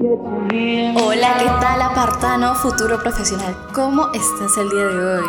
Hola, 0.00 1.38
¿qué 1.40 1.46
tal 1.60 1.82
apartano 1.82 2.54
futuro 2.54 3.02
profesional? 3.02 3.56
¿Cómo 3.74 4.12
estás 4.12 4.56
el 4.56 4.70
día 4.70 4.86
de 4.86 4.96
hoy? 4.96 5.24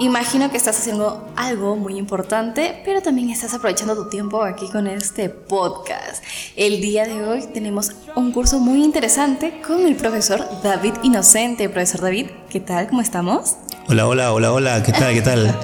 Imagino 0.00 0.50
que 0.50 0.56
estás 0.56 0.80
haciendo 0.80 1.28
algo 1.36 1.76
muy 1.76 1.96
importante, 1.96 2.82
pero 2.84 3.02
también 3.02 3.30
estás 3.30 3.54
aprovechando 3.54 3.94
tu 3.94 4.08
tiempo 4.08 4.42
aquí 4.42 4.68
con 4.68 4.88
este 4.88 5.28
podcast. 5.28 6.24
El 6.56 6.80
día 6.80 7.04
de 7.04 7.22
hoy 7.22 7.44
tenemos 7.54 7.92
un 8.16 8.32
curso 8.32 8.58
muy 8.58 8.82
interesante 8.82 9.60
con 9.64 9.86
el 9.86 9.94
profesor 9.94 10.44
David 10.60 10.94
Inocente. 11.04 11.68
Profesor 11.68 12.00
David, 12.00 12.30
¿qué 12.48 12.58
tal? 12.58 12.88
¿Cómo 12.88 13.02
estamos? 13.02 13.58
Hola, 13.86 14.08
hola, 14.08 14.32
hola, 14.32 14.52
hola, 14.52 14.82
¿qué 14.82 14.90
tal? 14.90 15.14
¿Qué 15.14 15.22
tal? 15.22 15.56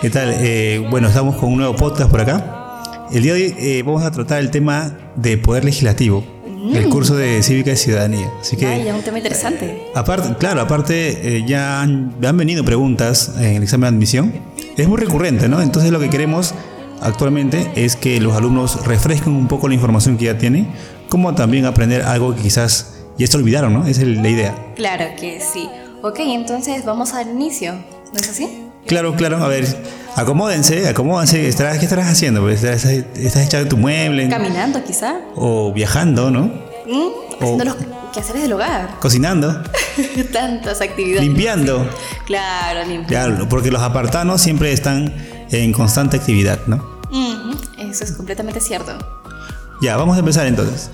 ¿Qué 0.00 0.08
tal? 0.08 0.34
Eh, 0.38 0.86
bueno, 0.90 1.08
estamos 1.08 1.36
con 1.36 1.52
un 1.52 1.58
nuevo 1.58 1.76
podcast 1.76 2.10
por 2.10 2.22
acá. 2.22 2.80
El 3.12 3.24
día 3.24 3.34
de 3.34 3.44
hoy 3.44 3.54
eh, 3.58 3.82
vamos 3.84 4.04
a 4.04 4.10
tratar 4.10 4.38
el 4.38 4.50
tema 4.50 4.96
de 5.16 5.36
poder 5.36 5.66
legislativo 5.66 6.39
el 6.74 6.88
curso 6.88 7.16
de 7.16 7.42
Cívica 7.42 7.72
y 7.72 7.76
Ciudadanía. 7.76 8.30
Así 8.40 8.56
que, 8.56 8.66
un 8.94 9.02
tema 9.02 9.18
interesante. 9.18 9.84
aparte, 9.94 10.34
claro, 10.38 10.60
aparte 10.60 11.36
eh, 11.36 11.44
ya 11.46 11.80
han, 11.80 12.14
han 12.22 12.36
venido 12.36 12.64
preguntas 12.64 13.32
en 13.38 13.56
el 13.56 13.62
examen 13.62 13.90
de 13.90 13.96
admisión. 13.96 14.32
Es 14.76 14.88
muy 14.88 14.98
recurrente, 14.98 15.48
¿no? 15.48 15.60
Entonces 15.60 15.90
lo 15.90 16.00
que 16.00 16.10
queremos 16.10 16.54
actualmente 17.00 17.70
es 17.76 17.96
que 17.96 18.20
los 18.20 18.34
alumnos 18.34 18.86
refresquen 18.86 19.34
un 19.34 19.48
poco 19.48 19.68
la 19.68 19.74
información 19.74 20.16
que 20.16 20.26
ya 20.26 20.38
tienen, 20.38 20.68
como 21.08 21.34
también 21.34 21.64
aprender 21.66 22.02
algo 22.02 22.34
que 22.34 22.42
quizás 22.42 22.94
ya 23.18 23.26
se 23.26 23.36
olvidaron, 23.36 23.72
¿no? 23.72 23.86
Esa 23.86 24.02
es 24.02 24.08
la 24.08 24.28
idea. 24.28 24.54
Claro 24.76 25.04
que 25.18 25.40
sí. 25.40 25.68
Ok, 26.02 26.20
entonces 26.20 26.84
vamos 26.84 27.12
al 27.12 27.28
inicio, 27.28 27.74
¿no 27.74 28.20
es 28.20 28.28
así? 28.28 28.69
Claro, 28.86 29.14
claro. 29.14 29.42
A 29.42 29.48
ver, 29.48 29.66
acomódense, 30.16 30.88
acomódense. 30.88 31.48
Estarás- 31.48 31.78
¿Qué 31.78 31.84
estarás 31.84 32.08
haciendo? 32.08 32.40
Pues, 32.40 32.62
¿Estás, 32.62 32.84
estás 32.84 33.46
echado 33.46 33.62
en 33.64 33.68
tu 33.68 33.76
mueble? 33.76 34.28
Caminando 34.28 34.82
quizá. 34.84 35.16
O 35.36 35.72
viajando, 35.72 36.30
¿no? 36.30 36.42
¿Mm? 36.86 37.08
Haciendo 37.40 37.64
los 37.64 37.76
quehaceres 38.12 38.42
del 38.42 38.52
hogar. 38.52 38.96
Cocinando, 39.00 39.62
Tantas 40.32 40.80
actividades. 40.80 41.22
limpiando. 41.26 41.88
Claro, 42.26 42.80
limpiando. 42.86 43.06
Claro, 43.36 43.48
porque 43.48 43.70
los 43.70 43.82
apartanos 43.82 44.40
siempre 44.40 44.72
están 44.72 45.12
en 45.50 45.72
constante 45.72 46.16
actividad, 46.16 46.58
¿no? 46.66 46.76
Ujú, 47.10 47.56
Eso 47.78 48.04
es 48.04 48.12
completamente 48.12 48.60
cierto. 48.60 48.92
Ya, 49.82 49.96
vamos 49.96 50.16
a 50.16 50.20
empezar 50.20 50.46
entonces. 50.46 50.90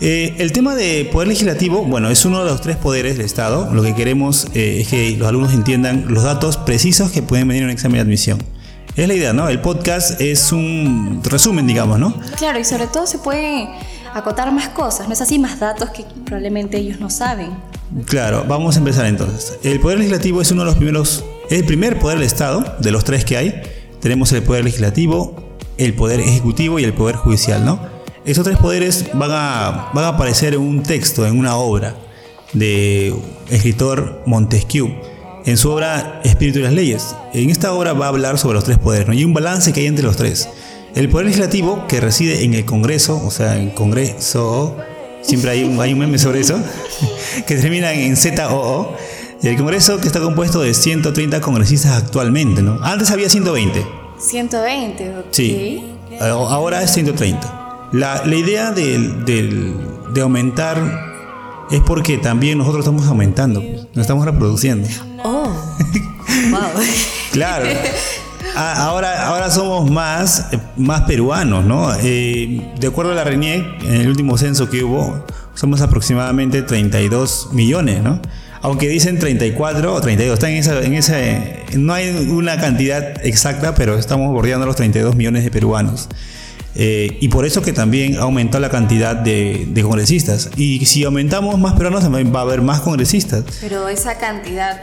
Eh, 0.00 0.36
el 0.38 0.52
tema 0.52 0.76
de 0.76 1.08
poder 1.10 1.26
legislativo, 1.26 1.84
bueno, 1.84 2.08
es 2.08 2.24
uno 2.24 2.44
de 2.44 2.50
los 2.50 2.60
tres 2.60 2.76
poderes 2.76 3.16
del 3.16 3.26
Estado. 3.26 3.72
Lo 3.72 3.82
que 3.82 3.94
queremos 3.94 4.46
eh, 4.54 4.80
es 4.80 4.88
que 4.88 5.16
los 5.16 5.26
alumnos 5.28 5.52
entiendan 5.52 6.04
los 6.08 6.22
datos 6.22 6.56
precisos 6.56 7.10
que 7.10 7.22
pueden 7.22 7.48
venir 7.48 7.62
en 7.62 7.68
un 7.68 7.72
examen 7.72 7.96
de 7.96 8.02
admisión. 8.02 8.38
Es 8.94 9.08
la 9.08 9.14
idea, 9.14 9.32
¿no? 9.32 9.48
El 9.48 9.60
podcast 9.60 10.20
es 10.20 10.52
un 10.52 11.20
resumen, 11.24 11.66
digamos, 11.66 11.98
¿no? 11.98 12.14
Claro, 12.36 12.58
y 12.60 12.64
sobre 12.64 12.86
todo 12.86 13.06
se 13.06 13.18
puede 13.18 13.68
acotar 14.14 14.52
más 14.52 14.68
cosas, 14.68 15.08
¿no 15.08 15.14
es 15.14 15.20
así? 15.20 15.38
Más 15.38 15.58
datos 15.58 15.90
que 15.90 16.04
probablemente 16.24 16.78
ellos 16.78 17.00
no 17.00 17.10
saben. 17.10 17.50
Claro, 18.06 18.44
vamos 18.48 18.76
a 18.76 18.78
empezar 18.78 19.06
entonces. 19.06 19.58
El 19.62 19.80
poder 19.80 19.98
legislativo 19.98 20.42
es 20.42 20.50
uno 20.52 20.62
de 20.62 20.66
los 20.66 20.76
primeros, 20.76 21.24
es 21.50 21.58
el 21.58 21.64
primer 21.64 21.98
poder 21.98 22.18
del 22.18 22.26
Estado, 22.26 22.76
de 22.78 22.90
los 22.90 23.04
tres 23.04 23.24
que 23.24 23.36
hay. 23.36 23.62
Tenemos 24.00 24.30
el 24.32 24.42
poder 24.42 24.64
legislativo, 24.64 25.36
el 25.76 25.94
poder 25.94 26.20
ejecutivo 26.20 26.78
y 26.78 26.84
el 26.84 26.92
poder 26.92 27.16
judicial, 27.16 27.64
¿no? 27.64 27.97
Esos 28.28 28.44
tres 28.44 28.58
poderes 28.58 29.06
van 29.14 29.30
a, 29.32 29.88
van 29.94 30.04
a 30.04 30.08
aparecer 30.08 30.52
en 30.52 30.60
un 30.60 30.82
texto, 30.82 31.26
en 31.26 31.38
una 31.38 31.56
obra 31.56 31.94
de 32.52 33.14
escritor 33.48 34.22
Montesquieu, 34.26 34.90
en 35.46 35.56
su 35.56 35.70
obra 35.70 36.20
Espíritu 36.24 36.58
y 36.58 36.62
las 36.62 36.74
leyes. 36.74 37.16
En 37.32 37.48
esta 37.48 37.72
obra 37.72 37.94
va 37.94 38.04
a 38.04 38.08
hablar 38.10 38.36
sobre 38.36 38.56
los 38.56 38.64
tres 38.64 38.76
poderes, 38.76 39.08
¿no? 39.08 39.14
Y 39.14 39.24
un 39.24 39.32
balance 39.32 39.72
que 39.72 39.80
hay 39.80 39.86
entre 39.86 40.04
los 40.04 40.18
tres. 40.18 40.46
El 40.94 41.08
poder 41.08 41.24
legislativo, 41.24 41.86
que 41.88 42.02
reside 42.02 42.44
en 42.44 42.52
el 42.52 42.66
Congreso, 42.66 43.18
o 43.24 43.30
sea, 43.30 43.56
en 43.56 43.70
Congreso, 43.70 44.76
siempre 45.22 45.52
hay 45.52 45.64
un, 45.64 45.80
hay 45.80 45.94
un 45.94 46.00
meme 46.00 46.18
sobre 46.18 46.40
eso, 46.40 46.60
que 47.46 47.56
termina 47.56 47.94
en 47.94 48.14
ZOO. 48.14 48.94
El 49.42 49.56
Congreso 49.56 50.02
que 50.02 50.06
está 50.06 50.20
compuesto 50.20 50.60
de 50.60 50.74
130 50.74 51.40
congresistas 51.40 51.92
actualmente, 51.92 52.60
¿no? 52.60 52.78
Antes 52.82 53.10
había 53.10 53.30
120. 53.30 53.86
120, 54.18 55.16
ok. 55.16 55.24
Sí. 55.30 55.82
Ahora 56.20 56.82
es 56.82 56.92
130. 56.92 57.57
La, 57.92 58.24
la 58.24 58.34
idea 58.36 58.70
del- 58.72 59.24
del- 59.24 59.74
de 60.12 60.20
aumentar 60.20 60.76
es 61.70 61.80
porque 61.80 62.18
también 62.18 62.58
nosotros 62.58 62.80
estamos 62.84 63.06
aumentando, 63.06 63.60
pues, 63.60 63.82
nos 63.94 63.98
estamos 63.98 64.24
reproduciendo. 64.24 64.88
Oh, 65.24 65.44
wow. 66.50 66.60
Claro. 67.32 67.66
A- 68.56 68.84
Ahora, 68.86 69.26
ahora 69.28 69.50
somos 69.50 69.90
más, 69.90 70.46
más 70.76 71.02
peruanos, 71.02 71.64
¿no? 71.64 71.92
Eh, 72.02 72.72
de 72.80 72.86
acuerdo 72.86 73.12
a 73.12 73.14
la 73.14 73.24
RENIEC, 73.24 73.82
en 73.84 73.94
el 74.00 74.08
último 74.08 74.36
censo 74.38 74.68
que 74.68 74.82
hubo, 74.82 75.24
somos 75.54 75.80
aproximadamente 75.80 76.62
32 76.62 77.50
millones, 77.52 78.02
¿no? 78.02 78.20
Aunque 78.62 78.88
dicen 78.88 79.18
34 79.20 79.94
o 79.94 80.00
32, 80.00 80.34
está 80.34 80.50
en 80.50 80.56
esa, 80.56 80.80
en 80.82 80.94
esa, 80.94 81.16
no 81.76 81.92
hay 81.94 82.10
una 82.30 82.58
cantidad 82.58 83.24
exacta, 83.24 83.74
pero 83.76 83.96
estamos 83.96 84.32
bordeando 84.32 84.66
los 84.66 84.74
32 84.76 85.14
millones 85.14 85.44
de 85.44 85.50
peruanos. 85.52 86.08
Eh, 86.80 87.18
y 87.20 87.28
por 87.28 87.44
eso 87.44 87.60
que 87.60 87.72
también 87.72 88.16
ha 88.18 88.20
aumentado 88.22 88.60
la 88.62 88.70
cantidad 88.70 89.16
de, 89.16 89.66
de 89.68 89.82
congresistas. 89.82 90.48
Y 90.56 90.84
si 90.86 91.02
aumentamos 91.04 91.58
más 91.58 91.72
peruanos, 91.74 92.02
también 92.02 92.32
va 92.32 92.38
a 92.38 92.42
haber 92.42 92.62
más 92.62 92.80
congresistas. 92.82 93.42
Pero 93.60 93.88
esa 93.88 94.16
cantidad 94.18 94.80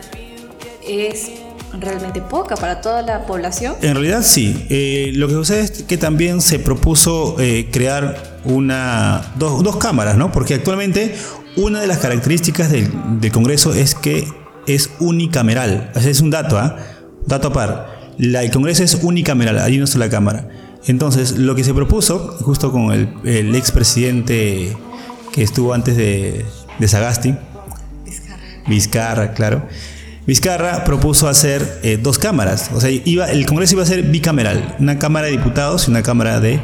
es 0.85 1.31
realmente 1.79 2.21
poca 2.21 2.55
para 2.55 2.81
toda 2.81 3.01
la 3.01 3.25
población. 3.25 3.75
En 3.81 3.93
realidad 3.95 4.23
sí. 4.23 4.65
Eh, 4.69 5.11
lo 5.15 5.27
que 5.27 5.33
sucede 5.35 5.61
es 5.61 5.83
que 5.83 5.97
también 5.97 6.41
se 6.41 6.59
propuso 6.59 7.37
eh, 7.39 7.69
crear 7.71 8.39
una, 8.43 9.31
dos, 9.37 9.63
dos 9.63 9.77
cámaras, 9.77 10.17
¿no? 10.17 10.31
Porque 10.31 10.53
actualmente 10.53 11.15
una 11.55 11.79
de 11.79 11.87
las 11.87 11.99
características 11.99 12.71
del, 12.71 12.89
del 13.21 13.31
Congreso 13.31 13.73
es 13.73 13.95
que 13.95 14.27
es 14.67 14.89
unicameral. 14.99 15.91
Es 15.95 16.19
un 16.21 16.29
dato, 16.29 16.57
¿ah? 16.57 16.75
Dato 17.25 17.47
a 17.49 17.53
par. 17.53 18.13
La- 18.17 18.43
el 18.43 18.51
Congreso 18.51 18.83
es 18.83 18.95
unicameral, 19.01 19.59
hay 19.59 19.77
una 19.77 19.87
sola 19.87 20.09
cámara. 20.09 20.49
Entonces, 20.87 21.31
lo 21.37 21.55
que 21.55 21.63
se 21.63 21.73
propuso, 21.73 22.37
justo 22.41 22.71
con 22.71 22.91
el, 22.91 23.09
el 23.23 23.55
expresidente 23.55 24.75
que 25.31 25.41
estuvo 25.43 25.73
antes 25.73 25.97
de, 25.97 26.45
de 26.79 26.87
Sagasti, 26.87 27.35
Vizcarra, 28.67 29.33
claro. 29.33 29.67
Vizcarra 30.25 30.83
propuso 30.83 31.27
hacer 31.27 31.79
eh, 31.83 31.99
dos 32.01 32.17
cámaras. 32.17 32.71
O 32.73 32.81
sea, 32.81 32.89
iba, 32.89 33.29
el 33.31 33.45
Congreso 33.45 33.73
iba 33.75 33.83
a 33.83 33.85
ser 33.85 34.01
bicameral, 34.03 34.75
una 34.79 34.97
Cámara 34.97 35.27
de 35.27 35.33
Diputados 35.33 35.87
y 35.87 35.91
una 35.91 36.01
Cámara 36.01 36.39
de 36.39 36.59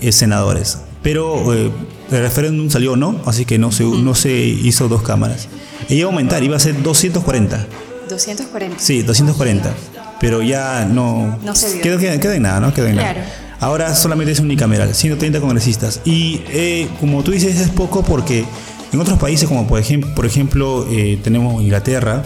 eh, 0.00 0.12
Senadores. 0.12 0.78
Pero 1.02 1.52
eh, 1.54 1.70
el 2.12 2.20
referéndum 2.22 2.70
salió 2.70 2.94
no, 2.96 3.20
así 3.26 3.44
que 3.46 3.58
no 3.58 3.72
se, 3.72 3.84
no 3.84 4.14
se 4.14 4.30
hizo 4.32 4.88
dos 4.88 5.02
cámaras. 5.02 5.48
E 5.88 5.96
iba 5.96 6.08
a 6.08 6.12
aumentar, 6.12 6.42
iba 6.44 6.56
a 6.56 6.60
ser 6.60 6.80
240. 6.82 7.66
240. 8.08 8.78
Sí, 8.78 9.02
240. 9.02 9.72
Pero 10.20 10.42
ya 10.42 10.84
no. 10.84 11.38
No 11.44 11.54
se 11.56 11.80
quedó- 11.80 11.98
quedó 11.98 12.32
en 12.32 12.42
nada, 12.42 12.60
¿no? 12.60 12.72
Quedó 12.74 12.86
en 12.86 12.94
Claro. 12.94 13.20
nada. 13.20 13.49
Ahora 13.60 13.94
solamente 13.94 14.32
es 14.32 14.40
unicameral, 14.40 14.94
130 14.94 15.40
congresistas. 15.40 16.00
Y 16.04 16.42
eh, 16.48 16.88
como 16.98 17.22
tú 17.22 17.30
dices, 17.30 17.60
es 17.60 17.68
poco 17.68 18.02
porque 18.02 18.44
en 18.92 19.00
otros 19.00 19.18
países, 19.18 19.48
como 19.48 19.66
por 19.66 19.78
ejemplo, 19.78 20.14
por 20.14 20.26
ejemplo 20.26 20.86
eh, 20.90 21.18
tenemos 21.22 21.62
Inglaterra, 21.62 22.24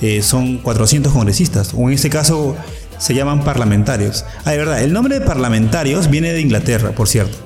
eh, 0.00 0.22
son 0.22 0.58
400 0.58 1.12
congresistas. 1.12 1.72
O 1.74 1.88
en 1.88 1.94
este 1.94 2.10
caso 2.10 2.56
se 2.98 3.14
llaman 3.14 3.42
parlamentarios. 3.44 4.24
Ah, 4.44 4.52
de 4.52 4.58
verdad, 4.58 4.82
el 4.82 4.92
nombre 4.92 5.18
de 5.18 5.26
parlamentarios 5.26 6.10
viene 6.10 6.32
de 6.32 6.40
Inglaterra, 6.40 6.92
por 6.92 7.08
cierto. 7.08 7.36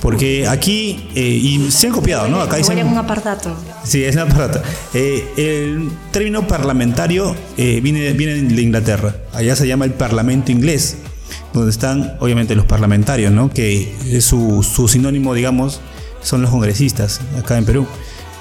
Porque 0.00 0.46
aquí, 0.48 1.08
eh, 1.14 1.20
y 1.20 1.70
se 1.70 1.88
han 1.88 1.92
copiado, 1.92 2.28
¿no? 2.28 2.40
Acá 2.40 2.56
dicen. 2.56 2.78
en 2.78 2.86
un 2.86 2.96
apartato. 2.96 3.54
Sí, 3.84 4.02
es 4.02 4.14
una 4.14 4.24
aparato. 4.24 4.62
Eh, 4.94 5.24
el 5.36 5.90
término 6.10 6.46
parlamentario 6.46 7.36
eh, 7.58 7.80
viene, 7.82 8.12
viene 8.12 8.34
de 8.34 8.62
Inglaterra. 8.62 9.14
Allá 9.34 9.54
se 9.56 9.66
llama 9.66 9.84
el 9.84 9.92
Parlamento 9.92 10.52
inglés, 10.52 10.96
donde 11.52 11.70
están 11.70 12.16
obviamente 12.20 12.54
los 12.54 12.66
parlamentarios, 12.66 13.32
¿no? 13.32 13.50
Que 13.50 13.96
es 14.06 14.24
su, 14.24 14.62
su 14.62 14.88
sinónimo, 14.88 15.34
digamos, 15.34 15.80
son 16.22 16.42
los 16.42 16.50
congresistas 16.50 17.20
acá 17.38 17.58
en 17.58 17.64
Perú. 17.64 17.86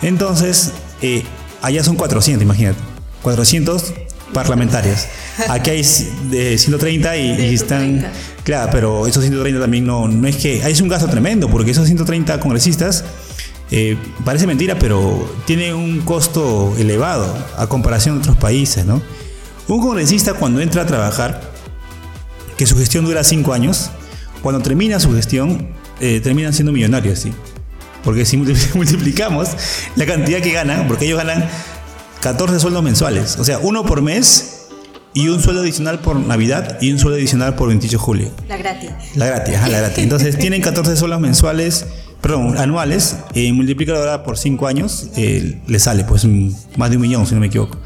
Entonces, 0.02 0.74
eh, 1.02 1.24
allá 1.62 1.84
son 1.84 1.96
400, 1.96 2.44
imagínate. 2.44 2.80
400 3.22 3.94
parlamentarios. 4.34 5.06
Aquí 5.50 5.72
hay 5.72 5.86
de 6.30 6.58
130 6.58 7.18
y, 7.18 7.22
y 7.22 7.54
están... 7.54 8.00
130. 8.00 8.12
Claro, 8.44 8.70
pero 8.72 9.08
esos 9.08 9.22
130 9.24 9.60
también 9.60 9.86
no, 9.86 10.08
no 10.08 10.28
es 10.28 10.38
que... 10.38 10.58
Es 10.58 10.82
un 10.82 10.88
gasto 10.88 11.08
tremendo, 11.08 11.50
porque 11.50 11.72
esos 11.72 11.86
130 11.86 12.40
congresistas 12.40 13.04
eh, 13.72 13.98
parece 14.26 14.48
mentira, 14.48 14.80
pero 14.80 15.32
tiene 15.46 15.74
un 15.74 16.02
costo 16.02 16.74
elevado 16.78 17.36
a 17.58 17.68
comparación 17.68 18.16
de 18.16 18.22
otros 18.22 18.38
países, 18.38 18.86
¿no? 18.86 19.02
Un 19.68 19.82
congresista 19.82 20.34
cuando 20.34 20.62
entra 20.62 20.82
a 20.82 20.86
trabajar, 20.88 21.42
que 22.60 22.66
su 22.68 22.78
gestión 22.78 23.06
dura 23.06 23.24
cinco 23.24 23.54
años, 23.54 23.90
cuando 24.42 24.62
termina 24.62 25.00
su 25.00 25.14
gestión, 25.16 25.70
eh, 26.02 26.20
terminan 26.22 26.52
siendo 26.52 26.74
millonarios, 26.74 27.20
¿sí? 27.20 27.32
Porque 28.04 28.26
si 28.26 28.38
multipli- 28.38 28.74
multiplicamos 28.76 29.48
la 29.96 30.06
cantidad 30.06 30.42
que 30.42 30.52
ganan, 30.52 30.86
porque 30.90 31.06
ellos 31.06 31.18
ganan 31.18 31.46
14 32.20 32.60
sueldos 32.60 32.84
mensuales, 32.84 33.38
o 33.40 33.46
sea, 33.46 33.60
uno 33.60 33.86
por 33.86 34.02
mes 34.02 34.68
y 35.14 35.30
un 35.30 35.42
sueldo 35.42 35.62
adicional 35.62 36.00
por 36.00 36.18
Navidad 36.18 36.78
y 36.82 36.92
un 36.92 37.00
sueldo 37.00 37.18
adicional 37.18 37.56
por 37.56 37.70
28 37.70 37.92
de 37.94 37.98
julio. 37.98 38.32
La 38.50 38.58
gratis. 38.58 38.90
La 39.16 39.26
gratis, 39.28 39.56
ajá, 39.56 39.70
la 39.70 39.78
gratis. 39.80 40.04
Entonces 40.04 40.38
tienen 40.40 40.62
14 40.62 40.98
soles 40.98 41.18
mensuales 41.20 41.86
perdón, 42.20 42.58
anuales, 42.58 43.16
eh, 43.36 43.54
multiplícalo 43.54 44.00
ahora 44.00 44.24
por 44.24 44.38
5 44.38 44.68
años, 44.68 45.08
eh, 45.16 45.62
le 45.66 45.80
sale 45.80 46.04
pues 46.04 46.26
más 46.76 46.90
de 46.90 46.98
un 46.98 47.02
millón, 47.04 47.26
si 47.26 47.34
no 47.36 47.40
me 47.40 47.48
equivoco. 47.48 47.78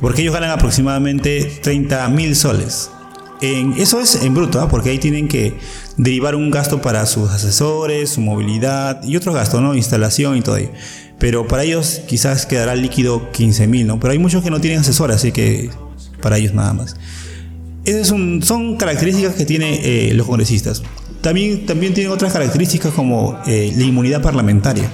Porque 0.00 0.22
ellos 0.22 0.32
ganan 0.32 0.48
aproximadamente 0.50 1.60
30 1.62 2.08
mil 2.08 2.34
soles. 2.34 2.90
Eso 3.40 4.00
es 4.00 4.22
en 4.22 4.34
bruto, 4.34 4.60
¿ah? 4.60 4.68
porque 4.68 4.90
ahí 4.90 4.98
tienen 4.98 5.28
que 5.28 5.54
derivar 5.96 6.34
un 6.34 6.50
gasto 6.50 6.82
para 6.82 7.06
sus 7.06 7.30
asesores, 7.30 8.10
su 8.10 8.20
movilidad 8.20 9.02
y 9.04 9.16
otros 9.16 9.34
gastos, 9.34 9.60
¿no? 9.60 9.74
Instalación 9.74 10.36
y 10.36 10.42
todo 10.42 10.56
ello. 10.56 10.70
Pero 11.18 11.46
para 11.46 11.64
ellos 11.64 12.02
quizás 12.06 12.46
quedará 12.46 12.74
líquido 12.74 13.30
15 13.32 13.66
mil, 13.66 13.86
¿no? 13.86 14.00
Pero 14.00 14.12
hay 14.12 14.18
muchos 14.18 14.42
que 14.42 14.50
no 14.50 14.60
tienen 14.60 14.80
asesor, 14.80 15.12
así 15.12 15.32
que 15.32 15.70
para 16.20 16.38
ellos 16.38 16.54
nada 16.54 16.72
más. 16.72 16.96
Esas 17.84 18.08
son, 18.08 18.42
son 18.42 18.76
características 18.76 19.34
que 19.34 19.44
tienen 19.44 19.80
eh, 19.82 20.12
los 20.14 20.26
congresistas. 20.26 20.82
También, 21.20 21.66
también 21.66 21.94
tienen 21.94 22.12
otras 22.12 22.32
características 22.32 22.92
como 22.92 23.38
eh, 23.46 23.72
la 23.76 23.84
inmunidad 23.84 24.22
parlamentaria. 24.22 24.90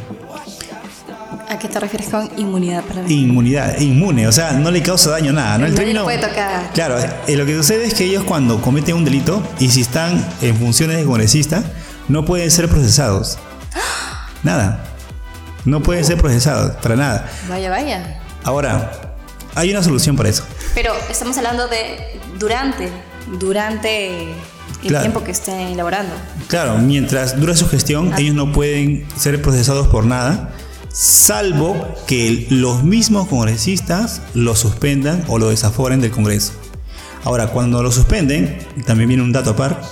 ¿A 1.65 1.67
qué 1.67 1.73
te 1.73 1.81
refieres 1.81 2.11
con 2.11 2.29
inmunidad 2.37 2.83
parlamentaria? 2.83 3.17
Inmunidad, 3.23 3.79
inmune, 3.81 4.29
o 4.29 4.33
sea, 4.33 4.53
no 4.53 4.71
le 4.71 4.83
causa 4.83 5.09
daño 5.09 5.33
nada, 5.33 5.57
¿no? 5.57 5.67
Nadie 5.67 5.95
le 5.95 6.01
puede 6.03 6.19
tocar. 6.19 6.71
Claro, 6.75 6.99
eh, 7.27 7.37
lo 7.37 7.47
que 7.47 7.57
sucede 7.57 7.87
es 7.87 7.95
que 7.95 8.05
ellos 8.05 8.23
cuando 8.25 8.61
cometen 8.61 8.95
un 8.97 9.05
delito 9.07 9.43
y 9.59 9.71
si 9.71 9.81
están 9.81 10.23
en 10.43 10.55
funciones 10.59 10.99
de 10.99 11.05
congresista, 11.05 11.65
no 12.09 12.27
pueden 12.27 12.51
ser 12.51 12.69
procesados. 12.69 13.39
Nada. 14.43 14.85
No 15.65 15.83
pueden 15.83 16.05
ser 16.05 16.19
procesados, 16.19 16.73
para 16.83 16.97
nada. 16.97 17.31
Vaya, 17.49 17.71
vaya. 17.71 18.21
Ahora, 18.43 19.15
hay 19.55 19.71
una 19.71 19.83
solución 19.83 20.17
para 20.17 20.29
eso. 20.29 20.45
Pero 20.75 20.93
estamos 21.09 21.39
hablando 21.39 21.67
de 21.69 22.21
durante, 22.39 22.91
durante 23.41 24.25
el 24.25 24.35
Claro. 24.89 25.01
tiempo 25.01 25.25
que 25.25 25.31
estén 25.31 25.61
elaborando. 25.69 26.13
Claro, 26.49 26.77
mientras 26.77 27.41
dura 27.41 27.57
su 27.57 27.67
gestión, 27.67 28.13
Ah. 28.13 28.17
ellos 28.19 28.35
no 28.35 28.53
pueden 28.53 29.07
ser 29.17 29.41
procesados 29.41 29.87
por 29.89 30.05
nada, 30.05 30.51
salvo 30.95 31.93
que 32.07 32.47
los 32.51 32.85
mismos 32.85 33.27
congresistas 33.27 34.23
lo 34.33 34.55
suspendan 34.55 35.25
o 35.27 35.39
lo 35.39 35.51
desaforen 35.51 36.01
del 36.01 36.13
Congreso. 36.13 36.53
Ahora, 37.25 37.49
cuando 37.49 37.83
lo 37.83 37.91
suspenden, 37.91 38.59
también 38.87 39.09
viene 39.09 39.23
un 39.25 39.33
dato 39.33 39.51
a 39.51 39.57
par, 39.57 39.83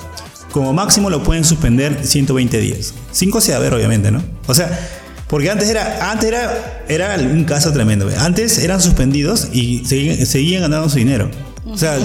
como 0.52 0.72
máximo 0.72 1.10
lo 1.10 1.22
pueden 1.24 1.44
suspender 1.44 2.06
120 2.06 2.58
días. 2.58 2.94
5 3.10 3.40
se 3.40 3.52
va 3.52 3.58
a 3.58 3.60
ver, 3.60 3.74
obviamente, 3.74 4.12
¿no? 4.12 4.22
O 4.46 4.54
sea, 4.54 4.78
porque 5.26 5.50
antes 5.50 5.68
era, 5.68 6.12
antes 6.12 6.28
era, 6.28 6.84
era 6.88 7.16
un 7.16 7.44
caso 7.44 7.72
tremendo. 7.72 8.08
Antes 8.18 8.58
eran 8.58 8.80
suspendidos 8.80 9.48
y 9.52 9.84
seguían, 9.84 10.24
seguían 10.24 10.62
ganando 10.62 10.88
su 10.88 10.98
dinero. 10.98 11.30
O 11.66 11.76
sea, 11.76 11.98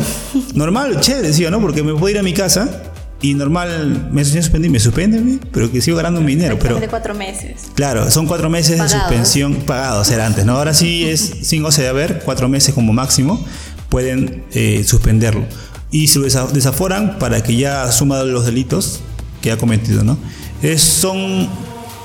normal, 0.55 0.99
chévere, 1.01 1.33
sí 1.33 1.45
o 1.45 1.51
no, 1.51 1.61
porque 1.61 1.83
me 1.83 1.93
puedo 1.93 2.09
ir 2.09 2.17
a 2.17 2.23
mi 2.23 2.33
casa 2.33 2.86
y 3.21 3.33
normal 3.33 4.09
me 4.11 4.23
suspenden, 4.23 4.71
me 4.71 4.79
suspenden, 4.79 5.39
pero 5.51 5.71
que 5.71 5.81
sigo 5.81 5.97
ganando 5.97 6.21
mi 6.21 6.35
dinero. 6.35 6.57
Pero 6.59 6.79
de 6.79 6.87
cuatro 6.87 7.13
meses. 7.15 7.61
claro, 7.73 8.09
son 8.11 8.27
cuatro 8.27 8.49
meses 8.49 8.77
Pagados. 8.77 8.91
de 8.93 8.99
suspensión 8.99 9.55
pagados, 9.55 10.09
era 10.11 10.25
antes, 10.25 10.45
¿no? 10.45 10.57
Ahora 10.57 10.73
sí 10.73 11.05
es 11.09 11.37
cinco 11.43 11.71
se 11.71 11.81
de 11.81 11.87
haber, 11.89 12.21
cuatro 12.23 12.47
meses 12.47 12.73
como 12.75 12.93
máximo, 12.93 13.43
pueden 13.89 14.43
eh, 14.53 14.83
suspenderlo. 14.85 15.45
Y 15.89 16.07
se 16.07 16.19
lo 16.19 16.25
desa- 16.27 16.51
desaforan 16.51 17.17
para 17.17 17.41
que 17.41 17.55
ya 17.55 17.83
asuma 17.83 18.21
los 18.23 18.45
delitos 18.45 18.99
que 19.41 19.51
ha 19.51 19.57
cometido, 19.57 20.03
¿no? 20.03 20.17
Es, 20.61 20.81
son 20.81 21.49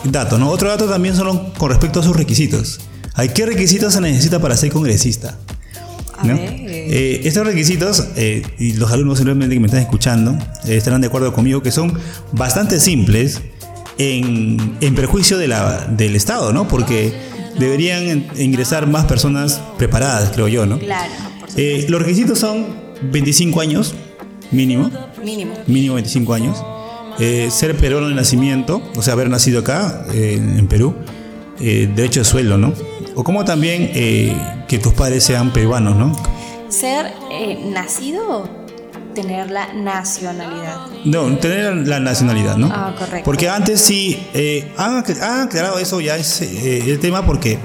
datos, 0.04 0.38
¿no? 0.38 0.48
Otro 0.50 0.68
dato 0.68 0.86
también 0.88 1.16
son 1.16 1.50
con 1.52 1.68
respecto 1.70 2.00
a 2.00 2.02
sus 2.02 2.16
requisitos. 2.16 2.80
¿A 3.14 3.26
qué 3.28 3.44
requisitos 3.44 3.92
se 3.92 4.00
necesita 4.00 4.40
para 4.40 4.56
ser 4.56 4.70
congresista? 4.70 5.36
A 6.16 6.24
¿no? 6.26 6.34
ver. 6.36 6.52
Eh, 6.88 7.20
estos 7.24 7.46
requisitos, 7.46 8.08
eh, 8.16 8.42
y 8.58 8.74
los 8.74 8.90
alumnos 8.90 9.18
seguramente 9.18 9.54
que 9.54 9.60
me 9.60 9.66
están 9.66 9.80
escuchando, 9.80 10.36
eh, 10.66 10.76
estarán 10.76 11.00
de 11.00 11.06
acuerdo 11.06 11.32
conmigo 11.32 11.62
que 11.62 11.70
son 11.70 11.98
bastante 12.32 12.80
simples 12.80 13.40
en, 13.98 14.76
en 14.80 14.94
perjuicio 14.94 15.38
de 15.38 15.48
la, 15.48 15.86
del 15.86 16.16
Estado, 16.16 16.52
¿no? 16.52 16.66
Porque 16.68 17.12
deberían 17.58 18.26
ingresar 18.38 18.86
más 18.86 19.04
personas 19.04 19.60
preparadas, 19.78 20.30
creo 20.32 20.48
yo, 20.48 20.66
¿no? 20.66 20.78
Claro, 20.78 21.12
los 21.88 22.00
requisitos 22.00 22.38
son 22.38 22.66
25 23.10 23.60
años 23.60 23.94
mínimo, 24.50 24.90
Mínimo. 25.22 25.54
mínimo 25.66 25.94
25 25.94 26.34
años, 26.34 26.58
ser 27.50 27.76
peruano 27.76 28.08
de 28.08 28.14
nacimiento, 28.14 28.82
o 28.96 29.02
sea, 29.02 29.12
haber 29.12 29.28
nacido 29.28 29.60
acá, 29.60 30.06
en 30.12 30.66
Perú, 30.66 30.94
derecho 31.58 32.20
de 32.20 32.24
sueldo, 32.24 32.56
¿no? 32.56 32.72
O 33.14 33.22
como 33.22 33.44
también 33.44 33.88
que 34.66 34.78
tus 34.82 34.94
padres 34.94 35.24
sean 35.24 35.52
peruanos, 35.52 35.96
¿no? 35.96 36.16
Ser 36.72 37.12
eh, 37.30 37.58
nacido, 37.70 38.48
tener 39.14 39.50
la 39.50 39.72
nacionalidad. 39.74 40.86
No, 41.04 41.36
tener 41.36 41.86
la 41.86 42.00
nacionalidad, 42.00 42.56
¿no? 42.56 42.68
Ah, 42.72 42.94
correcto. 42.98 43.24
Porque 43.24 43.48
antes 43.48 43.80
sí, 43.80 44.26
eh, 44.32 44.72
han, 44.78 45.04
han 45.20 45.40
aclarado 45.42 45.78
eso 45.78 46.00
ya 46.00 46.16
es 46.16 46.40
eh, 46.40 46.90
el 46.90 46.98
tema 46.98 47.26
porque 47.26 47.58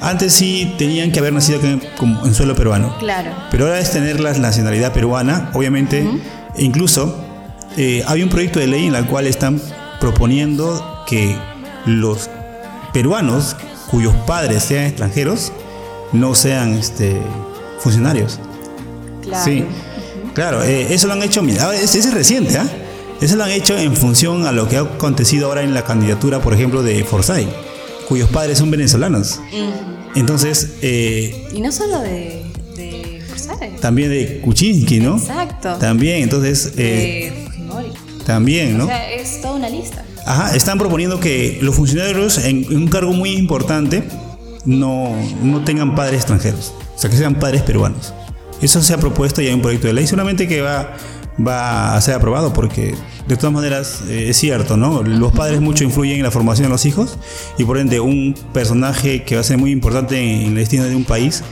antes 0.00 0.34
sí 0.34 0.72
tenían 0.78 1.10
que 1.10 1.18
haber 1.18 1.32
nacido 1.32 1.60
en, 1.62 1.82
como 1.96 2.24
en 2.26 2.34
suelo 2.34 2.54
peruano. 2.54 2.96
Claro. 2.98 3.30
Pero 3.50 3.64
ahora 3.66 3.80
es 3.80 3.90
tener 3.90 4.20
la 4.20 4.32
nacionalidad 4.34 4.92
peruana, 4.92 5.50
obviamente. 5.54 6.06
e 6.56 6.62
incluso 6.62 7.24
eh, 7.76 8.04
hay 8.06 8.22
un 8.22 8.28
proyecto 8.28 8.60
de 8.60 8.68
ley 8.68 8.86
en 8.86 8.94
el 8.94 9.06
cual 9.06 9.26
están 9.26 9.60
proponiendo 9.98 11.02
que 11.08 11.36
los 11.86 12.30
peruanos 12.92 13.56
cuyos 13.90 14.14
padres 14.26 14.62
sean 14.62 14.84
extranjeros 14.84 15.52
no 16.12 16.34
sean 16.34 16.74
este, 16.74 17.20
funcionarios. 17.84 18.40
Claro. 19.22 19.44
Sí, 19.44 19.64
claro, 20.34 20.62
eh, 20.64 20.92
eso 20.92 21.06
lo 21.06 21.12
han 21.12 21.22
hecho, 21.22 21.40
mira, 21.42 21.64
ahora, 21.64 21.78
ese 21.78 21.98
es 22.00 22.12
reciente, 22.12 22.58
¿ah? 22.58 22.66
Eso 23.20 23.36
lo 23.36 23.44
han 23.44 23.50
hecho 23.52 23.78
en 23.78 23.94
función 23.96 24.44
a 24.46 24.52
lo 24.52 24.68
que 24.68 24.76
ha 24.76 24.80
acontecido 24.80 25.46
ahora 25.46 25.62
en 25.62 25.72
la 25.72 25.84
candidatura, 25.84 26.40
por 26.40 26.52
ejemplo, 26.52 26.82
de 26.82 27.04
Forsyth, 27.04 27.48
cuyos 28.08 28.28
padres 28.30 28.58
son 28.58 28.70
venezolanos. 28.70 29.40
Entonces, 30.14 30.74
eh, 30.82 31.46
Y 31.54 31.60
no 31.60 31.70
solo 31.72 32.00
de, 32.00 32.42
de 32.76 33.22
Forsyth. 33.28 33.80
también 33.80 34.10
de 34.10 34.40
Kuczynski, 34.40 35.00
¿no? 35.00 35.16
Exacto. 35.16 35.74
También, 35.76 36.22
entonces, 36.22 36.72
eh, 36.76 37.32
de 37.36 37.44
Fujimori. 37.46 37.88
también, 38.26 38.74
O 38.74 38.78
¿no? 38.78 38.86
sea, 38.86 39.10
es 39.12 39.40
toda 39.40 39.54
una 39.54 39.68
lista. 39.70 40.04
Ajá, 40.26 40.54
están 40.56 40.78
proponiendo 40.78 41.20
que 41.20 41.58
los 41.62 41.74
funcionarios 41.74 42.38
en, 42.38 42.64
en 42.64 42.76
un 42.78 42.88
cargo 42.88 43.12
muy 43.12 43.30
importante 43.32 44.02
no, 44.64 45.14
no 45.42 45.62
tengan 45.64 45.94
padres 45.94 46.16
extranjeros, 46.16 46.72
o 46.94 46.98
sea, 46.98 47.10
que 47.10 47.16
sean 47.16 47.36
padres 47.36 47.62
peruanos. 47.62 48.12
Eso 48.60 48.82
se 48.82 48.94
ha 48.94 48.98
propuesto 48.98 49.42
y 49.42 49.48
hay 49.48 49.54
un 49.54 49.62
proyecto 49.62 49.88
de 49.88 49.92
ley, 49.92 50.06
solamente 50.06 50.48
que 50.48 50.60
va, 50.60 50.96
va 51.44 51.96
a 51.96 52.00
ser 52.00 52.14
aprobado 52.14 52.52
porque 52.52 52.94
de 53.26 53.36
todas 53.36 53.52
maneras 53.52 54.02
eh, 54.08 54.30
es 54.30 54.36
cierto, 54.36 54.76
¿no? 54.76 55.02
Los 55.02 55.32
padres 55.32 55.60
mucho 55.60 55.84
influyen 55.84 56.16
en 56.16 56.22
la 56.22 56.30
formación 56.30 56.66
de 56.66 56.70
los 56.70 56.86
hijos 56.86 57.18
y 57.58 57.64
por 57.64 57.78
ende 57.78 58.00
un 58.00 58.34
personaje 58.52 59.24
que 59.24 59.34
va 59.34 59.40
a 59.40 59.44
ser 59.44 59.58
muy 59.58 59.70
importante 59.70 60.18
en, 60.18 60.48
el 60.48 60.54
destino 60.54 60.84
de 60.84 60.94
un 60.94 61.04
país 61.04 61.42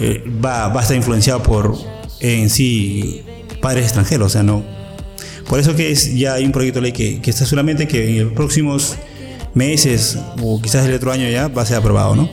eh, 0.00 0.24
va, 0.44 0.68
va 0.68 0.80
a 0.80 0.82
estar 0.82 0.96
influenciado 0.96 1.42
por 1.42 1.76
en 2.20 2.48
sí 2.48 3.22
padres 3.60 3.84
extranjeros, 3.84 4.26
o 4.26 4.30
sea, 4.30 4.42
no, 4.42 4.64
por 5.48 5.60
eso 5.60 5.76
que 5.76 5.90
es, 5.90 6.14
ya 6.14 6.34
hay 6.34 6.44
un 6.44 6.52
proyecto 6.52 6.80
de 6.80 6.84
ley 6.84 6.92
que, 6.92 7.20
que 7.20 7.30
está 7.30 7.46
solamente 7.46 7.86
que 7.86 8.18
en 8.18 8.24
los 8.24 8.32
próximos 8.32 8.96
meses 9.54 10.18
o 10.42 10.60
quizás 10.60 10.86
el 10.86 10.94
otro 10.94 11.12
año 11.12 11.28
ya 11.28 11.48
va 11.48 11.62
a 11.62 11.66
ser 11.66 11.76
aprobado, 11.76 12.16
¿no? 12.16 12.30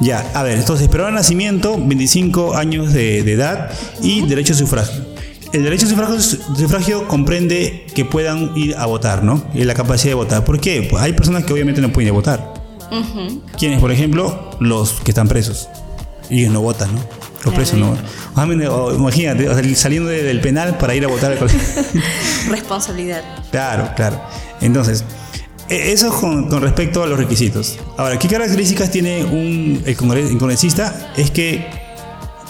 Ya, 0.00 0.30
a 0.34 0.42
ver, 0.44 0.58
entonces, 0.58 0.88
pero 0.90 1.10
nacimiento, 1.10 1.76
25 1.76 2.54
años 2.56 2.92
de, 2.92 3.22
de 3.24 3.32
edad 3.32 3.70
y 4.00 4.24
derecho 4.26 4.52
a 4.52 4.56
sufragio. 4.56 5.04
El 5.52 5.64
derecho 5.64 5.86
a 5.86 5.88
sufragio, 5.88 6.20
sufragio 6.20 7.08
comprende 7.08 7.86
que 7.94 8.04
puedan 8.04 8.56
ir 8.56 8.76
a 8.76 8.86
votar, 8.86 9.24
¿no? 9.24 9.42
Y 9.54 9.64
la 9.64 9.74
capacidad 9.74 10.10
de 10.10 10.14
votar. 10.14 10.44
¿Por 10.44 10.60
qué? 10.60 10.86
Pues 10.88 11.02
hay 11.02 11.14
personas 11.14 11.44
que 11.44 11.52
obviamente 11.52 11.80
no 11.80 11.88
pueden 11.92 12.08
ir 12.08 12.12
a 12.12 12.14
votar. 12.14 12.54
¿Quiénes? 13.58 13.80
Por 13.80 13.90
ejemplo, 13.90 14.50
los 14.60 14.92
que 15.00 15.10
están 15.10 15.26
presos. 15.28 15.68
Ellos 16.30 16.52
no 16.52 16.60
votan, 16.60 16.94
¿no? 16.94 17.00
Los 17.44 17.54
presos 17.54 17.78
no 17.78 17.90
votan. 17.90 18.04
Ah, 18.36 18.46
o 18.72 18.94
Imagínate, 18.94 19.48
o 19.48 19.54
sea, 19.54 19.74
saliendo 19.74 20.08
de- 20.10 20.22
del 20.22 20.40
penal 20.40 20.76
para 20.78 20.94
ir 20.94 21.04
a 21.04 21.08
votar 21.08 21.32
al 21.32 21.38
colegio. 21.38 21.60
Responsabilidad. 22.50 23.22
Claro, 23.50 23.90
claro. 23.96 24.20
Entonces, 24.60 25.04
e- 25.68 25.92
eso 25.92 26.10
con, 26.10 26.48
con 26.48 26.62
respecto 26.62 27.02
a 27.02 27.06
los 27.06 27.18
requisitos. 27.18 27.78
Ahora, 27.96 28.18
¿qué 28.18 28.28
características 28.28 28.90
tiene 28.90 29.24
un, 29.24 29.82
el, 29.84 29.96
el 30.18 30.38
congresista? 30.38 31.12
Es 31.16 31.30
que 31.30 31.66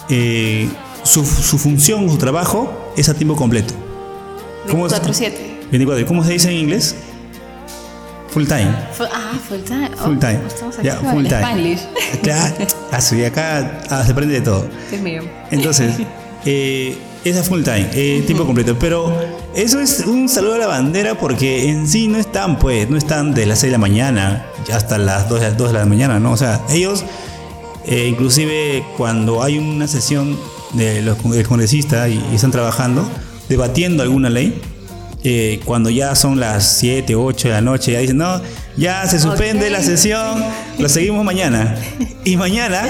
eh, 0.09 0.69
su, 1.03 1.25
su 1.25 1.59
función, 1.59 2.09
su 2.09 2.19
trabajo 2.19 2.93
es 2.97 3.09
a 3.09 3.15
tiempo 3.15 3.37
completo. 3.37 3.75
¿Cómo 4.71 4.87
es? 4.87 4.93
24-7. 4.93 5.33
24. 5.71 6.07
¿Cómo 6.07 6.25
se 6.25 6.33
dice 6.33 6.51
en 6.51 6.57
inglés? 6.57 6.95
Full 8.31 8.45
time. 8.47 8.69
Ah, 9.11 9.33
full 9.49 9.61
time. 9.61 9.91
Oh, 9.99 10.05
Full 10.05 10.19
time. 10.19 10.41
Estamos 10.47 10.77
aquí 10.79 10.87
Ya, 10.87 10.97
full 10.97 11.25
time. 11.25 11.41
Spanglish. 11.41 11.81
Claro, 12.23 12.55
ah, 12.93 13.01
sí, 13.01 13.25
acá 13.25 13.81
ah, 13.89 14.05
se 14.05 14.13
aprende 14.13 14.35
de 14.35 14.41
todo. 14.43 14.67
Dios 14.91 15.03
mío. 15.03 15.23
Entonces, 15.51 15.95
eh, 16.45 16.97
esa 17.25 17.43
full 17.43 17.63
time, 17.63 17.89
eh, 17.95 18.23
tiempo 18.27 18.45
completo. 18.47 18.77
Pero 18.79 19.13
eso 19.55 19.81
es 19.81 20.01
un 20.07 20.29
saludo 20.29 20.55
a 20.55 20.59
la 20.59 20.67
bandera 20.67 21.15
porque 21.17 21.69
en 21.71 21.89
sí 21.89 22.09
no 22.09 22.19
están, 22.19 22.59
pues, 22.59 22.89
no 22.89 22.97
están 22.97 23.35
de 23.35 23.47
las 23.47 23.61
6 23.61 23.69
de 23.71 23.73
la 23.73 23.79
mañana 23.79 24.47
hasta 24.73 24.99
las 24.99 25.29
2, 25.29 25.41
de 25.41 25.49
las 25.49 25.57
2 25.57 25.73
de 25.73 25.79
la 25.79 25.87
mañana, 25.87 26.21
¿no? 26.21 26.33
O 26.33 26.37
sea, 26.37 26.61
ellos, 26.71 27.05
eh, 27.87 28.07
inclusive 28.09 28.85
cuando 28.97 29.43
hay 29.43 29.59
una 29.59 29.87
sesión 29.89 30.39
de 30.73 31.03
los, 31.03 31.23
del 31.31 31.47
congresista 31.47 32.09
y, 32.09 32.23
y 32.31 32.35
están 32.35 32.51
trabajando, 32.51 33.09
debatiendo 33.49 34.03
alguna 34.03 34.31
ley, 34.31 34.61
eh, 35.25 35.61
cuando 35.65 35.91
ya 35.91 36.15
son 36.15 36.39
las 36.39 36.79
7, 36.79 37.17
8 37.17 37.49
de 37.49 37.55
la 37.55 37.61
noche, 37.61 37.93
ya 37.93 37.99
dicen, 37.99 38.19
no, 38.19 38.41
Ya 38.77 39.05
se 39.09 39.19
suspende 39.19 39.67
Ok. 39.67 39.73
la 39.73 39.83
sesión, 39.83 40.45
lo 40.79 40.89
seguimos 40.89 41.25
mañana. 41.25 41.77
Y 42.25 42.37
mañana, 42.37 42.83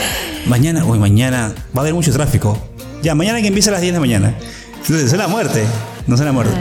mañana, 0.47 0.85
hoy 0.85 0.99
mañana 0.99 1.55
va 1.75 1.81
a 1.81 1.81
haber 1.81 1.95
mucho 1.95 2.13
tráfico. 2.13 2.59
Ya, 3.03 3.15
mañana 3.15 3.41
que 3.41 3.49
empieza 3.49 3.71
a 3.71 3.73
las 3.75 3.81
10 3.83 3.93
de 3.93 3.97
la 3.97 4.01
mañana. 4.01 4.35
Entonces, 4.81 5.13
es 5.13 5.19
la 5.19 5.29
muerte, 5.29 5.65
no 6.07 6.15
es 6.15 6.21
la 6.21 6.33
muerte. 6.33 6.55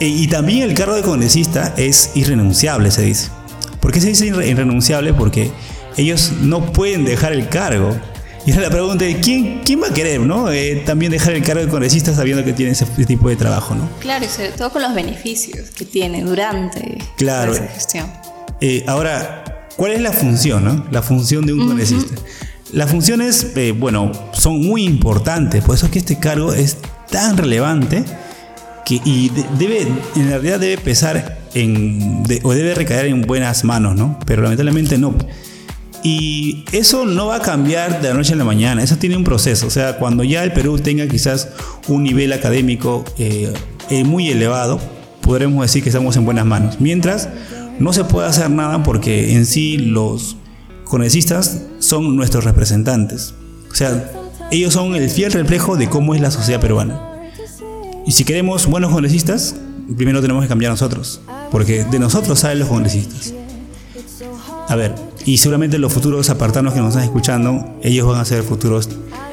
E- 0.00 0.08
Y 0.08 0.26
también 0.28 0.62
el 0.68 0.74
cargo 0.74 0.94
de 0.94 1.02
congresista 1.02 1.74
es 1.76 2.10
irrenunciable, 2.14 2.90
se 2.90 3.02
dice. 3.02 3.28
¿Por 3.80 3.92
qué 3.92 4.00
se 4.00 4.08
dice 4.08 4.26
irre- 4.32 4.46
irrenunciable? 4.48 5.14
Porque 5.14 5.50
ellos 5.96 6.32
no 6.40 6.72
pueden 6.72 7.04
dejar 7.04 7.32
el 7.32 7.48
cargo. 7.48 7.96
Y 8.46 8.52
ahora 8.52 8.64
la 8.64 8.70
pregunta 8.70 9.04
es, 9.04 9.16
¿quién, 9.22 9.60
quién 9.64 9.82
va 9.82 9.88
a 9.88 9.92
querer 9.94 10.20
no? 10.20 10.50
Eh, 10.50 10.82
también 10.86 11.12
dejar 11.12 11.34
el 11.34 11.42
cargo 11.42 11.62
de 11.62 11.68
congresista 11.68 12.14
sabiendo 12.14 12.42
que 12.44 12.52
tiene 12.54 12.72
ese 12.72 12.86
tipo 13.06 13.28
de 13.28 13.36
trabajo? 13.36 13.74
¿no? 13.74 13.88
Claro, 14.00 14.24
y 14.24 14.28
sobre 14.28 14.48
todo 14.52 14.70
con 14.70 14.80
los 14.82 14.94
beneficios 14.94 15.70
que 15.70 15.84
tiene 15.84 16.22
durante 16.24 16.98
Claro. 17.16 17.52
esa 17.52 17.66
gestión. 17.68 18.06
Eh, 18.62 18.84
ahora, 18.86 19.66
¿cuál 19.76 19.92
es 19.92 20.00
la 20.00 20.12
función? 20.12 20.64
no? 20.64 20.86
La 20.90 21.02
función 21.02 21.44
de 21.44 21.52
un 21.52 21.66
congresista. 21.66 22.14
Las 22.72 22.90
funciones, 22.90 23.52
eh, 23.56 23.72
bueno, 23.72 24.12
son 24.32 24.60
muy 24.64 24.84
importantes. 24.84 25.64
Por 25.64 25.74
eso 25.74 25.86
es 25.86 25.92
que 25.92 25.98
este 25.98 26.18
cargo 26.18 26.52
es 26.52 26.76
tan 27.10 27.36
relevante 27.36 28.04
y 29.04 29.28
de- 29.28 29.44
debe, 29.58 29.86
en 30.16 30.28
realidad 30.28 30.58
debe 30.58 30.76
pesar 30.78 31.38
o 32.42 32.52
debe 32.52 32.74
recaer 32.74 33.06
en 33.06 33.22
buenas 33.22 33.62
manos, 33.64 33.96
¿no? 33.96 34.18
Pero 34.26 34.42
lamentablemente 34.42 34.98
no. 34.98 35.14
Y 36.02 36.64
eso 36.72 37.04
no 37.06 37.26
va 37.26 37.36
a 37.36 37.40
cambiar 37.40 38.00
de 38.00 38.08
la 38.08 38.14
noche 38.14 38.32
a 38.32 38.36
la 38.36 38.44
mañana, 38.44 38.82
eso 38.82 38.96
tiene 38.96 39.16
un 39.16 39.24
proceso. 39.24 39.66
O 39.66 39.70
sea, 39.70 39.96
cuando 39.98 40.24
ya 40.24 40.42
el 40.42 40.52
Perú 40.52 40.78
tenga 40.78 41.06
quizás 41.06 41.48
un 41.88 42.02
nivel 42.02 42.32
académico 42.32 43.04
eh, 43.18 43.52
eh, 43.90 44.02
muy 44.04 44.28
elevado, 44.30 44.80
podremos 45.20 45.62
decir 45.62 45.82
que 45.82 45.90
estamos 45.90 46.16
en 46.16 46.24
buenas 46.24 46.46
manos. 46.46 46.80
Mientras, 46.80 47.28
no 47.78 47.92
se 47.92 48.04
puede 48.04 48.28
hacer 48.28 48.50
nada 48.50 48.82
porque 48.82 49.34
en 49.34 49.46
sí 49.46 49.76
los 49.76 50.36
congresistas 50.84 51.62
son 51.80 52.16
nuestros 52.16 52.44
representantes. 52.44 53.34
O 53.70 53.74
sea, 53.74 54.12
ellos 54.50 54.72
son 54.72 54.94
el 54.94 55.10
fiel 55.10 55.32
reflejo 55.32 55.76
de 55.76 55.88
cómo 55.88 56.14
es 56.14 56.20
la 56.20 56.30
sociedad 56.30 56.60
peruana. 56.60 57.00
Y 58.06 58.12
si 58.12 58.24
queremos 58.24 58.66
buenos 58.66 58.90
congresistas, 58.90 59.56
primero 59.96 60.20
tenemos 60.20 60.42
que 60.42 60.48
cambiar 60.48 60.70
nosotros, 60.70 61.20
porque 61.50 61.84
de 61.84 61.98
nosotros 61.98 62.38
salen 62.40 62.60
los 62.60 62.68
congresistas. 62.68 63.34
A 64.68 64.76
ver, 64.76 64.94
y 65.24 65.38
seguramente 65.38 65.78
los 65.78 65.92
futuros 65.92 66.30
apartanos 66.30 66.74
que 66.74 66.80
nos 66.80 66.90
están 66.90 67.04
escuchando, 67.04 67.76
ellos 67.82 68.06
van 68.06 68.20
a 68.20 68.24
ser 68.24 68.42
futuros. 68.42 68.88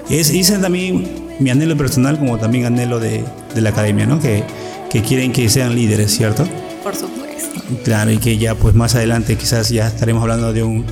Es, 0.10 0.30
es 0.32 0.62
también 0.62 1.08
mi 1.40 1.50
anhelo 1.50 1.78
personal, 1.78 2.18
como 2.18 2.38
también 2.38 2.66
anhelo 2.66 3.00
de, 3.00 3.24
de 3.54 3.62
la 3.62 3.70
academia, 3.70 4.06
¿no? 4.06 4.20
Que, 4.20 4.44
que 4.90 5.02
quieren 5.02 5.32
que 5.32 5.50
sean 5.50 5.76
líderes, 5.76 6.16
¿cierto? 6.16 6.48
Por 6.84 6.96
supuesto. 6.96 7.62
Claro, 7.84 8.12
y 8.12 8.18
que 8.18 8.38
ya 8.38 8.56
pues 8.56 8.76
más 8.76 8.96
adelante 8.96 9.36
quizás 9.36 9.70
ya 9.70 9.88
estaremos 9.88 10.22
hablando 10.22 10.54
de 10.54 10.64
un, 10.64 10.86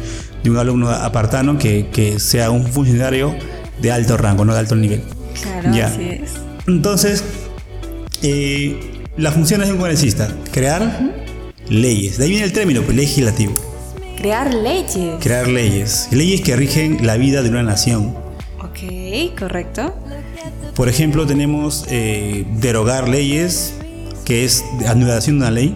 de 0.45 0.55
un 0.55 0.57
alumno 0.57 0.89
apartano 0.89 1.57
que, 1.57 1.87
que 1.91 2.19
sea 2.19 2.49
un 2.51 2.65
funcionario 2.67 3.35
de 3.81 3.91
alto 3.91 4.15
rango, 4.17 4.45
no 4.45 4.53
de 4.53 4.59
alto 4.59 4.75
nivel. 4.75 5.01
Claro, 5.41 5.73
Ya. 5.75 5.87
así 5.87 6.01
es. 6.03 6.31
Entonces, 6.67 7.23
eh, 8.21 8.79
las 9.17 9.33
funciones 9.33 9.67
de 9.67 9.73
un 9.73 9.79
congresista, 9.79 10.29
crear 10.51 11.11
leyes. 11.69 12.17
De 12.17 12.25
ahí 12.25 12.29
viene 12.31 12.45
el 12.45 12.53
término 12.53 12.81
pues, 12.81 12.95
legislativo. 12.95 13.53
Crear 14.17 14.53
leyes. 14.53 15.15
Crear 15.19 15.47
leyes. 15.47 16.07
Leyes 16.11 16.41
que 16.41 16.55
rigen 16.55 17.05
la 17.05 17.17
vida 17.17 17.43
de 17.43 17.49
una 17.49 17.63
nación. 17.63 18.15
ok, 18.59 19.37
correcto. 19.37 19.93
Por 20.75 20.89
ejemplo, 20.89 21.25
tenemos 21.25 21.85
eh, 21.89 22.45
derogar 22.59 23.07
leyes, 23.07 23.73
que 24.25 24.43
es 24.45 24.63
anulación 24.87 25.37
de 25.39 25.41
una 25.45 25.51
ley. 25.51 25.75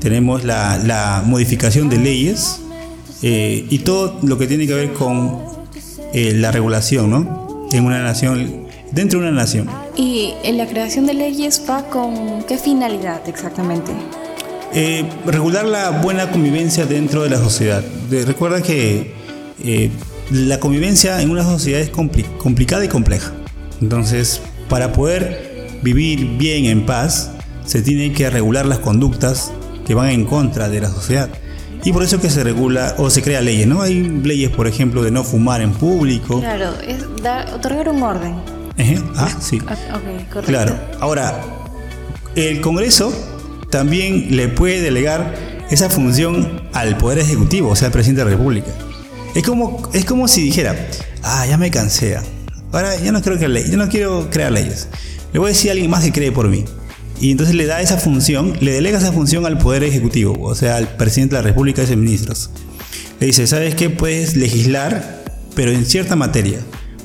Tenemos 0.00 0.44
la, 0.44 0.78
la 0.78 1.22
modificación 1.24 1.88
de 1.88 1.98
leyes 1.98 2.60
eh, 3.26 3.64
y 3.70 3.78
todo 3.78 4.18
lo 4.22 4.36
que 4.36 4.46
tiene 4.46 4.66
que 4.66 4.74
ver 4.74 4.92
con 4.92 5.38
eh, 6.12 6.34
la 6.34 6.52
regulación, 6.52 7.08
¿no? 7.08 7.66
En 7.72 7.86
una 7.86 8.02
nación, 8.02 8.66
dentro 8.92 9.18
de 9.20 9.28
una 9.28 9.34
nación. 9.36 9.66
¿Y 9.96 10.34
en 10.42 10.58
la 10.58 10.66
creación 10.66 11.06
de 11.06 11.14
leyes 11.14 11.62
va 11.68 11.84
con 11.88 12.42
qué 12.44 12.58
finalidad 12.58 13.26
exactamente? 13.26 13.92
Eh, 14.74 15.04
regular 15.24 15.64
la 15.64 15.90
buena 15.90 16.30
convivencia 16.30 16.84
dentro 16.84 17.22
de 17.22 17.30
la 17.30 17.38
sociedad. 17.38 17.82
De- 18.10 18.24
recuerda 18.26 18.60
que 18.60 19.14
eh, 19.64 19.88
la 20.30 20.60
convivencia 20.60 21.22
en 21.22 21.30
una 21.30 21.44
sociedad 21.44 21.80
es 21.80 21.90
compli- 21.92 22.26
complicada 22.36 22.84
y 22.84 22.88
compleja. 22.88 23.32
Entonces, 23.80 24.42
para 24.68 24.92
poder 24.92 25.78
vivir 25.82 26.36
bien 26.36 26.66
en 26.66 26.84
paz, 26.84 27.30
se 27.64 27.80
tienen 27.80 28.12
que 28.12 28.28
regular 28.28 28.66
las 28.66 28.80
conductas 28.80 29.50
que 29.86 29.94
van 29.94 30.10
en 30.10 30.24
contra 30.26 30.68
de 30.68 30.80
la 30.80 30.90
sociedad. 30.90 31.30
Y 31.84 31.92
por 31.92 32.02
eso 32.02 32.20
que 32.20 32.30
se 32.30 32.42
regula 32.42 32.94
o 32.98 33.10
se 33.10 33.22
crea 33.22 33.42
leyes, 33.42 33.66
¿no? 33.66 33.82
Hay 33.82 34.02
leyes, 34.02 34.50
por 34.50 34.66
ejemplo, 34.66 35.02
de 35.02 35.10
no 35.10 35.22
fumar 35.22 35.60
en 35.60 35.72
público. 35.72 36.40
Claro, 36.40 36.72
es 36.86 37.04
dar, 37.22 37.52
otorgar 37.52 37.88
un 37.90 38.02
orden. 38.02 38.34
Ah, 39.16 39.28
sí. 39.40 39.60
Ah, 39.66 39.76
Ok, 39.94 40.02
correcto. 40.28 40.42
Claro. 40.46 40.76
Ahora, 41.00 41.42
el 42.34 42.60
Congreso 42.60 43.12
también 43.70 44.36
le 44.36 44.48
puede 44.48 44.80
delegar 44.80 45.34
esa 45.70 45.90
función 45.90 46.62
al 46.72 46.96
Poder 46.96 47.18
Ejecutivo, 47.18 47.70
o 47.70 47.76
sea, 47.76 47.86
al 47.86 47.92
presidente 47.92 48.20
de 48.24 48.30
la 48.30 48.36
República. 48.36 48.68
Es 49.34 49.42
como, 49.42 49.88
es 49.92 50.04
como 50.04 50.26
si 50.26 50.42
dijera, 50.42 50.88
ah, 51.22 51.46
ya 51.46 51.58
me 51.58 51.70
cansé. 51.70 52.16
Ahora 52.72 52.96
ya 52.96 53.12
no 53.12 53.20
quiero 53.20 53.36
crear 53.36 53.50
leyes, 53.50 53.70
yo 53.70 53.76
no 53.76 53.88
quiero 53.88 54.28
crear 54.30 54.50
leyes. 54.52 54.88
Le 55.32 55.38
voy 55.38 55.48
a 55.48 55.52
decir 55.52 55.70
a 55.70 55.72
alguien 55.72 55.90
más 55.90 56.02
que 56.02 56.12
cree 56.12 56.32
por 56.32 56.48
mí. 56.48 56.64
Y 57.20 57.30
entonces 57.30 57.54
le 57.54 57.66
da 57.66 57.80
esa 57.80 57.98
función, 57.98 58.54
le 58.60 58.72
delega 58.72 58.98
esa 58.98 59.12
función 59.12 59.46
al 59.46 59.58
Poder 59.58 59.84
Ejecutivo, 59.84 60.36
o 60.40 60.54
sea, 60.54 60.76
al 60.76 60.88
presidente 60.96 61.36
de 61.36 61.42
la 61.42 61.48
República 61.48 61.82
y 61.82 61.86
sus 61.86 61.96
ministros. 61.96 62.50
Le 63.20 63.28
dice, 63.28 63.46
¿sabes 63.46 63.74
qué? 63.74 63.90
Puedes 63.90 64.36
legislar, 64.36 65.24
pero 65.54 65.70
en 65.70 65.86
cierta 65.86 66.16
materia. 66.16 66.58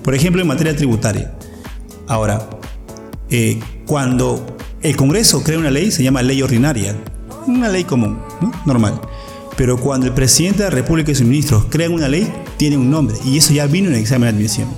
Por 0.03 0.15
ejemplo, 0.15 0.41
en 0.41 0.47
materia 0.47 0.75
tributaria. 0.75 1.31
Ahora, 2.07 2.49
eh, 3.29 3.59
cuando 3.85 4.57
el 4.81 4.95
Congreso 4.95 5.43
crea 5.43 5.59
una 5.59 5.71
ley, 5.71 5.91
se 5.91 6.03
llama 6.03 6.23
ley 6.23 6.41
ordinaria, 6.41 6.95
una 7.45 7.69
ley 7.69 7.83
común, 7.83 8.19
¿no? 8.41 8.51
normal. 8.65 8.99
Pero 9.55 9.77
cuando 9.77 10.07
el 10.07 10.13
presidente 10.13 10.63
de 10.63 10.69
la 10.69 10.75
República 10.75 11.11
y 11.11 11.15
sus 11.15 11.27
ministros 11.27 11.65
crean 11.69 11.93
una 11.93 12.07
ley, 12.07 12.31
tiene 12.57 12.77
un 12.77 12.89
nombre, 12.89 13.17
y 13.25 13.37
eso 13.37 13.53
ya 13.53 13.67
vino 13.67 13.89
en 13.89 13.95
el 13.95 14.01
examen 14.01 14.29
de 14.29 14.37
admisión. 14.37 14.69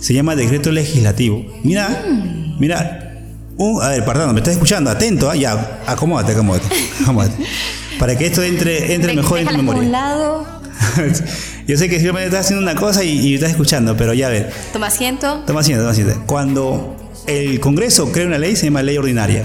Se 0.00 0.12
llama 0.12 0.36
decreto 0.36 0.70
legislativo. 0.70 1.46
Mira, 1.62 2.04
mira, 2.58 3.03
un- 3.56 3.82
a 3.82 3.88
ver, 3.90 4.04
perdón, 4.04 4.32
me 4.34 4.40
estás 4.40 4.54
escuchando, 4.54 4.90
atento, 4.90 5.30
ah, 5.30 5.36
ya, 5.36 5.82
acomódate, 5.86 6.32
acomódate, 6.32 6.66
acomódate. 7.02 7.34
Para 7.98 8.16
que 8.18 8.26
esto 8.26 8.42
entre, 8.42 8.94
entre 8.94 9.14
mejor 9.14 9.38
en 9.38 9.46
tu 9.46 9.50
por 9.52 9.60
un 9.60 9.66
memoria. 9.66 9.90
lado, 9.90 10.46
Yo 11.66 11.78
sé 11.78 11.88
que 11.88 11.94
simplemente 11.96 12.26
estás 12.26 12.46
haciendo 12.46 12.62
una 12.62 12.78
cosa 12.78 13.02
y, 13.04 13.18
y 13.20 13.34
estás 13.34 13.50
escuchando, 13.50 13.96
pero 13.96 14.12
ya 14.12 14.26
a 14.26 14.30
ver, 14.30 14.52
toma 14.72 14.88
asiento. 14.88 15.42
Toma 15.46 15.60
asiento, 15.60 15.82
toma 15.82 15.92
asiento. 15.92 16.22
Cuando 16.26 16.96
el 17.26 17.58
Congreso 17.60 18.12
crea 18.12 18.26
una 18.26 18.38
ley 18.38 18.54
se 18.56 18.66
llama 18.66 18.82
ley 18.82 18.98
ordinaria. 18.98 19.44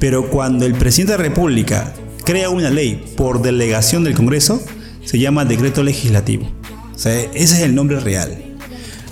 Pero 0.00 0.28
cuando 0.30 0.64
el 0.66 0.74
presidente 0.74 1.12
de 1.12 1.18
la 1.18 1.24
República 1.24 1.92
crea 2.24 2.50
una 2.50 2.70
ley 2.70 3.12
por 3.16 3.42
delegación 3.42 4.04
del 4.04 4.14
Congreso, 4.14 4.62
se 5.04 5.18
llama 5.18 5.44
decreto 5.44 5.82
legislativo. 5.82 6.50
O 6.94 6.98
sea, 6.98 7.14
ese 7.14 7.56
es 7.56 7.60
el 7.60 7.74
nombre 7.74 8.00
real. 8.00 8.36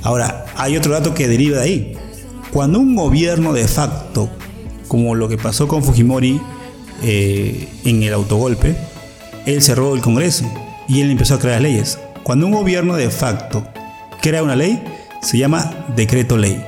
Ahora, 0.02 0.46
hay 0.56 0.76
otro 0.76 0.92
dato 0.92 1.14
que 1.14 1.28
deriva 1.28 1.58
de 1.58 1.62
ahí. 1.64 1.98
Cuando 2.56 2.78
un 2.80 2.96
gobierno 2.96 3.52
de 3.52 3.68
facto, 3.68 4.30
como 4.88 5.14
lo 5.14 5.28
que 5.28 5.36
pasó 5.36 5.68
con 5.68 5.84
Fujimori 5.84 6.40
eh, 7.02 7.68
en 7.84 8.02
el 8.02 8.14
autogolpe, 8.14 8.74
él 9.44 9.60
cerró 9.60 9.94
el 9.94 10.00
Congreso 10.00 10.50
y 10.88 11.02
él 11.02 11.10
empezó 11.10 11.34
a 11.34 11.38
crear 11.38 11.60
leyes. 11.60 11.98
Cuando 12.22 12.46
un 12.46 12.52
gobierno 12.52 12.96
de 12.96 13.10
facto 13.10 13.68
crea 14.22 14.42
una 14.42 14.56
ley, 14.56 14.82
se 15.20 15.36
llama 15.36 15.70
decreto 15.96 16.38
ley. 16.38 16.64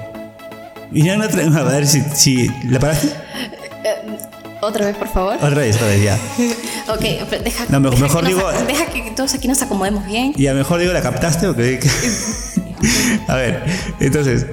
Tra- 0.92 1.56
a 1.58 1.62
ver 1.62 1.86
si, 1.86 2.02
si 2.14 2.50
¿la 2.64 2.80
paraste? 2.80 3.08
Otra 4.60 4.84
vez, 4.84 4.94
por 4.94 5.08
favor. 5.08 5.36
Otra 5.36 5.48
vez, 5.62 5.76
otra 5.76 5.86
vez, 5.88 6.02
ya. 6.02 6.18
Ok, 6.92 7.00
deja, 7.42 7.64
No, 7.70 7.80
me- 7.80 7.88
deja 7.88 8.02
mejor 8.02 8.24
que 8.24 8.28
digo- 8.34 8.52
deja 8.66 8.84
que 8.92 9.10
todos 9.16 9.32
aquí 9.32 9.48
nos 9.48 9.62
acomodemos 9.62 10.04
bien. 10.04 10.34
Y 10.36 10.48
a 10.48 10.52
lo 10.52 10.58
mejor 10.58 10.80
digo, 10.80 10.92
¿la 10.92 11.00
captaste 11.00 11.46
o 11.48 11.56
qué? 11.56 11.80
a 13.26 13.36
ver, 13.36 13.64
entonces, 14.00 14.44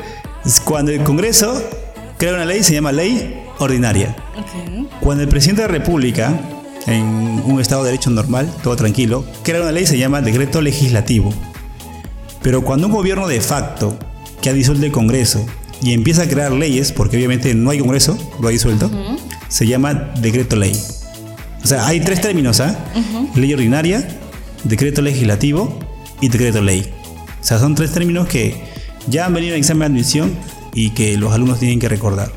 cuando 0.64 0.92
el 0.92 1.04
Congreso 1.04 1.62
crea 2.18 2.34
una 2.34 2.46
ley, 2.46 2.64
se 2.64 2.74
llama 2.74 2.92
ley 2.92 3.44
ordinaria. 3.60 4.16
Ok. 4.38 4.88
Cuando 5.00 5.24
el 5.24 5.30
presidente 5.30 5.64
de 5.64 5.68
la 5.68 5.74
República, 5.74 6.40
en 6.88 7.42
un 7.46 7.60
Estado 7.60 7.84
de 7.84 7.92
Derecho 7.92 8.10
normal, 8.10 8.52
todo 8.64 8.76
tranquilo, 8.76 9.26
crea 9.44 9.62
una 9.62 9.72
ley, 9.72 9.86
se 9.86 9.98
llama 9.98 10.22
decreto 10.22 10.62
legislativo. 10.62 11.34
Pero 12.42 12.64
cuando 12.64 12.88
un 12.88 12.94
gobierno 12.94 13.28
de 13.28 13.42
facto, 13.42 13.98
que 14.42 14.50
ha 14.50 14.54
disuelto 14.54 14.86
el 14.86 14.92
Congreso, 14.92 15.46
y 15.82 15.94
empieza 15.94 16.24
a 16.24 16.28
crear 16.28 16.52
leyes, 16.52 16.92
porque 16.92 17.18
obviamente 17.18 17.54
no 17.54 17.72
hay 17.72 17.80
Congreso, 17.80 18.18
lo 18.40 18.48
ha 18.48 18.52
disuelto, 18.52 18.90
se 19.48 19.68
llama 19.68 19.94
decreto 20.20 20.56
ley. 20.56 20.80
O 21.64 21.68
sea, 21.68 21.88
hay 21.88 22.00
tres 22.00 22.22
términos, 22.22 22.60
¿ah? 22.60 22.78
Ley 23.34 23.52
ordinaria, 23.54 24.08
decreto 24.64 25.02
legislativo 25.02 25.80
y 26.22 26.30
decreto 26.30 26.62
ley. 26.62 26.94
O 27.42 27.44
sea, 27.44 27.58
son 27.58 27.74
tres 27.76 27.92
términos 27.92 28.28
que 28.28 28.64
ya 29.08 29.26
han 29.26 29.34
venido 29.34 29.54
en 29.54 29.60
examen 29.60 29.92
de 29.92 29.98
admisión 29.98 30.34
y 30.74 30.92
que 30.92 31.18
los 31.18 31.34
alumnos 31.34 31.60
tienen 31.60 31.80
que 31.80 31.90
recordar. 31.90 32.32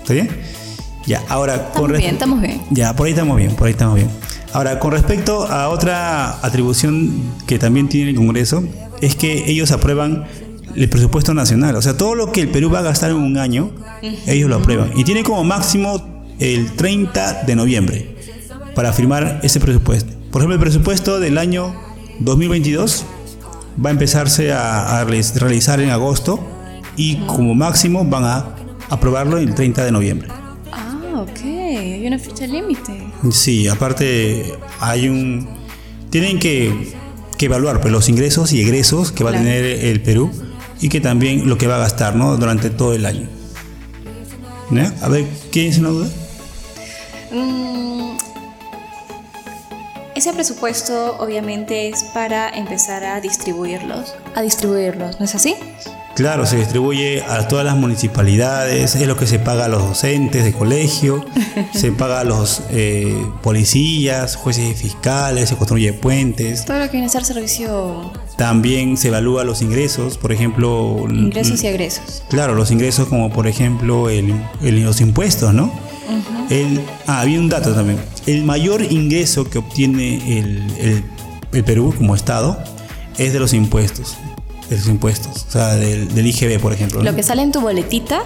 ¿Está 0.00 0.14
bien? 0.14 0.28
Ya, 1.06 1.22
ahora 1.28 1.54
Estamos 1.68 1.98
bien, 1.98 2.14
estamos 2.14 2.40
bien. 2.40 2.60
ya, 2.70 2.96
por 2.96 3.06
ahí 3.06 3.12
estamos 3.12 3.36
bien, 3.36 3.54
por 3.54 3.66
ahí 3.66 3.72
estamos 3.72 3.94
bien. 3.94 4.08
Ahora, 4.52 4.78
con 4.78 4.90
respecto 4.92 5.46
a 5.46 5.68
otra 5.68 6.44
atribución 6.44 7.12
que 7.46 7.58
también 7.58 7.88
tiene 7.88 8.10
el 8.10 8.16
Congreso, 8.16 8.64
es 9.00 9.14
que 9.14 9.48
ellos 9.50 9.70
aprueban 9.70 10.24
el 10.74 10.88
presupuesto 10.88 11.34
nacional. 11.34 11.76
O 11.76 11.82
sea, 11.82 11.96
todo 11.96 12.14
lo 12.14 12.32
que 12.32 12.40
el 12.40 12.48
Perú 12.48 12.70
va 12.70 12.80
a 12.80 12.82
gastar 12.82 13.10
en 13.10 13.18
un 13.18 13.38
año, 13.38 13.70
ellos 14.26 14.48
lo 14.48 14.56
aprueban. 14.56 14.92
Y 14.96 15.04
tiene 15.04 15.22
como 15.22 15.44
máximo 15.44 16.24
el 16.38 16.72
30 16.72 17.44
de 17.44 17.56
noviembre 17.56 18.16
para 18.74 18.92
firmar 18.92 19.40
ese 19.42 19.60
presupuesto. 19.60 20.12
Por 20.30 20.42
ejemplo, 20.42 20.54
el 20.54 20.60
presupuesto 20.60 21.20
del 21.20 21.38
año 21.38 21.74
2022 22.20 23.04
va 23.84 23.90
a 23.90 23.92
empezarse 23.92 24.52
a, 24.52 25.00
a 25.00 25.04
realizar 25.04 25.80
en 25.80 25.90
agosto 25.90 26.40
y 26.96 27.16
como 27.26 27.54
máximo 27.54 28.04
van 28.04 28.24
a 28.24 28.46
aprobarlo 28.88 29.38
el 29.38 29.54
30 29.54 29.84
de 29.84 29.92
noviembre. 29.92 30.28
Ah, 30.72 31.22
ok. 31.22 31.40
Hay 31.44 32.06
una 32.06 32.18
fecha 32.18 32.46
límite. 32.46 33.06
Sí, 33.30 33.68
aparte 33.68 34.54
hay 34.80 35.08
un... 35.08 35.48
Tienen 36.10 36.38
que, 36.38 36.94
que 37.36 37.46
evaluar 37.46 37.80
pues, 37.80 37.92
los 37.92 38.08
ingresos 38.08 38.52
y 38.52 38.60
egresos 38.62 39.12
que 39.12 39.24
va 39.24 39.30
Claro. 39.30 39.44
a 39.44 39.46
tener 39.46 39.64
el 39.64 40.00
Perú 40.00 40.30
y 40.80 40.88
que 40.88 41.00
también 41.00 41.48
lo 41.48 41.58
que 41.58 41.66
va 41.66 41.76
a 41.76 41.80
gastar 41.80 42.14
¿no? 42.16 42.36
durante 42.36 42.70
todo 42.70 42.94
el 42.94 43.04
año. 43.06 43.28
A 45.02 45.08
ver, 45.08 45.26
¿quién 45.52 45.68
es 45.68 45.78
una 45.78 45.90
duda? 45.90 46.08
Mm, 47.32 48.15
ese 50.16 50.32
presupuesto 50.32 51.16
obviamente 51.18 51.88
es 51.88 52.02
para 52.14 52.48
empezar 52.48 53.04
a 53.04 53.20
distribuirlos. 53.20 54.14
A 54.34 54.42
distribuirlos, 54.42 55.18
¿no 55.20 55.26
es 55.26 55.34
así? 55.34 55.54
Claro, 56.14 56.46
se 56.46 56.56
distribuye 56.56 57.22
a 57.28 57.46
todas 57.46 57.66
las 57.66 57.76
municipalidades, 57.76 58.94
es 58.94 59.06
lo 59.06 59.18
que 59.18 59.26
se 59.26 59.38
paga 59.38 59.66
a 59.66 59.68
los 59.68 59.82
docentes 59.86 60.44
de 60.44 60.52
colegio, 60.54 61.22
se 61.74 61.92
paga 61.92 62.20
a 62.20 62.24
los 62.24 62.62
eh, 62.70 63.14
policías, 63.42 64.34
jueces 64.36 64.70
y 64.70 64.74
fiscales, 64.74 65.50
se 65.50 65.56
construye 65.56 65.92
puentes, 65.92 66.64
Todo 66.64 66.78
lo 66.78 66.86
que 66.86 66.92
viene 66.92 67.06
a 67.08 67.10
ser 67.10 67.24
servicio, 67.26 68.10
también 68.38 68.96
se 68.96 69.08
evalúa 69.08 69.44
los 69.44 69.60
ingresos, 69.60 70.16
por 70.16 70.32
ejemplo... 70.32 71.04
ingresos 71.10 71.62
y 71.62 71.66
egresos. 71.66 72.22
Claro, 72.30 72.54
los 72.54 72.70
ingresos 72.70 73.08
como 73.08 73.30
por 73.30 73.46
ejemplo 73.46 74.08
el, 74.08 74.34
el- 74.62 74.84
los 74.84 75.02
impuestos, 75.02 75.52
¿no? 75.52 75.70
El- 76.48 76.80
ah, 77.06 77.20
había 77.20 77.38
un 77.38 77.50
dato 77.50 77.74
también. 77.74 77.98
El 78.26 78.44
mayor 78.44 78.82
ingreso 78.82 79.48
que 79.48 79.58
obtiene 79.58 80.38
el, 80.38 80.70
el- 80.78 81.04
el 81.52 81.64
Perú 81.64 81.94
como 81.96 82.14
Estado 82.14 82.58
es 83.18 83.32
de 83.32 83.38
los 83.38 83.52
impuestos. 83.52 84.16
De 84.68 84.76
los 84.76 84.88
impuestos. 84.88 85.46
O 85.48 85.50
sea, 85.52 85.76
del, 85.76 86.12
del 86.14 86.26
IGB, 86.26 86.60
por 86.60 86.72
ejemplo. 86.72 86.98
¿no? 87.02 87.10
Lo 87.10 87.16
que 87.16 87.22
sale 87.22 87.42
en 87.42 87.52
tu 87.52 87.60
boletita, 87.60 88.22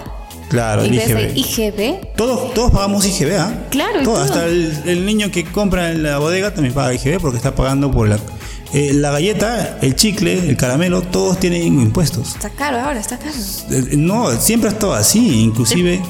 Claro, 0.49 0.81
el 0.81 0.93
IGB. 0.93 1.37
IGB, 1.37 2.15
Todos, 2.17 2.53
todos 2.53 2.71
pagamos 2.71 3.05
IGB, 3.05 3.37
¿ah? 3.39 3.53
Claro, 3.69 4.01
y 4.01 4.03
Todo, 4.03 4.15
todo. 4.15 4.23
Hasta 4.25 4.45
el, 4.47 4.75
el 4.85 5.05
niño 5.05 5.31
que 5.31 5.45
compra 5.45 5.91
en 5.91 6.03
la 6.03 6.17
bodega 6.17 6.53
también 6.53 6.73
paga 6.73 6.93
IGB 6.93 7.21
porque 7.21 7.37
está 7.37 7.55
pagando 7.55 7.89
por 7.89 8.09
la... 8.09 8.19
eh, 8.73 8.91
la 8.93 9.11
galleta, 9.11 9.77
el 9.81 9.95
chicle, 9.95 10.49
el 10.49 10.57
caramelo, 10.57 11.03
todos 11.03 11.39
tienen 11.39 11.63
impuestos. 11.79 12.29
está 12.35 12.49
caro 12.49 12.79
ahora, 12.81 12.99
está 12.99 13.17
caro. 13.17 13.31
Eh, 13.69 13.95
No, 13.95 14.29
siempre 14.41 14.69
ha 14.69 14.73
estado 14.73 14.93
así. 14.93 15.41
Inclusive, 15.43 16.01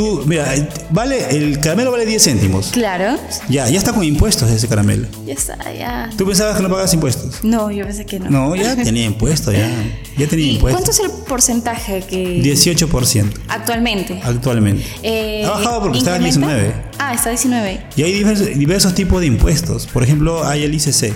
tú, 0.00 0.22
mira, 0.26 0.46
vale, 0.90 1.36
el 1.36 1.58
caramelo 1.60 1.90
vale 1.92 2.06
10 2.06 2.22
céntimos. 2.24 2.68
Claro, 2.72 3.18
Ya, 3.48 3.68
ya 3.68 3.78
está 3.78 3.92
con 3.92 4.02
impuestos 4.04 4.48
ese 4.50 4.66
caramelo. 4.66 5.06
ya 5.26 5.34
está, 5.34 5.56
ya. 5.72 6.08
¿Tú 6.16 6.24
pensabas 6.26 6.56
que 6.56 6.62
no 6.62 6.68
pagabas 6.70 6.92
impuestos? 6.94 7.44
No, 7.44 7.70
yo 7.70 7.84
pensé 7.84 8.06
que 8.06 8.18
no. 8.18 8.30
No, 8.30 8.56
ya 8.56 8.74
tenía 8.82 9.04
impuestos, 9.04 9.52
ya. 9.52 9.68
Ya 10.16 10.26
tenía 10.26 10.46
¿Y 10.46 10.54
impuestos. 10.54 10.80
¿Cuánto 10.82 10.90
es 10.90 11.00
el 11.00 11.24
porcentaje 11.26 12.02
que 12.08 12.42
18% 12.42 13.30
actualmente? 13.48 14.20
actualmente. 14.24 14.84
Eh, 15.02 15.44
ha 15.44 15.50
bajado 15.50 15.82
porque 15.82 15.98
estaba 15.98 16.16
en 16.16 16.26
incrementa? 16.26 16.54
19. 16.56 16.82
Ah, 16.98 17.14
está 17.14 17.30
19. 17.30 17.86
Y 17.96 18.02
hay 18.02 18.12
diversos, 18.12 18.46
diversos 18.58 18.94
tipos 18.94 19.20
de 19.20 19.26
impuestos. 19.26 19.86
Por 19.86 20.02
ejemplo, 20.02 20.46
hay 20.46 20.62
el 20.64 20.74
ICC, 20.74 21.12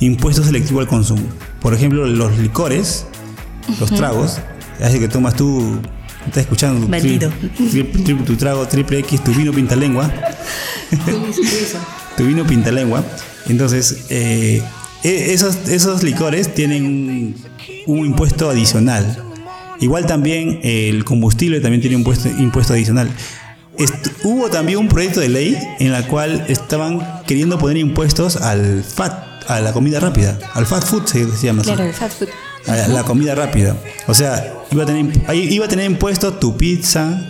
impuesto 0.00 0.42
selectivo 0.42 0.80
al 0.80 0.88
consumo. 0.88 1.22
Por 1.60 1.72
ejemplo, 1.74 2.04
los 2.06 2.36
licores, 2.38 3.06
los 3.80 3.90
tragos, 3.90 4.38
hace 4.82 4.98
que 4.98 5.08
tomas 5.08 5.34
tú, 5.34 5.78
estás 6.26 6.42
escuchando 6.42 6.80
tu, 6.86 6.90
tri- 6.92 7.18
tri- 7.70 7.92
tri- 8.04 8.24
tu 8.24 8.36
trago 8.36 8.66
triple 8.66 8.98
X, 9.00 9.22
tu 9.24 9.32
vino 9.32 9.52
pintalengua, 9.52 10.10
tu 12.16 12.24
vino 12.24 12.46
pintalengua. 12.46 13.04
Entonces, 13.48 14.06
eh, 14.10 14.62
e- 15.02 15.32
esos, 15.32 15.68
esos 15.68 16.02
licores 16.02 16.54
tienen 16.54 17.34
un, 17.86 17.98
impuesto 18.06 18.48
adicional. 18.50 19.18
Igual 19.80 20.06
también 20.06 20.60
el 20.62 21.04
combustible 21.04 21.60
también 21.60 21.80
tiene 21.80 21.96
un 21.96 22.00
impuesto, 22.02 22.28
impuesto 22.28 22.72
adicional. 22.72 23.10
Est- 23.76 24.08
hubo 24.22 24.48
también 24.50 24.78
un 24.78 24.88
proyecto 24.88 25.20
de 25.20 25.28
ley 25.28 25.58
en 25.80 25.90
la 25.92 26.06
cual 26.06 26.44
estaban 26.48 27.00
queriendo 27.26 27.58
poner 27.58 27.76
impuestos 27.76 28.36
al 28.36 28.84
FAT, 28.84 29.50
a 29.50 29.60
la 29.60 29.72
comida 29.72 30.00
rápida, 30.00 30.38
al 30.54 30.64
fast 30.64 30.88
food 30.88 31.04
se 31.06 31.26
llama 31.46 31.62
así 31.62 31.70
Claro, 31.72 31.84
el 31.84 31.92
fast 31.92 32.20
food. 32.20 32.28
A 32.66 32.76
la, 32.76 32.88
la 32.88 33.02
comida 33.04 33.34
rápida. 33.34 33.76
O 34.06 34.14
sea, 34.14 34.54
iba 34.70 34.82
a 34.82 34.86
tener, 34.86 35.06
ahí 35.28 35.48
iba 35.52 35.66
a 35.66 35.68
tener 35.68 35.86
impuesto 35.90 36.34
tu 36.34 36.56
pizza, 36.56 37.26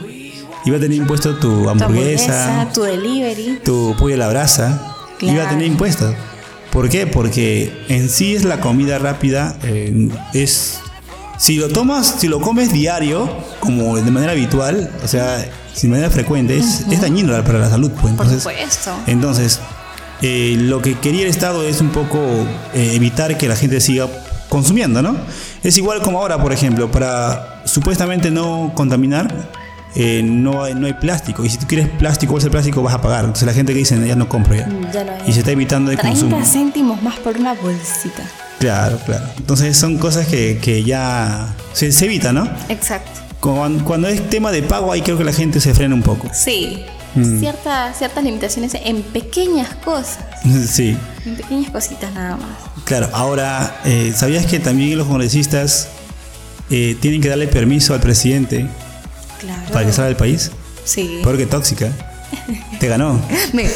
iba 0.65 0.77
a 0.77 0.81
tener 0.81 0.97
impuesto 0.99 1.37
tu 1.37 1.63
Tu 1.63 1.69
hamburguesa, 1.69 2.69
tu 2.73 2.83
delivery. 2.83 3.61
tu 3.65 3.95
pollo 3.99 4.15
a 4.15 4.19
la 4.19 4.29
brasa, 4.29 4.97
iba 5.21 5.45
a 5.45 5.49
tener 5.49 5.67
impuestos. 5.67 6.15
¿Por 6.73 6.89
qué? 6.89 7.07
Porque 7.07 7.73
en 7.89 8.09
sí 8.09 8.35
es 8.35 8.45
la 8.45 8.61
comida 8.61 8.99
rápida, 8.99 9.57
eh, 9.63 10.09
es... 10.33 10.81
Si 11.37 11.57
lo 11.57 11.69
tomas, 11.69 12.15
si 12.19 12.29
lo 12.29 12.41
comes 12.41 12.73
diario, 12.73 13.29
como 13.61 13.97
de 13.97 14.09
manera 14.11 14.33
habitual, 14.33 14.89
o 15.05 15.09
sea, 15.09 15.39
de 15.83 15.89
manera 15.89 16.09
frecuente, 16.09 16.57
es, 16.57 16.85
es 16.91 17.01
dañino 17.01 17.33
para 17.45 17.59
la 17.59 17.69
salud. 17.69 17.91
Pues. 17.91 18.03
Por 18.03 18.11
Entonces, 18.11 18.43
supuesto. 18.43 18.93
entonces, 19.09 19.61
eh, 20.23 20.55
lo 20.59 20.81
que 20.81 20.97
quería 20.99 21.23
el 21.23 21.29
Estado 21.29 21.65
es 21.65 21.81
un 21.81 21.91
poco 21.91 22.19
eh, 22.73 22.93
evitar 22.95 23.37
que 23.37 23.49
la 23.49 23.57
gente 23.57 23.81
siga 23.81 24.09
consumiendo, 24.55 25.03
¿no? 25.03 25.17
Es 25.65 25.77
igual 25.79 26.01
como 26.01 26.21
ahora, 26.21 26.41
por 26.41 26.53
ejemplo, 26.53 26.89
para 26.89 27.61
supuestamente 27.65 28.31
no 28.31 28.71
contaminar, 28.77 29.51
eh, 29.97 30.23
no, 30.25 30.63
hay, 30.63 30.77
no 30.77 30.87
hay 30.87 30.93
plástico. 30.93 31.45
Y 31.45 31.49
si 31.49 31.59
tú 31.59 31.67
quieres 31.67 31.89
plástico, 31.89 32.31
bolsa 32.31 32.47
de 32.47 32.53
plástico, 32.53 32.81
vas 32.81 32.95
a 32.95 33.03
pagar. 33.03 33.25
Entonces 33.25 33.47
la 33.47 33.53
gente 33.53 33.73
que 33.73 33.81
dice, 33.81 33.99
ya 34.07 34.15
no 34.15 34.29
compro 34.29 34.55
ya. 34.55 34.69
Ya 34.93 35.03
no. 35.03 35.13
Y 35.27 35.33
se 35.33 35.41
está 35.41 35.51
evitando 35.51 35.91
el 35.91 35.99
30 35.99 36.21
consumo. 36.21 36.47
céntimos 36.47 37.03
más 37.03 37.19
por 37.19 37.37
una 37.37 37.55
bolsita. 37.55 38.23
Claro, 38.61 38.97
claro. 39.05 39.25
Entonces 39.39 39.77
son 39.77 39.99
cosas 39.99 40.29
que, 40.29 40.61
que 40.63 40.85
ya 40.85 41.53
se, 41.73 41.91
se 41.91 42.05
evita, 42.05 42.33
¿no? 42.33 42.49
Exacto. 42.69 43.11
Cuando, 43.41 43.85
cuando 43.85 44.07
es 44.07 44.31
tema 44.31 44.53
de 44.53 44.63
pago, 44.63 44.93
ahí 44.93 45.03
creo 45.03 45.19
que 45.19 45.25
la 45.25 45.33
gente 45.33 45.59
se 45.59 45.75
frena 45.75 45.97
un 45.97 46.03
poco. 46.03 46.29
Sí. 46.33 46.85
Mm. 47.15 47.39
Ciertas, 47.41 47.97
ciertas 47.99 48.25
limitaciones 48.25 48.75
en 48.75 49.03
pequeñas 49.03 49.75
cosas. 49.85 50.19
Sí. 50.69 50.97
En 51.25 51.37
pequeñas 51.37 51.71
cositas 51.71 52.13
nada 52.13 52.37
más. 52.37 52.49
Claro, 52.85 53.09
ahora, 53.13 53.81
eh, 53.85 54.13
¿sabías 54.17 54.47
que 54.47 54.59
también 54.61 54.99
los 54.99 55.07
congresistas 55.07 55.89
eh, 56.71 56.97
tienen 57.01 57.21
que 57.21 57.29
darle 57.29 57.47
permiso 57.47 57.95
al 57.95 58.01
presidente 58.01 58.67
Claro. 59.41 59.73
para 59.73 59.87
que 59.87 59.93
salga 59.93 60.09
del 60.09 60.17
país? 60.17 60.51
Sí. 60.85 61.21
Peor 61.23 61.37
que 61.37 61.47
tóxica. 61.47 61.89
Te 62.81 62.89
ganó. 62.89 63.21
Me- 63.53 63.69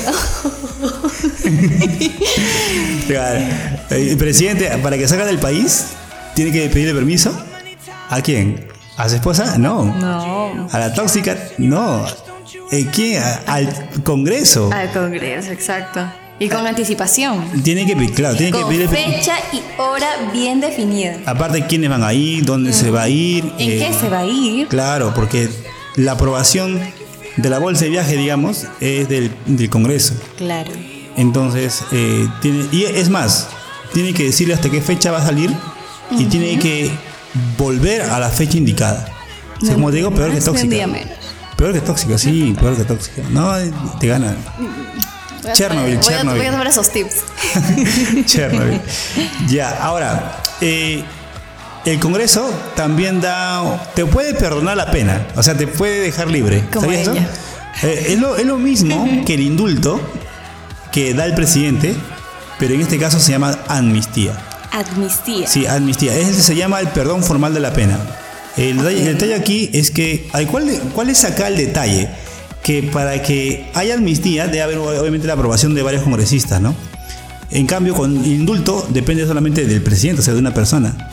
Claro. 3.06 3.40
El 3.90 4.16
presidente, 4.16 4.68
para 4.82 4.96
que 4.98 5.08
salga 5.08 5.24
del 5.24 5.38
país, 5.38 5.86
tiene 6.34 6.52
que 6.52 6.68
pedirle 6.68 6.94
permiso. 6.94 7.32
¿A 8.10 8.20
quién? 8.20 8.66
¿A 8.96 9.08
su 9.08 9.14
esposa? 9.16 9.56
No. 9.58 9.84
No. 9.84 10.68
¿A 10.70 10.78
la 10.78 10.92
tóxica? 10.92 11.36
No. 11.58 12.04
¿Eh, 12.70 12.86
¿Quién? 12.92 13.22
Al 13.46 13.68
Congreso. 14.04 14.70
Al 14.72 14.90
Congreso, 14.92 15.50
exacto. 15.52 16.00
Y 16.40 16.48
con 16.48 16.66
anticipación. 16.66 17.44
Tiene 17.64 17.84
que, 17.84 17.96
pe- 17.96 18.10
claro, 18.12 18.36
tiene 18.36 18.52
que 18.52 18.60
Con 18.62 18.68
permiso. 18.70 18.90
fecha 18.92 19.34
y 19.52 19.60
hora 19.80 20.08
bien 20.32 20.60
definida. 20.60 21.16
Aparte, 21.26 21.66
quiénes 21.66 21.90
van 21.90 22.04
a 22.04 22.12
ir, 22.14 22.44
dónde 22.44 22.72
se 22.72 22.90
va 22.90 23.02
a 23.02 23.08
ir. 23.08 23.44
¿En 23.58 23.70
eh, 23.70 23.78
qué 23.88 23.92
se 23.98 24.08
va 24.08 24.20
a 24.20 24.24
ir? 24.26 24.68
Claro, 24.68 25.12
porque 25.14 25.48
la 25.96 26.12
aprobación 26.12 26.80
de 27.36 27.50
la 27.50 27.58
bolsa 27.58 27.84
de 27.84 27.90
viaje, 27.90 28.16
digamos, 28.16 28.66
es 28.80 29.08
del, 29.08 29.32
del 29.46 29.68
Congreso. 29.68 30.14
Claro. 30.36 30.70
Entonces, 31.16 31.82
eh, 31.90 32.28
tiene, 32.40 32.66
y 32.70 32.84
es 32.84 33.08
más, 33.08 33.48
tiene 33.92 34.14
que 34.14 34.22
decirle 34.24 34.54
hasta 34.54 34.70
qué 34.70 34.80
fecha 34.80 35.10
va 35.10 35.18
a 35.18 35.26
salir 35.26 35.52
y 36.12 36.24
tiene 36.26 36.56
que 36.60 36.88
volver 37.56 38.02
a 38.02 38.20
la 38.20 38.28
fecha 38.30 38.56
indicada. 38.58 39.08
O 39.60 39.64
sea, 39.64 39.74
como 39.74 39.90
digo, 39.90 40.12
peor 40.12 40.30
que 40.30 40.38
un 40.38 40.44
tóxica. 40.44 40.72
día 40.72 40.86
menos. 40.86 41.16
Peor 41.58 41.72
que 41.72 41.80
tóxica, 41.80 42.16
sí, 42.16 42.54
peor 42.58 42.76
que 42.76 42.84
tóxica. 42.84 43.20
No, 43.30 43.52
te 43.98 44.06
gana. 44.06 44.36
Voy 45.42 45.52
Chernobyl, 45.52 45.96
voy 45.98 46.06
a- 46.06 46.08
Chernobyl. 46.16 46.38
Voy 46.38 46.46
a 46.46 46.50
tomar 46.52 46.66
esos 46.68 46.88
tips. 46.90 47.16
Chernobyl. 48.26 48.80
Ya, 49.48 49.70
ahora, 49.82 50.40
eh, 50.60 51.02
el 51.84 51.98
Congreso 51.98 52.48
también 52.76 53.20
da, 53.20 53.90
te 53.96 54.04
puede 54.06 54.34
perdonar 54.34 54.76
la 54.76 54.90
pena, 54.92 55.26
o 55.34 55.42
sea, 55.42 55.56
te 55.56 55.66
puede 55.66 56.00
dejar 56.00 56.28
libre. 56.30 56.64
Como 56.72 56.86
¿Sabías 56.86 57.02
eso? 57.02 57.14
Eh, 57.82 58.06
es, 58.10 58.20
lo, 58.20 58.36
es 58.36 58.46
lo 58.46 58.56
mismo 58.56 59.08
que 59.26 59.34
el 59.34 59.40
indulto 59.40 60.00
que 60.92 61.12
da 61.12 61.24
el 61.24 61.34
presidente, 61.34 61.94
pero 62.60 62.74
en 62.74 62.82
este 62.82 62.98
caso 63.00 63.18
se 63.18 63.32
llama 63.32 63.58
amnistía. 63.66 64.32
Amnistía. 64.70 65.48
Sí, 65.48 65.66
amnistía. 65.66 66.14
Es, 66.14 66.36
se 66.36 66.54
llama 66.54 66.78
el 66.78 66.86
perdón 66.88 67.24
formal 67.24 67.52
de 67.52 67.60
la 67.60 67.72
pena. 67.72 67.98
El, 68.56 68.78
detalle- 68.78 68.98
el 69.00 69.04
detalle 69.14 69.34
aquí 69.34 69.70
es 69.72 69.90
que, 69.90 70.28
¿cuál, 70.50 70.68
¿cuál 70.94 71.10
es 71.10 71.24
acá 71.24 71.48
el 71.48 71.56
detalle? 71.56 72.08
que 72.62 72.82
para 72.82 73.22
que 73.22 73.70
haya 73.72 73.94
amnistía 73.94 74.46
debe 74.46 74.60
haber 74.60 74.76
obviamente 74.78 75.26
la 75.26 75.32
aprobación 75.34 75.74
de 75.74 75.80
varios 75.82 76.02
congresistas, 76.02 76.60
¿no? 76.60 76.74
En 77.50 77.66
cambio, 77.66 77.94
con 77.94 78.14
indulto 78.26 78.86
depende 78.90 79.26
solamente 79.26 79.64
del 79.64 79.80
presidente, 79.80 80.20
o 80.20 80.24
sea, 80.24 80.34
de 80.34 80.40
una 80.40 80.52
persona. 80.52 81.08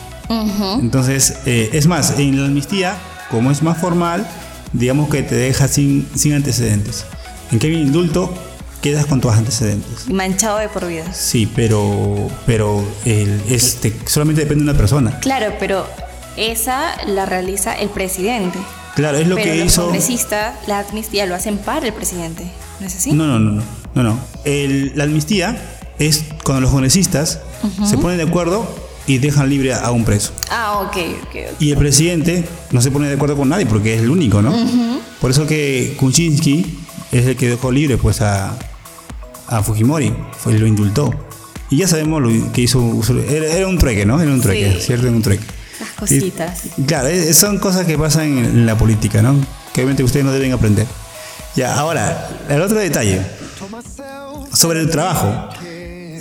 Entonces, 0.82 1.34
eh, 1.46 1.70
es 1.72 1.86
más, 1.86 2.18
en 2.18 2.38
la 2.38 2.46
amnistía, 2.48 2.96
como 3.30 3.50
es 3.50 3.62
más 3.62 3.78
formal, 3.78 4.26
digamos 4.74 5.08
que 5.08 5.22
te 5.22 5.34
deja 5.34 5.66
sin, 5.68 6.06
sin 6.14 6.34
antecedentes. 6.34 7.06
En 7.52 7.58
cambio, 7.58 7.78
en 7.78 7.86
indulto 7.86 8.34
quedas 8.82 9.06
con 9.06 9.22
tus 9.22 9.32
antecedentes. 9.32 10.10
Manchado 10.10 10.58
de 10.58 10.68
por 10.68 10.86
vida. 10.86 11.10
Sí, 11.14 11.50
pero, 11.56 12.28
pero 12.44 12.84
el, 13.06 13.40
este, 13.48 13.96
solamente 14.06 14.42
depende 14.42 14.64
de 14.64 14.70
una 14.70 14.78
persona. 14.78 15.18
Claro, 15.20 15.54
pero 15.58 15.86
esa 16.36 16.94
la 17.06 17.26
realiza 17.26 17.72
el 17.74 17.88
presidente. 17.88 18.58
Claro, 18.94 19.18
es 19.18 19.26
lo 19.26 19.36
pero 19.36 19.52
que 19.52 19.56
los 19.58 19.66
hizo. 19.66 19.82
congresistas, 19.84 20.54
la 20.66 20.78
amnistía 20.80 21.26
lo 21.26 21.34
hacen 21.34 21.58
para 21.58 21.86
el 21.86 21.92
presidente. 21.92 22.44
¿No 22.80 22.86
es 22.86 22.94
así? 22.96 23.12
No, 23.12 23.26
no, 23.26 23.38
no, 23.38 23.52
no. 23.52 23.62
no, 23.94 24.02
no. 24.02 24.18
El- 24.44 24.92
la 24.96 25.04
amnistía 25.04 25.56
es 25.98 26.24
cuando 26.44 26.62
los 26.62 26.70
congresistas 26.70 27.40
se 27.84 27.98
ponen 27.98 28.18
de 28.18 28.24
acuerdo 28.24 28.66
y 29.06 29.18
dejan 29.18 29.48
libre 29.48 29.72
a 29.74 29.90
un 29.90 30.04
preso. 30.04 30.32
Ah, 30.50 30.80
ok, 30.80 30.96
ok. 31.22 31.36
Y 31.60 31.70
el 31.72 31.78
presidente 31.78 32.44
no 32.72 32.80
se 32.80 32.90
pone 32.90 33.08
de 33.08 33.14
acuerdo 33.14 33.36
con 33.36 33.48
nadie 33.48 33.66
porque 33.66 33.94
es 33.94 34.00
el 34.02 34.10
único, 34.10 34.42
¿no? 34.42 34.52
Por 35.20 35.30
eso 35.30 35.46
que 35.46 35.94
Kuczynski 35.98 36.78
es 37.12 37.26
el 37.26 37.36
que 37.36 37.48
dejó 37.50 37.70
libre 37.72 37.96
pues 37.98 38.20
a, 38.20 38.54
a 39.48 39.62
Fujimori, 39.62 40.14
fue 40.38 40.58
lo 40.58 40.66
indultó. 40.66 41.12
Y 41.70 41.78
ya 41.78 41.88
sabemos 41.88 42.22
lo 42.22 42.52
que 42.52 42.62
hizo, 42.62 43.00
era, 43.28 43.46
era 43.46 43.66
un 43.66 43.78
trueque, 43.78 44.06
¿no? 44.06 44.20
Era 44.20 44.30
un 44.32 44.40
trueque, 44.40 44.72
Sí. 44.80 44.86
¿cierto? 44.86 45.06
Era 45.06 45.16
un 45.16 45.22
trueque. 45.22 45.44
Las 45.80 45.90
cositas. 45.90 46.60
Y, 46.76 46.82
claro, 46.82 47.08
son 47.32 47.58
cosas 47.58 47.86
que 47.86 47.98
pasan 47.98 48.38
en 48.38 48.66
la 48.66 48.76
política, 48.76 49.22
¿no? 49.22 49.34
Que 49.72 49.80
obviamente 49.80 50.02
ustedes 50.02 50.24
no 50.24 50.32
deben 50.32 50.52
aprender. 50.52 50.86
Ya, 51.54 51.74
ahora, 51.74 52.28
el 52.48 52.60
otro 52.60 52.78
detalle. 52.78 53.20
Sobre 54.52 54.80
el 54.80 54.90
trabajo. 54.90 55.48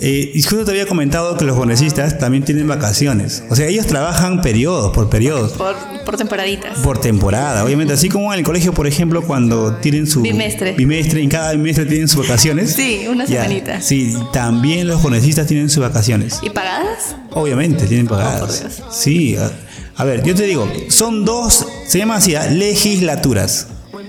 Eh, 0.02 0.32
y 0.34 0.42
justo 0.42 0.66
te 0.66 0.72
había 0.72 0.86
comentado 0.86 1.38
que 1.38 1.46
los 1.46 1.56
congresistas 1.58 2.18
también 2.18 2.44
tienen 2.44 2.68
vacaciones. 2.68 3.44
O 3.50 3.56
sea, 3.56 3.68
ellos 3.68 3.86
trabajan 3.88 4.42
periodos, 4.42 4.94
por 4.94 5.10
periodos, 5.10 5.54
Por, 5.54 5.76
por 6.06 6.18
temporaditas. 6.18 6.80
por 6.80 7.00
temporada. 7.00 7.64
Obviamente, 7.64 7.94
así 7.94 8.10
como 8.10 8.34
en 8.34 8.40
el 8.40 8.46
colegio, 8.46 8.74
por 8.74 8.88
ejemplo, 8.88 9.22
cuando 9.22 9.76
tienen 9.78 10.08
su 10.08 10.22
Bimestre. 10.22 10.74
bimestre, 10.74 11.22
en 11.22 11.30
cada 11.30 11.52
bimestre 11.54 11.86
tienen 11.86 12.08
sus 12.08 12.22
vacaciones. 12.28 12.74
Sí, 12.74 13.06
una 13.10 13.26
Ya, 13.26 13.44
semanita. 13.44 13.82
Sí, 13.82 14.16
también 14.34 14.88
los 14.88 15.02
congresistas 15.02 15.48
tienen 15.48 15.70
sus 15.70 15.82
vacaciones. 15.82 16.40
¿Y 16.42 16.50
pagadas? 16.50 17.16
Obviamente, 17.32 17.86
tienen 17.88 18.06
Oh, 18.08 18.10
por 18.10 18.18
pagadas. 18.20 18.60
Dios. 18.62 18.84
sí, 18.92 19.36
a, 19.38 19.52
a 19.96 20.04
ver, 20.04 20.24
yo 20.24 20.36
te 20.36 20.44
digo, 20.44 20.70
son 20.90 21.26
dos, 21.26 21.66
se 21.88 21.98
llaman 22.00 22.18
así, 22.18 22.36
¿ah? 22.36 22.48
legislaturas. 22.48 23.68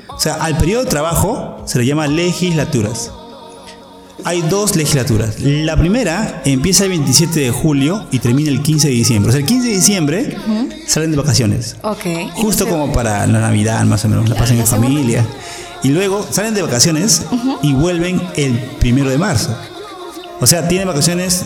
O 0.09 0.19
sea, 0.19 0.35
al 0.35 0.57
periodo 0.57 0.85
de 0.85 0.91
trabajo 0.91 1.63
se 1.67 1.79
le 1.79 1.87
llama 1.87 2.07
legislaturas. 2.07 3.11
Hay 4.25 4.43
dos 4.43 4.75
legislaturas. 4.77 5.39
La 5.41 5.77
primera 5.77 6.43
empieza 6.45 6.85
el 6.85 6.91
27 6.91 7.41
de 7.41 7.51
julio 7.51 8.07
y 8.11 8.19
termina 8.19 8.51
el 8.51 8.63
15 8.63 8.89
de 8.89 8.95
diciembre. 8.95 9.29
O 9.29 9.33
sea, 9.33 9.41
el 9.41 9.47
15 9.47 9.69
de 9.69 9.75
diciembre 9.75 10.37
salen 10.87 11.11
de 11.11 11.17
vacaciones. 11.17 11.77
Ok. 11.83 12.05
Justo 12.35 12.67
como 12.67 12.93
para 12.93 13.27
la 13.27 13.41
Navidad, 13.41 13.85
más 13.85 14.05
o 14.05 14.09
menos, 14.09 14.29
la 14.29 14.35
pasan 14.37 14.59
en 14.59 14.67
segunda. 14.67 14.89
familia. 14.89 15.27
Y 15.83 15.91
luego 15.91 16.27
salen 16.31 16.55
de 16.55 16.63
vacaciones 16.63 17.23
y 17.63 17.73
vuelven 17.75 18.21
el 18.37 18.59
primero 18.81 19.11
de 19.11 19.19
marzo. 19.19 19.57
O 20.41 20.47
sea, 20.47 20.67
tienen 20.67 20.89
vacaciones 20.89 21.45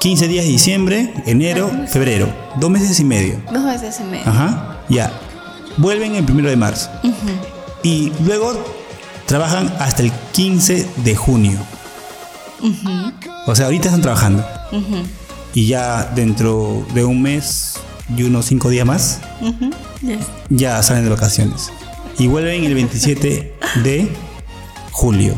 15 0.00 0.28
días 0.28 0.44
de 0.44 0.50
diciembre, 0.50 1.12
enero, 1.26 1.70
febrero. 1.88 2.32
Dos 2.58 2.70
meses 2.70 2.98
y 3.00 3.04
medio. 3.04 3.40
Dos 3.52 3.64
veces 3.64 4.00
en 4.00 4.10
medio. 4.10 4.28
Ajá, 4.28 4.78
ya. 4.88 5.12
Vuelven 5.76 6.14
el 6.14 6.24
primero 6.24 6.48
de 6.48 6.56
marzo. 6.56 6.88
Y 7.82 8.12
luego 8.24 8.52
trabajan 9.26 9.74
hasta 9.78 10.02
el 10.02 10.12
15 10.32 10.86
de 11.04 11.16
junio. 11.16 11.58
O 13.46 13.54
sea, 13.54 13.66
ahorita 13.66 13.86
están 13.88 14.02
trabajando. 14.02 14.44
Y 15.54 15.66
ya 15.66 16.10
dentro 16.14 16.86
de 16.94 17.04
un 17.04 17.20
mes 17.22 17.74
y 18.16 18.22
unos 18.24 18.46
cinco 18.46 18.70
días 18.70 18.86
más, 18.86 19.20
Yes. 20.02 20.18
ya 20.50 20.82
salen 20.82 21.04
de 21.04 21.10
vacaciones. 21.10 21.70
Y 22.18 22.26
vuelven 22.26 22.64
el 22.64 22.74
27 22.74 23.54
de 23.84 24.08
julio. 24.90 25.34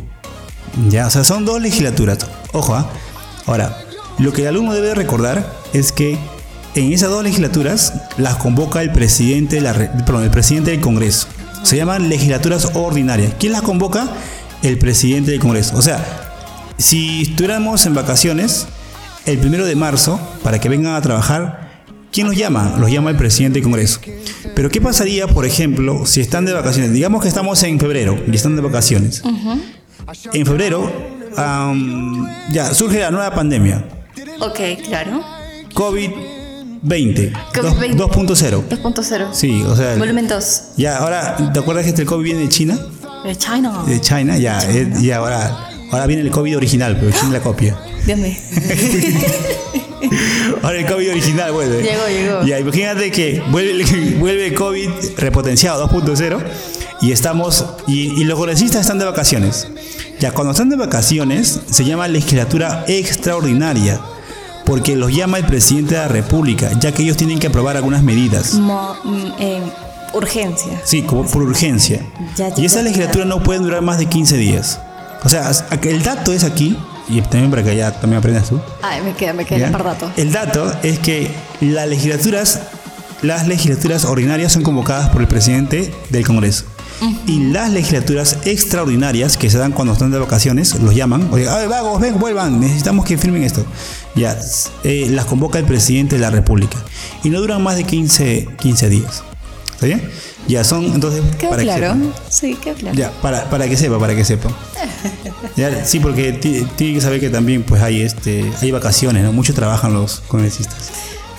Ya, 0.89 1.07
o 1.07 1.11
sea, 1.11 1.25
son 1.25 1.45
dos 1.45 1.61
legislaturas. 1.61 2.19
Ojo, 2.53 2.75
¿ah? 2.75 2.89
Ahora, 3.47 3.77
lo 4.19 4.33
que 4.33 4.43
el 4.43 4.49
alumno 4.49 4.73
debe 4.75 4.95
recordar 4.95 5.53
es 5.73 5.93
que 5.93 6.19
en 6.75 6.93
esas 6.93 7.11
dos 7.11 7.23
legislaturas 7.23 7.93
las 8.17 8.37
convoca 8.37 8.83
el 8.83 8.91
presidente, 8.93 9.57
de 9.57 9.63
la, 9.63 9.73
perdón, 10.05 10.25
el 10.25 10.31
presidente 10.31 10.71
del 10.73 10.81
Congreso. 10.81 11.29
Se 11.63 11.77
llaman 11.77 12.09
legislaturas 12.09 12.71
ordinarias. 12.75 13.33
¿Quién 13.39 13.53
las 13.53 13.63
convoca? 13.63 14.09
El 14.63 14.79
presidente 14.79 15.31
del 15.31 15.41
Congreso. 15.41 15.77
O 15.77 15.83
sea, 15.83 16.24
si 16.79 17.23
estuviéramos 17.23 17.87
en 17.87 17.95
vacaciones, 17.95 18.67
el 19.27 19.39
primero 19.39 19.65
de 19.65 19.77
marzo, 19.77 20.21
para 20.43 20.59
que 20.61 20.69
vengan 20.69 20.95
a 20.95 21.01
trabajar, 21.01 21.85
¿quién 22.13 22.27
los 22.27 22.37
llama? 22.37 22.77
Los 22.79 22.91
llama 22.91 23.11
el 23.11 23.17
presidente 23.17 23.59
del 23.59 23.65
Congreso. 23.65 24.01
Pero 24.55 24.71
¿qué 24.71 24.81
pasaría, 24.81 25.27
por 25.27 25.47
ejemplo, 25.47 26.07
si 26.07 26.21
están 26.21 26.45
de 26.45 26.53
vacaciones? 26.53 26.93
Digamos 26.93 27.23
que 27.23 27.29
estamos 27.29 27.63
en 27.63 27.79
febrero 27.81 28.19
y 28.27 28.35
están 28.35 28.57
de 28.57 28.63
vacaciones. 28.63 29.23
En 30.33 30.47
febrero, 30.47 30.93
am, 31.37 32.29
ya, 32.53 32.75
surge 32.75 33.01
la 33.01 33.11
nueva 33.11 33.35
pandemia. 33.35 33.85
Ok, 34.41 34.61
claro. 34.87 35.23
COVID-20. 35.73 37.33
COVID-20. 37.53 37.97
2.0. 37.97 38.69
2.0. 38.69 39.33
Sí, 39.33 39.63
o 39.67 39.75
sea, 39.75 39.97
Volumen 39.97 40.29
2. 40.29 40.63
ya, 40.77 40.99
ahora, 40.99 41.37
¿te 41.53 41.59
acuerdas 41.59 41.85
que 41.85 41.91
este 41.91 42.05
COVID 42.05 42.25
viene 42.25 42.41
de 42.41 42.49
China? 42.49 42.79
De 43.25 43.35
China. 43.37 43.83
De 43.87 44.01
China, 44.01 44.37
ya, 44.37 44.61
eh, 44.71 44.93
y 45.01 45.11
ahora, 45.11 45.71
ahora 45.95 46.07
viene 46.07 46.23
el 46.23 46.31
COVID 46.31 46.57
original, 46.57 46.97
pero 46.99 47.11
China 47.13 47.33
la 47.33 47.41
copia. 47.41 47.77
Dios 48.05 48.19
mío. 48.19 48.35
Ahora 50.63 50.79
el 50.79 50.87
COVID 50.87 51.11
original 51.11 51.53
vuelve. 51.53 51.83
Llegó, 51.83 52.07
llegó. 52.09 52.45
Ya, 52.47 52.59
imagínate 52.59 53.11
que 53.11 53.43
vuelve, 53.51 53.85
vuelve 54.19 54.49
el 54.49 54.55
COVID 54.55 54.89
repotenciado 55.17 55.89
2.0 55.89 56.43
y 57.01 57.13
estamos 57.13 57.65
y, 57.87 58.21
y 58.21 58.25
los 58.25 58.39
congresistas 58.39 58.83
están 58.83 58.99
de 58.99 59.05
vacaciones. 59.07 59.69
Ya 60.21 60.33
cuando 60.33 60.53
están 60.53 60.69
de 60.69 60.77
vacaciones 60.77 61.61
se 61.71 61.85
llama 61.85 62.07
legislatura 62.09 62.85
extraordinaria 62.87 64.01
porque 64.65 64.97
los 64.97 65.13
llama 65.15 65.39
el 65.39 65.45
presidente 65.45 65.95
de 65.95 66.01
la 66.01 66.09
República, 66.09 66.71
ya 66.81 66.93
que 66.93 67.03
ellos 67.03 67.17
tienen 67.17 67.39
que 67.39 67.49
aprobar 67.49 67.77
algunas 67.77 68.03
medidas. 68.03 68.55
Mo- 68.55 68.97
mm, 69.05 69.27
eh, 69.39 69.61
urgencia. 70.15 70.81
Sí, 70.85 71.03
como 71.03 71.27
por 71.27 71.43
urgencia. 71.43 72.01
Ya 72.37 72.51
Y 72.57 72.65
esa 72.65 72.81
legislatura 72.83 73.25
no 73.27 73.43
puede 73.43 73.61
durar 73.61 73.83
más 73.83 73.99
de 73.99 74.07
15 74.07 74.37
días. 74.39 74.81
O 75.25 75.29
sea, 75.29 75.51
el 75.83 76.03
dato 76.03 76.33
es 76.33 76.45
aquí, 76.45 76.77
y 77.09 77.21
también 77.23 77.51
para 77.51 77.63
que 77.63 77.77
ya 77.77 77.93
también 77.93 78.19
aprendas 78.19 78.49
tú. 78.49 78.61
Ay, 78.83 79.01
me 79.03 79.13
queda, 79.15 79.33
me 79.33 79.45
queda 79.45 79.59
¿Ya? 79.59 79.67
el 79.69 79.75
rato. 79.75 80.11
El 80.17 80.33
dato 80.33 80.73
es 80.83 80.99
que 80.99 81.31
las 81.61 81.89
legislaturas, 81.89 82.61
las 83.23 83.47
legislaturas 83.49 84.05
ordinarias 84.05 84.53
son 84.53 84.63
convocadas 84.63 85.09
por 85.11 85.21
el 85.23 85.29
presidente 85.29 85.93
del 86.11 86.27
Congreso. 86.27 86.65
Y 87.27 87.51
las 87.53 87.71
legislaturas 87.71 88.39
extraordinarias 88.45 89.37
que 89.37 89.51
se 89.51 89.59
dan 89.59 89.73
cuando 89.73 89.93
están 89.93 90.11
de 90.13 90.19
vacaciones, 90.19 90.77
los 90.81 90.95
llaman, 90.95 91.29
oye, 91.33 91.49
"Ay, 91.49 91.67
vagos, 91.67 92.01
ven, 92.01 92.19
vuelvan, 92.19 92.61
necesitamos 92.61 93.05
que 93.05 93.19
firmen 93.19 93.43
esto. 93.43 93.65
Ya, 94.15 94.39
eh, 94.85 95.09
las 95.11 95.25
convoca 95.27 95.59
el 95.59 95.65
presidente 95.65 96.17
de 96.17 96.23
la 96.23 96.31
República. 96.31 96.79
Y 97.25 97.31
no 97.31 97.41
duran 97.41 97.63
más 97.63 97.77
de 97.77 97.85
15, 97.85 98.49
15 98.61 98.89
días. 98.89 99.23
¿Está 99.75 99.87
bien? 99.87 100.09
Ya 100.47 100.63
son, 100.65 100.85
entonces, 100.87 101.23
Quedó 101.39 101.51
para 101.51 101.63
claro. 101.63 101.97
Sí, 102.29 102.55
quedó 102.63 102.75
claro. 102.75 102.97
Ya, 102.97 103.11
para, 103.23 103.49
para 103.49 103.67
que 103.69 103.77
sepa, 103.77 103.99
para 103.99 104.15
que 104.15 104.25
sepa. 104.25 104.51
Ya, 105.57 105.85
sí, 105.85 106.01
porque 106.01 106.33
ti- 106.33 106.67
tiene 106.77 106.95
que 106.95 107.01
saber 107.01 107.21
que 107.21 107.31
también 107.31 107.63
pues 107.63 107.81
hay 107.83 108.03
este 108.03 108.51
hay 108.61 108.71
vacaciones, 108.71 109.23
¿no? 109.25 109.33
Muchos 109.33 109.55
trabajan 109.55 109.93
los 109.95 110.21
congresistas. 110.29 110.91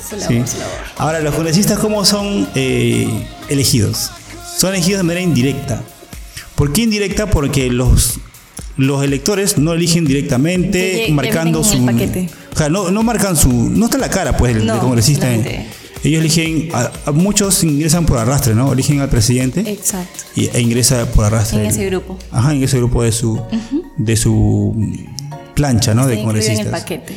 Su 0.09 0.15
labor, 0.17 0.27
Sí. 0.47 0.51
su 0.51 0.57
labor. 0.59 0.73
Ahora, 0.97 1.19
los 1.19 1.35
congresistas, 1.35 1.77
¿cómo 1.79 2.03
son 2.05 2.47
eh, 2.55 3.27
elegidos? 3.49 4.11
Son 4.57 4.73
elegidos 4.73 4.99
de 4.99 5.03
manera 5.03 5.21
indirecta. 5.21 5.81
¿Por 6.55 6.71
qué 6.73 6.81
indirecta? 6.83 7.29
Porque 7.29 7.69
los, 7.69 8.19
los 8.77 9.03
electores 9.03 9.57
no 9.57 9.73
eligen 9.73 10.05
directamente, 10.05 11.07
marcando 11.11 11.63
su. 11.63 11.77
el. 11.77 12.29
O 12.53 12.57
sea, 12.57 12.69
no, 12.69 12.89
no 12.91 13.03
marcan 13.03 13.35
su. 13.35 13.51
No 13.51 13.85
está 13.85 13.97
la 13.97 14.09
cara, 14.09 14.37
pues, 14.37 14.55
del, 14.55 14.65
No, 14.65 14.79
congresista. 14.79 15.31
eh. 15.33 15.67
Ellos 16.05 16.21
eligen. 16.21 16.69
A, 16.73 16.91
a 17.07 17.11
muchos 17.11 17.63
ingresan 17.63 18.05
por 18.05 18.17
arrastre, 18.17 18.53
¿no? 18.55 18.71
Eligen 18.73 19.01
al 19.01 19.09
presidente 19.09 19.61
Exacto. 19.69 20.23
y, 20.35 20.47
e 20.55 20.61
ingresa 20.61 21.05
por 21.11 21.25
arrastre. 21.25 21.59
En 21.59 21.65
el- 21.65 21.71
ese 21.71 21.85
grupo. 21.87 22.17
Ajá, 22.31 22.53
en 22.53 22.63
ese 22.63 22.77
grupo 22.77 23.03
de 23.03 23.11
su, 23.11 23.41
de 23.97 24.15
su 24.15 24.73
plancha, 25.55 25.93
¿no? 25.93 26.05
De 26.07 26.15
incluido 26.15 26.45
en 26.45 26.51
el 26.51 26.57
congresistas. 26.57 26.81
paquete. 26.81 27.15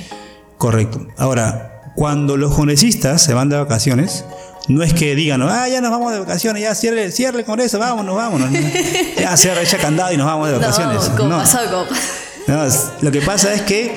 Correcto. 0.57 1.07
Ahora, 1.17 1.93
cuando 1.97 2.37
los 2.37 2.55
congresistas 2.55 3.23
se 3.23 3.35
van 3.35 3.49
de 3.49 3.57
vacaciones, 3.57 4.25
no 4.69 4.83
es 4.83 4.93
que 4.93 5.15
digan, 5.15 5.43
ah, 5.43 5.69
ya 5.69 5.81
nos 5.81 5.91
vamos 5.91 6.13
de 6.13 6.21
vacaciones, 6.21 6.63
ya 6.63 6.75
cierre, 6.75 7.11
cierre 7.11 7.41
el 7.41 7.45
Congreso, 7.45 7.79
vámonos, 7.79 8.15
vámonos. 8.17 8.51
ya 9.19 9.37
cierra, 9.37 9.63
echa 9.63 9.79
candado 9.79 10.13
y 10.13 10.17
nos 10.17 10.27
vamos 10.27 10.49
de 10.49 10.59
vacaciones. 10.59 11.09
No, 11.11 11.17
como 11.17 11.29
No. 11.31 11.39
pasó, 11.39 11.59
como. 11.71 11.87
No, 12.47 12.65
lo 13.03 13.11
que 13.11 13.21
pasa 13.23 13.53
es 13.55 13.63
que 13.63 13.95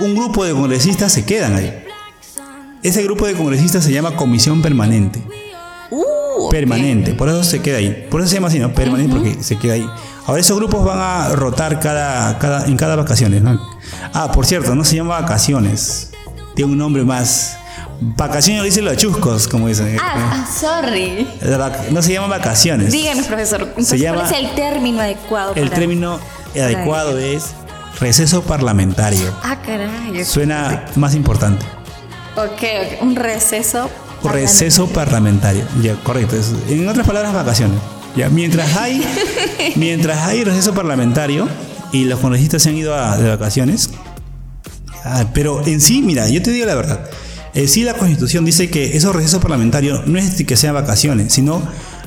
un 0.00 0.14
grupo 0.14 0.44
de 0.44 0.52
congresistas 0.52 1.12
se 1.12 1.24
quedan 1.24 1.54
ahí. 1.56 1.84
Ese 2.82 3.02
grupo 3.04 3.26
de 3.26 3.34
congresistas 3.34 3.84
se 3.84 3.92
llama 3.92 4.16
comisión 4.16 4.60
permanente. 4.62 5.22
Uh, 5.90 6.50
permanente. 6.50 7.12
Por 7.14 7.28
eso 7.28 7.44
se 7.44 7.60
queda 7.60 7.78
ahí. 7.78 8.06
Por 8.10 8.20
eso 8.20 8.28
se 8.30 8.34
llama 8.36 8.48
así, 8.48 8.58
¿no? 8.58 8.72
Permanente 8.72 9.14
porque 9.14 9.42
se 9.42 9.56
queda 9.58 9.74
ahí. 9.74 9.88
Ahora 10.26 10.40
esos 10.40 10.56
grupos 10.56 10.84
van 10.84 10.98
a 10.98 11.28
rotar 11.30 11.78
cada, 11.80 12.38
cada, 12.38 12.66
en 12.66 12.76
cada 12.76 12.96
vacaciones, 12.96 13.42
¿no? 13.42 13.60
Ah, 14.14 14.32
por 14.32 14.46
cierto, 14.46 14.74
no 14.74 14.84
se 14.84 14.96
llama 14.96 15.20
vacaciones. 15.20 16.10
Tiene 16.54 16.72
un 16.72 16.78
nombre 16.78 17.04
más. 17.04 17.56
Vacaciones 18.00 18.60
lo 18.62 18.64
dicen 18.64 18.84
los 18.84 18.96
chuscos, 18.96 19.46
como 19.46 19.68
dicen. 19.68 19.96
Ah, 20.00 20.44
ah, 20.44 20.48
sorry. 20.52 21.26
No 21.92 22.02
se 22.02 22.12
llama 22.12 22.26
vacaciones. 22.26 22.90
Díganos, 22.90 23.26
profesor. 23.26 23.62
entonces, 23.68 24.00
llama- 24.00 24.22
¿Cuál 24.22 24.32
es 24.34 24.40
el 24.40 24.54
término 24.56 25.00
adecuado? 25.00 25.52
El 25.54 25.64
para- 25.68 25.74
término 25.76 26.18
adecuado 26.54 27.16
es 27.18 27.50
receso 28.00 28.42
parlamentario. 28.42 29.32
Ah, 29.44 29.58
caray. 29.64 30.24
Suena 30.24 30.86
más 30.96 31.14
importante. 31.14 31.64
Ok, 32.36 32.62
ok. 32.62 33.02
Un 33.02 33.16
receso. 33.16 33.90
Receso 34.24 34.86
parlamentario. 34.88 35.64
Ya, 35.82 35.94
correcto. 35.96 36.36
En 36.68 36.88
otras 36.88 37.06
palabras, 37.06 37.34
vacaciones. 37.34 37.78
Ya, 38.16 38.28
mientras 38.28 38.76
hay, 38.76 39.02
mientras 39.76 40.18
hay 40.26 40.44
receso 40.44 40.74
parlamentario 40.74 41.48
y 41.92 42.04
los 42.04 42.20
congresistas 42.20 42.62
se 42.62 42.68
han 42.70 42.76
ido 42.76 42.94
a- 42.94 43.16
de 43.18 43.28
vacaciones. 43.28 43.90
ah, 45.04 45.24
pero 45.34 45.66
en 45.66 45.80
sí, 45.80 46.02
mira, 46.02 46.28
yo 46.28 46.40
te 46.42 46.50
digo 46.52 46.66
la 46.66 46.74
verdad. 46.74 47.00
En 47.54 47.68
sí, 47.68 47.82
la 47.84 47.94
Constitución 47.94 48.44
dice 48.44 48.70
que 48.70 48.96
esos 48.96 49.14
recesos 49.14 49.40
parlamentarios 49.42 50.06
no 50.06 50.18
es 50.18 50.42
que 50.44 50.56
sean 50.56 50.74
vacaciones, 50.74 51.32
sino 51.34 51.62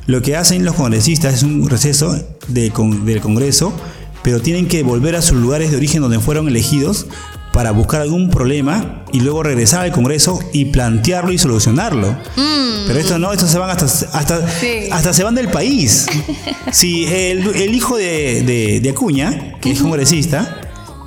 lo 0.08 0.22
que 0.22 0.36
hacen 0.38 0.64
los 0.66 0.76
congresistas 0.76 1.34
es 1.36 1.44
un 1.44 1.70
receso 1.70 2.18
de 2.48 2.72
con- 2.72 3.06
del 3.06 3.20
Congreso, 3.22 3.74
pero 4.24 4.42
tienen 4.42 4.68
que 4.68 4.82
volver 4.84 5.16
a 5.16 5.22
sus 5.22 5.38
lugares 5.38 5.70
de 5.72 5.78
origen 5.78 6.02
donde 6.02 6.20
fueron 6.20 6.48
elegidos 6.48 7.08
para 7.56 7.72
buscar 7.72 8.02
algún 8.02 8.30
problema 8.30 9.06
y 9.14 9.22
luego 9.22 9.42
regresar 9.42 9.86
al 9.86 9.94
Congreso 9.94 10.38
y 10.52 10.66
plantearlo 10.66 11.32
y 11.32 11.38
solucionarlo. 11.38 12.14
Pero 12.86 13.00
esto 13.00 13.18
no, 13.18 13.32
estos 13.32 13.50
se 13.50 13.58
van 13.58 13.70
hasta, 13.70 13.86
hasta, 13.86 14.48
Sí. 14.60 14.90
hasta 14.92 15.14
se 15.14 15.24
van 15.24 15.36
del 15.36 15.48
país. 15.48 16.06
Si 16.74 17.06
el, 17.06 17.48
el 17.56 17.74
hijo 17.74 17.96
de, 17.96 18.44
de- 18.44 18.80
de 18.82 18.90
Acuña, 18.90 19.56
que 19.62 19.72
es 19.72 19.80
congresista, 19.82 20.60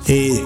eh, 0.07 0.41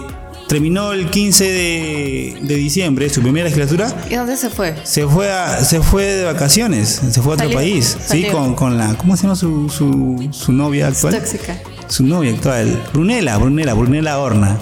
terminó 0.50 0.92
el 0.92 1.10
15 1.10 1.46
de, 1.46 2.38
de 2.42 2.56
diciembre 2.56 3.10
su 3.10 3.22
primera 3.22 3.46
legislatura, 3.46 3.88
¿Y 4.10 4.16
dónde 4.16 4.36
se 4.36 4.50
fue? 4.50 4.76
se 4.84 5.08
fue 5.08 5.32
a- 5.32 5.64
se 5.64 5.80
fue 5.82 6.04
de 6.04 6.26
vacaciones, 6.26 7.02
se 7.12 7.22
fue 7.22 7.32
a 7.32 7.36
otro 7.36 7.46
Salió, 7.46 7.58
país, 7.58 7.96
sí, 8.10 8.26
con, 8.30 8.56
con 8.56 8.78
la, 8.78 8.96
¿cómo 8.96 9.16
se 9.16 9.24
llama 9.24 9.36
su, 9.38 9.70
su, 9.70 10.28
su 10.32 10.52
novia 10.52 10.88
actual? 10.88 11.14
Tóxica. 11.18 11.58
Su 11.88 12.04
novia 12.06 12.32
actual, 12.34 12.84
Brunella, 12.92 13.38
Brunella, 13.38 13.74
Brunella 13.74 14.20
Horna. 14.20 14.58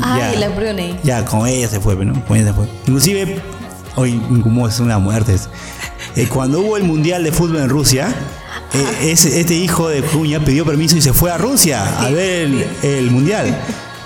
Ay, 0.00 0.36
la 0.38 0.48
Brunei. 0.48 0.98
Ya, 1.02 1.24
con 1.24 1.46
ella 1.46 1.68
se 1.68 1.80
fue, 1.80 1.94
¿no? 2.04 2.24
Con 2.24 2.36
ella 2.36 2.48
se 2.48 2.52
fue. 2.54 2.66
Inclusive, 2.86 3.40
hoy 3.96 4.20
como 4.42 4.66
es 4.68 4.80
una 4.80 4.98
muerte. 4.98 5.36
eh, 6.16 6.26
cuando 6.28 6.60
hubo 6.60 6.76
el 6.76 6.84
Mundial 6.84 7.24
de 7.24 7.32
Fútbol 7.32 7.58
en 7.58 7.68
Rusia, 7.68 8.08
eh, 8.74 9.10
ese- 9.12 9.40
este 9.40 9.54
hijo 9.54 9.88
de 9.88 10.02
Cuña 10.02 10.40
pidió 10.40 10.64
permiso 10.64 10.96
y 10.96 11.02
se 11.02 11.12
fue 11.12 11.30
a 11.30 11.38
Rusia 11.38 11.84
a 12.00 12.10
ver 12.10 12.44
el, 12.46 12.66
el 12.82 13.10
Mundial. 13.10 13.56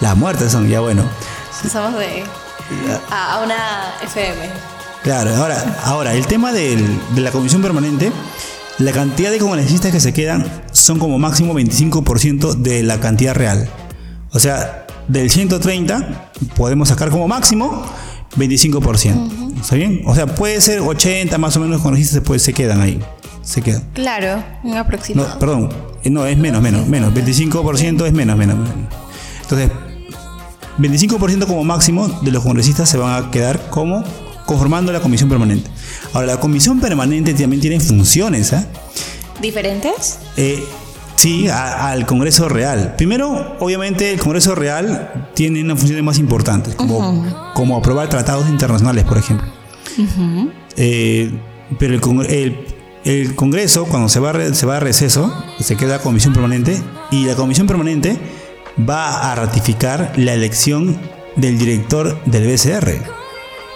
Las 0.01 0.17
muertes 0.17 0.53
son, 0.53 0.69
ya 0.69 0.81
bueno. 0.81 1.03
Pasamos 1.63 1.99
de. 1.99 2.25
A, 3.11 3.35
a 3.35 3.45
una 3.45 3.57
FM. 4.05 4.49
Claro, 5.03 5.35
ahora, 5.37 5.77
ahora 5.85 6.15
el 6.15 6.27
tema 6.27 6.53
del- 6.53 6.99
de 7.15 7.21
la 7.21 7.31
comisión 7.31 7.63
permanente, 7.63 8.11
la 8.79 8.93
cantidad 8.93 9.31
de 9.31 9.39
congresistas 9.39 9.93
que 9.93 10.01
se 10.01 10.13
quedan 10.13 10.63
son 10.73 10.99
como 10.99 11.19
máximo 11.19 11.55
25% 11.55 12.55
de 12.55 12.83
la 12.83 12.99
cantidad 13.01 13.35
real. 13.35 13.69
O 14.33 14.39
sea, 14.41 14.86
del 15.09 15.31
130 15.31 16.31
podemos 16.57 16.89
sacar 16.89 17.11
como 17.11 17.29
máximo 17.29 17.85
25%. 18.37 19.61
¿Está 19.61 19.77
bien? 19.77 20.03
O 20.07 20.15
sea, 20.15 20.27
puede 20.27 20.61
ser 20.61 20.81
80 20.81 21.39
más 21.39 21.57
o 21.57 21.61
menos 21.61 21.81
congresistas 21.81 22.15
se, 22.17 22.21
puede- 22.23 22.41
se 22.41 22.53
quedan 22.53 22.81
ahí. 22.81 23.01
Se 23.43 23.63
quedan. 23.63 23.85
Claro, 23.95 24.43
un 24.65 24.77
aproximado. 24.77 25.29
No, 25.29 25.39
perdón, 25.39 25.69
eh, 26.03 26.11
no, 26.11 26.27
es 26.27 26.37
menos, 26.37 26.61
menos, 26.63 26.87
menos. 26.89 27.15
25% 27.15 28.05
es 28.07 28.13
menos, 28.13 28.37
menos. 28.37 28.57
menos. 28.59 28.75
Entonces, 29.43 29.71
25% 30.79 31.47
como 31.47 31.65
máximo 31.65 32.09
de 32.23 32.31
los 32.33 32.43
congresistas 32.43 32.89
se 32.89 32.99
van 32.99 33.25
a 33.25 33.31
quedar 33.31 33.71
como 33.71 34.05
conformando 34.45 34.93
la 34.93 35.01
comisión 35.01 35.29
permanente. 35.29 35.71
Ahora, 36.13 36.27
la 36.27 36.41
comisión 36.41 36.81
permanente 36.81 37.33
también 37.35 37.61
tiene 37.61 37.81
funciones, 37.81 38.53
¿ah? 38.53 38.67
¿Diferentes? 39.41 40.19
Eh, 40.37 40.63
sí, 41.17 41.49
a- 41.49 41.91
al 41.91 42.07
Congreso 42.07 42.49
Real. 42.49 42.95
Primero, 42.97 43.57
obviamente, 43.61 44.13
el 44.13 44.21
Congreso 44.21 44.55
Real 44.55 45.29
tiene 45.35 45.61
unas 45.63 45.79
funciones 45.79 46.05
más 46.05 46.19
importantes, 46.19 46.75
como, 46.75 47.25
como 47.55 47.77
aprobar 47.77 48.09
tratados 48.09 48.49
internacionales, 48.49 49.05
por 49.05 49.19
ejemplo. 49.19 49.47
Eh, 50.77 51.31
pero 51.79 51.95
el, 51.95 52.27
el- 52.31 52.57
el 53.05 53.35
Congreso, 53.37 53.85
cuando 53.85 54.09
se 54.09 54.19
va, 54.19 54.33
se 54.55 54.67
va 54.67 54.79
a 54.79 54.81
receso, 54.81 55.33
se 55.61 55.77
queda 55.77 56.01
comisión 56.01 56.33
permanente 56.33 56.81
y 57.13 57.25
la 57.25 57.37
comisión 57.37 57.67
permanente 57.69 58.19
va 58.89 59.31
a 59.31 59.35
ratificar 59.37 60.13
la 60.17 60.33
elección 60.35 60.99
del 61.37 61.57
director 61.57 62.21
del 62.25 62.47
BCR. 62.47 63.01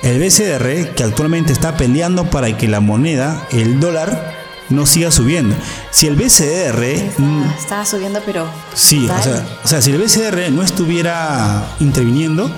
El 0.02 0.18
BCR, 0.18 0.94
que 0.96 1.04
actualmente 1.04 1.52
está 1.52 1.76
peleando 1.76 2.24
para 2.28 2.56
que 2.56 2.66
la 2.68 2.80
moneda, 2.80 3.46
el 3.52 3.78
dólar, 3.80 4.34
no 4.70 4.86
siga 4.86 5.10
subiendo. 5.10 5.54
Si 5.90 6.06
el 6.06 6.16
BCR 6.16 6.82
estaba 7.58 7.84
subiendo, 7.84 8.20
pero. 8.24 8.48
Sí, 8.74 9.08
o 9.08 9.22
sea, 9.22 9.46
o 9.64 9.68
sea, 9.68 9.82
si 9.82 9.90
el 9.90 9.98
BCR 9.98 10.50
no 10.52 10.62
estuviera 10.62 11.64
interviniendo, 11.80 12.50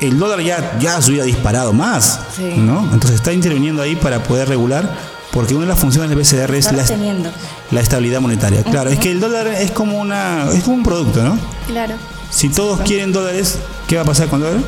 el 0.00 0.18
dólar 0.18 0.40
ya, 0.40 0.78
ya 0.78 1.00
se 1.00 1.10
hubiera 1.10 1.26
disparado 1.26 1.72
más, 1.72 2.20
Sí. 2.34 2.54
¿no? 2.56 2.80
Entonces 2.92 3.16
está 3.16 3.32
interviniendo 3.32 3.82
ahí 3.82 3.96
para 3.96 4.22
poder 4.22 4.48
regular, 4.48 4.88
porque 5.32 5.54
una 5.54 5.64
de 5.64 5.70
las 5.70 5.78
funciones 5.78 6.10
del 6.10 6.18
BCR 6.18 6.54
es 6.54 6.70
la, 6.72 7.80
estabilidad 7.80 8.20
monetaria. 8.20 8.62
Claro, 8.62 8.90
es 8.90 8.98
que 8.98 9.10
el 9.10 9.20
dólar 9.20 9.48
es 9.48 9.70
como 9.70 9.98
una, 9.98 10.48
es 10.52 10.64
como 10.64 10.76
un 10.76 10.82
producto, 10.82 11.22
¿no? 11.22 11.38
Claro. 11.66 11.94
Si 12.30 12.48
todos 12.48 12.80
quieren 12.80 13.12
dólares, 13.12 13.58
¿qué 13.86 13.96
va 13.96 14.02
a 14.02 14.04
pasar 14.06 14.28
con 14.28 14.40
dólares? 14.40 14.62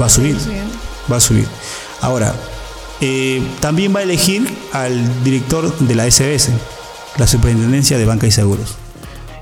Va 0.00 0.06
a 0.06 0.08
subir, 0.08 0.36
va 1.10 1.16
a 1.16 1.20
subir. 1.20 1.46
Ahora, 2.00 2.34
eh, 3.00 3.42
también 3.60 3.94
va 3.94 4.00
a 4.00 4.02
elegir 4.02 4.48
al 4.72 5.24
director 5.24 5.76
de 5.78 5.94
la 5.94 6.10
SBS, 6.10 6.50
la 7.18 7.26
Superintendencia 7.26 7.98
de 7.98 8.04
Banca 8.04 8.26
y 8.26 8.30
Seguros. 8.30 8.76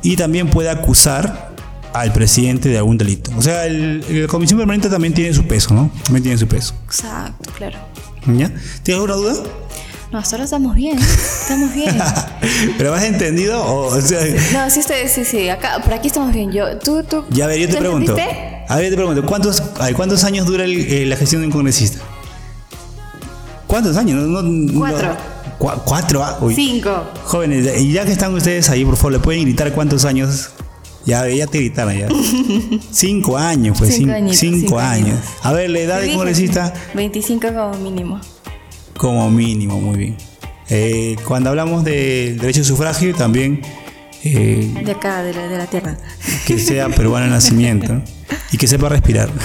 Y 0.02 0.16
también 0.16 0.48
puede 0.50 0.68
acusar 0.70 1.52
al 1.92 2.12
presidente 2.12 2.68
de 2.68 2.78
algún 2.78 2.98
delito. 2.98 3.30
O 3.36 3.42
sea, 3.42 3.64
la 3.68 4.26
Comisión 4.26 4.58
Permanente 4.58 4.88
también 4.88 5.14
tiene 5.14 5.32
su 5.34 5.44
peso, 5.46 5.74
¿no? 5.74 5.90
También 6.04 6.22
tiene 6.22 6.38
su 6.38 6.46
peso. 6.48 6.74
Exacto, 6.86 7.50
claro. 7.56 7.78
¿Ya? 8.26 8.48
¿Tienes 8.82 9.02
alguna 9.02 9.14
duda? 9.14 9.34
No, 10.10 10.18
ahora 10.18 10.44
estamos 10.44 10.74
bien. 10.74 10.98
Estamos 10.98 11.72
bien. 11.74 11.96
¿Pero 12.78 12.94
has 12.94 13.02
entendido? 13.04 13.62
O, 13.64 13.86
o 13.96 14.00
sea, 14.00 14.20
No, 14.52 14.68
sí, 14.70 14.80
estoy- 14.80 15.08
sí, 15.08 15.24
sí. 15.24 15.48
Acá, 15.48 15.80
por 15.82 15.94
aquí 15.94 16.08
estamos 16.08 16.32
bien. 16.34 16.52
Yo, 16.52 16.78
tú, 16.78 17.02
tú. 17.02 17.24
ya 17.30 17.44
a 17.44 17.48
ver, 17.48 17.58
yo 17.60 17.66
te 17.68 17.74
¿tú 17.74 17.78
pregunto. 17.78 18.12
entendiste? 18.12 18.64
A 18.68 18.76
ver, 18.76 18.90
te 18.90 18.96
pregunto, 18.96 19.24
¿cuántos, 19.24 19.62
a 19.78 19.86
ver, 19.86 19.94
¿cuántos 19.94 20.24
años 20.24 20.46
dura 20.46 20.64
el- 20.64 20.80
eh, 20.92 21.06
la 21.06 21.16
gestión 21.16 21.40
de 21.42 21.46
un 21.46 21.52
congresista? 21.52 21.98
¿Cuántos 23.72 23.96
años? 23.96 24.22
No- 24.28 24.42
no- 24.42 24.50
no- 24.50 24.78
Cuatro. 24.80 25.16
Cua- 25.58 25.82
¿Cuatro? 25.82 26.22
ah, 26.22 26.36
uy. 26.42 26.54
Cinco. 26.54 27.04
Jóvenes, 27.24 27.80
y 27.80 27.90
ya 27.90 28.04
que 28.04 28.12
están 28.12 28.34
ustedes 28.34 28.68
ahí, 28.68 28.84
por 28.84 28.96
favor, 28.96 29.12
¿le 29.12 29.18
pueden 29.18 29.44
gritar 29.44 29.72
cuántos 29.72 30.04
años? 30.04 30.50
Ya, 31.06 31.26
ya 31.26 31.46
te 31.46 31.56
gritaron 31.56 31.96
ya. 31.96 32.06
cinco 32.90 33.38
años, 33.38 33.78
pues. 33.78 33.94
Cinco 33.94 34.10
cin- 34.10 34.14
añitos, 34.16 34.36
cinco, 34.38 34.56
cinco 34.58 34.78
años. 34.78 35.08
años. 35.08 35.20
A 35.42 35.52
ver, 35.54 35.70
la 35.70 35.78
edad 35.78 36.00
de 36.02 36.12
congresista, 36.12 36.74
25 36.94 37.48
como 37.48 37.72
mínimo. 37.78 38.20
como 38.98 39.30
mínimo, 39.30 39.80
muy 39.80 39.96
bien. 39.96 40.16
Eh, 40.68 41.16
cuando 41.26 41.48
hablamos 41.48 41.82
de 41.82 42.36
derecho 42.38 42.58
de 42.60 42.64
sufragio, 42.66 43.14
también 43.14 43.62
eh, 44.22 44.70
De 44.84 44.92
acá, 44.92 45.22
de 45.22 45.32
la, 45.32 45.48
de 45.48 45.56
la 45.56 45.66
tierra. 45.66 45.96
que 46.46 46.58
sea 46.58 46.90
peruano 46.90 47.24
de 47.24 47.30
nacimiento 47.32 48.02
y 48.52 48.58
que 48.58 48.66
sepa 48.66 48.90
respirar. 48.90 49.30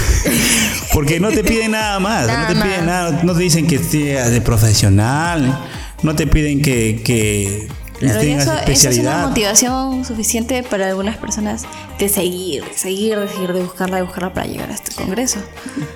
Porque 0.98 1.20
no 1.20 1.30
te 1.30 1.44
piden 1.44 1.72
nada 1.72 2.00
más, 2.00 2.26
Nada 2.26 2.42
no 2.42 2.48
te 2.48 2.56
más. 2.56 2.64
piden 2.68 2.86
nada, 2.88 3.20
no 3.24 3.34
te 3.34 3.40
dicen 3.44 3.68
que 3.68 3.78
seas 3.78 4.32
de 4.32 4.42
profesional, 4.42 5.60
no 6.02 6.16
te 6.16 6.26
piden 6.26 6.60
que, 6.60 7.04
que 7.06 7.68
Claro, 8.00 8.24
y 8.24 8.32
eso, 8.32 8.54
eso 8.66 8.90
es 8.90 8.98
una 8.98 9.28
motivación 9.28 10.04
suficiente 10.06 10.64
para 10.64 10.88
algunas 10.88 11.18
personas 11.18 11.66
de 12.00 12.10
seguir, 12.10 12.64
de 12.64 12.74
seguir, 12.74 13.20
de 13.20 13.28
seguir, 13.28 13.54
de 13.54 13.62
buscarla, 13.62 13.98
de 13.98 14.02
buscarla 14.02 14.34
para 14.34 14.48
llegar 14.48 14.72
a 14.72 14.74
este 14.74 14.92
congreso. 14.96 15.40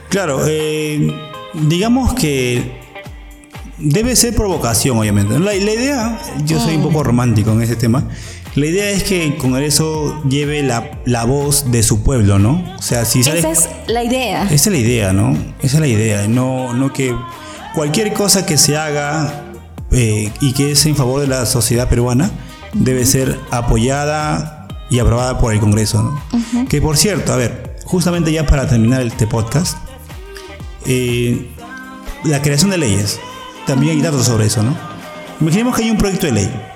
Claro, 0.10 0.44
eh, 0.48 1.12
digamos 1.54 2.14
que 2.14 2.80
debe 3.80 4.16
ser 4.16 4.36
provocación, 4.36 5.00
obviamente. 5.00 5.34
La, 5.40 5.46
la 5.54 5.54
idea, 5.74 6.20
yo 6.46 6.60
soy 6.60 6.78
Mm. 6.78 6.86
un 6.86 6.92
poco 6.92 7.04
romántico 7.04 7.52
en 7.54 7.64
ese 7.64 7.76
tema. 7.76 8.08
La 8.56 8.66
idea 8.66 8.90
es 8.90 9.04
que 9.04 9.26
el 9.26 9.38
Congreso 9.38 10.22
lleve 10.28 10.62
la, 10.62 11.00
la 11.06 11.24
voz 11.24 11.72
de 11.72 11.84
su 11.84 12.04
pueblo, 12.04 12.38
¿no? 12.38 12.76
O 12.78 12.82
sea, 12.82 13.06
si. 13.06 13.22
Esa 13.22 13.50
es 13.50 13.70
la 13.88 14.04
idea. 14.04 14.44
Esa 14.44 14.56
es 14.56 14.68
la 14.68 14.78
idea, 14.78 15.14
¿no? 15.14 15.38
Esa 15.62 15.78
es 15.78 15.80
la 15.80 15.88
idea. 15.88 16.28
No, 16.28 16.74
no 16.74 16.92
que 16.92 17.16
cualquier 17.74 18.12
cosa 18.14 18.46
que 18.46 18.58
se 18.58 18.76
haga 18.76 19.46
eh, 19.92 20.32
y 20.42 20.54
que 20.54 20.72
es 20.72 20.86
en 20.86 20.96
favor 20.96 21.22
de 21.22 21.28
la 21.28 21.46
sociedad 21.46 21.88
peruana 21.88 22.30
debe 22.74 23.06
ser 23.06 23.40
apoyada 23.52 24.68
y 24.90 25.00
aprobada 25.00 25.40
por 25.40 25.54
el 25.54 25.60
Congreso, 25.60 26.04
¿no? 26.04 26.68
Que 26.68 26.82
por 26.82 26.98
cierto, 26.98 27.32
a 27.32 27.38
ver, 27.38 27.78
justamente 27.86 28.34
ya 28.34 28.46
para 28.46 28.68
terminar 28.68 29.02
este 29.02 29.28
podcast, 29.28 29.78
eh, 30.86 31.50
la 32.26 32.42
creación 32.42 32.70
de 32.70 32.78
leyes, 32.78 33.20
también 33.66 33.96
hay 33.96 34.02
datos 34.02 34.26
sobre 34.26 34.48
eso, 34.48 34.62
¿no? 34.62 34.76
Imaginemos 35.40 35.76
que 35.78 35.84
hay 35.84 35.92
un 35.92 35.98
proyecto 35.98 36.26
de 36.26 36.34
ley. 36.34 36.71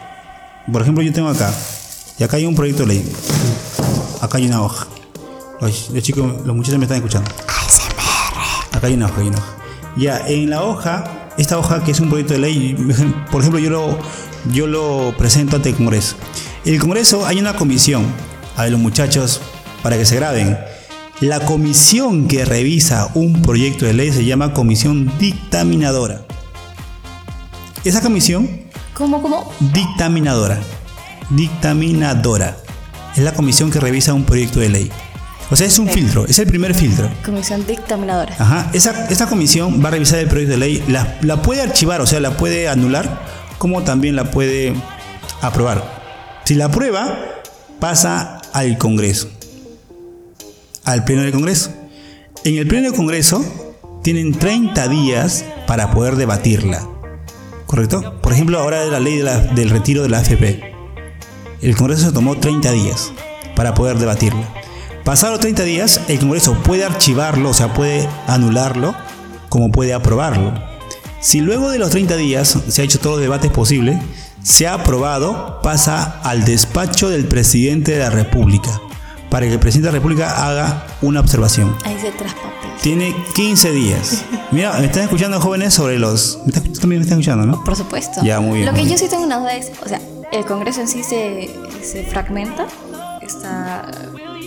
Por 0.72 0.82
ejemplo, 0.82 1.04
yo 1.04 1.14
tengo 1.14 1.30
acá. 1.30 1.54
Y 2.18 2.24
acá 2.24 2.38
hay 2.38 2.46
un 2.46 2.56
proyecto 2.56 2.84
de 2.84 2.88
ley. 2.88 3.14
Acá 4.22 4.38
hay 4.38 4.48
una 4.48 4.62
hoja. 4.62 4.88
Los, 5.62 5.90
los 5.90 6.04
chicos, 6.04 6.46
los 6.46 6.56
muchachos 6.56 6.80
me 6.80 6.86
están 6.86 6.98
escuchando. 6.98 7.30
Acá 8.72 8.88
hay 8.88 8.94
una 8.94 9.06
hoja, 9.06 9.22
hay 9.22 9.28
una 9.28 9.38
hoja. 9.38 9.56
Ya, 9.98 10.28
en 10.28 10.50
la 10.50 10.64
hoja, 10.64 11.32
esta 11.38 11.58
hoja 11.58 11.84
que 11.84 11.92
es 11.92 12.00
un 12.00 12.10
proyecto 12.10 12.34
de 12.34 12.40
ley, 12.40 12.76
por 13.32 13.42
ejemplo, 13.42 13.60
yo 13.60 13.70
lo, 13.70 13.98
yo 14.52 14.68
lo 14.68 15.14
presento 15.18 15.56
ante 15.56 15.70
el 15.70 15.76
Congreso. 15.76 16.16
En 16.66 16.74
el 16.74 16.80
Congreso 16.80 17.26
hay 17.26 17.40
una 17.40 17.56
comisión, 17.56 18.06
a 18.58 18.68
los 18.68 18.80
muchachos, 18.80 19.42
para 19.84 19.98
que 19.98 20.06
se 20.06 20.16
graben. 20.16 20.58
La 21.22 21.40
comisión 21.40 22.28
que 22.28 22.44
revisa 22.44 23.10
un 23.14 23.42
proyecto 23.42 23.86
de 23.86 23.94
ley 23.94 24.12
se 24.12 24.26
llama 24.26 24.54
comisión 24.54 25.12
dictaminadora. 25.18 26.26
Esa 27.86 28.02
comisión, 28.02 28.65
¿Cómo, 28.96 29.22
cómo? 29.22 29.52
dictaminadora, 29.74 30.58
dictaminadora, 31.30 32.56
es 33.14 33.24
la 33.24 33.34
comisión 33.34 33.70
que 33.70 33.82
revisa 33.82 34.14
un 34.14 34.24
proyecto 34.24 34.62
de 34.62 34.70
ley. 34.70 34.92
O 35.52 35.56
sea, 35.58 35.68
es 35.68 35.78
un 35.80 35.90
filtro, 35.90 36.26
es 36.26 36.40
el 36.40 36.48
primer 36.48 36.74
filtro. 36.74 37.10
Comisión 37.26 37.68
dictaminadora. 37.68 38.34
Ajá, 38.40 38.70
esa, 38.72 39.10
esa 39.10 39.28
comisión 39.28 39.84
va 39.84 39.90
a 39.90 39.92
revisar 39.92 40.20
el 40.20 40.30
proyecto 40.30 40.54
de 40.54 40.58
ley, 40.58 40.84
la, 40.88 41.18
la 41.22 41.42
puede 41.42 41.62
archivar, 41.62 42.00
o 42.00 42.08
sea, 42.08 42.22
la 42.22 42.38
puede 42.38 42.70
anular, 42.70 43.22
como 43.58 43.84
también 43.84 44.16
la 44.16 44.32
puede 44.32 44.74
aprobar. 45.42 45.84
Si 46.46 46.56
la 46.56 46.66
aprueba, 46.66 47.20
pasa 47.82 48.40
al 48.54 48.78
Congreso, 48.78 49.30
al 50.86 51.04
Pleno 51.04 51.24
del 51.24 51.34
Congreso. 51.34 51.70
En 52.46 52.56
el 52.56 52.66
Pleno 52.66 52.86
del 52.86 52.96
Congreso 52.96 53.44
tienen 54.04 54.34
30 54.40 54.88
días 54.88 55.44
para 55.68 55.92
poder 55.92 56.16
debatirla, 56.16 56.88
¿correcto? 57.66 58.20
Por 58.22 58.34
ejemplo, 58.34 58.60
ahora 58.60 58.84
de 58.84 58.92
la 58.92 59.00
ley 59.00 59.22
del 59.56 59.70
retiro 59.70 60.04
de 60.04 60.10
la 60.10 60.20
AFP. 60.20 60.74
El 61.62 61.76
Congreso 61.76 62.08
se 62.08 62.12
tomó 62.12 62.36
30 62.38 62.72
días 62.72 63.12
para 63.56 63.74
poder 63.74 63.98
debatirla. 63.98 64.48
Pasados 65.04 65.34
los 65.34 65.42
30 65.42 65.64
días, 65.64 66.02
el 66.08 66.20
Congreso 66.20 66.56
puede 66.64 66.84
archivarlo, 66.84 67.50
o 67.50 67.54
sea, 67.54 67.74
puede 67.74 68.08
anularlo, 68.28 68.96
como 69.50 69.72
puede 69.72 69.94
aprobarlo. 69.94 70.54
Si 71.22 71.42
luego 71.42 71.70
de 71.70 71.80
los 71.80 71.92
30 71.92 72.18
días 72.18 72.58
se 72.68 72.82
ha 72.82 72.86
hecho 72.86 73.00
todos 73.00 73.16
los 73.16 73.22
debates 73.22 73.52
posibles, 73.52 74.00
se 74.44 74.68
ha 74.68 74.76
aprobado, 74.76 75.60
pasa 75.64 76.20
al 76.24 76.46
despacho 76.46 77.10
del 77.10 77.26
presidente 77.26 77.94
de 77.94 78.00
la 78.00 78.12
República, 78.12 78.80
para 79.30 79.46
que 79.48 79.54
el 79.54 79.60
presidente 79.60 79.88
de 79.88 79.92
la 79.94 80.00
República 80.00 80.48
haga 80.48 80.86
una 81.02 81.20
observación. 81.20 81.76
Ahí 81.86 81.98
se 82.00 82.12
traspapel. 82.12 82.52
Tiene 82.82 83.16
15 83.34 83.72
días. 83.72 84.24
Mira, 84.52 84.74
me 84.80 84.86
están 84.86 85.04
escuchando 85.04 85.40
jóvenes 85.42 85.74
sobre 85.74 85.98
los... 86.00 86.40
¿me 86.46 86.52
estás- 86.54 86.80
también 86.80 87.00
me 87.00 87.04
estás 87.04 87.18
escuchando, 87.20 87.46
¿no? 87.46 87.64
Por 87.64 87.76
supuesto. 87.76 88.22
Ya, 88.24 88.40
muy 88.40 88.60
bien, 88.60 88.66
Lo 88.68 88.74
que 88.74 88.82
bien. 88.82 88.92
yo 88.92 88.98
sí 88.98 89.08
tengo 89.10 89.24
una 89.24 89.40
duda 89.40 89.54
es, 89.56 89.72
o 89.84 89.88
sea, 89.90 90.00
el 90.32 90.46
Congreso 90.46 90.82
en 90.82 90.88
sí 90.88 91.04
se, 91.04 91.50
se 91.84 92.04
fragmenta. 92.04 92.68
Está, 93.22 93.88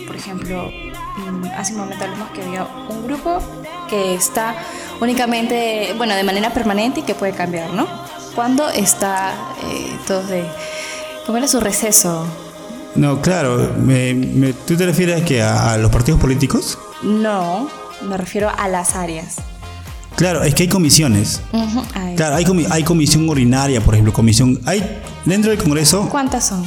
por 0.07 0.15
ejemplo, 0.15 0.69
mm, 1.17 1.45
hace 1.57 1.73
un 1.73 1.79
momento 1.79 2.03
hablamos 2.05 2.29
que 2.31 2.43
había 2.43 2.63
un 2.89 3.03
grupo 3.05 3.39
que 3.89 4.13
está 4.13 4.55
únicamente, 5.01 5.93
bueno, 5.97 6.15
de 6.15 6.23
manera 6.23 6.51
permanente 6.53 7.01
y 7.01 7.03
que 7.03 7.15
puede 7.15 7.33
cambiar, 7.33 7.73
¿no? 7.73 7.87
Cuando 8.35 8.69
está 8.69 9.33
eh, 9.69 9.97
todos 10.07 10.29
de, 10.29 10.45
¿cómo 11.25 11.37
era 11.39 11.47
su 11.47 11.59
receso? 11.59 12.25
No, 12.95 13.21
claro. 13.21 13.73
me- 13.79 14.13
me- 14.13 14.53
¿Tú 14.53 14.75
te 14.75 14.85
refieres 14.85 15.23
que 15.23 15.41
a, 15.41 15.73
a 15.73 15.77
los 15.77 15.91
partidos 15.91 16.19
políticos? 16.19 16.77
No, 17.03 17.69
me 18.07 18.17
refiero 18.17 18.49
a 18.55 18.67
las 18.67 18.95
áreas. 18.95 19.35
Claro, 20.15 20.43
es 20.43 20.53
que 20.53 20.63
hay 20.63 20.69
comisiones. 20.69 21.41
Claro, 22.17 22.35
hay, 22.35 22.43
comi- 22.43 22.67
hay 22.69 22.83
comisión 22.83 23.29
ordinaria, 23.29 23.79
por 23.79 23.93
ejemplo, 23.93 24.11
comisión... 24.11 24.59
Hay 24.65 24.83
dentro 25.25 25.51
del 25.51 25.61
Congreso, 25.63 26.09
¿Cuántas 26.09 26.45
son? 26.47 26.63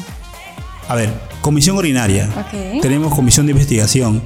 a 0.88 0.94
ver, 0.94 1.12
comisión 1.42 1.76
ordinaria. 1.76 2.30
Ok. 2.38 2.80
Tenemos 2.80 3.14
comisión 3.14 3.44
de 3.46 3.52
investigación, 3.52 4.22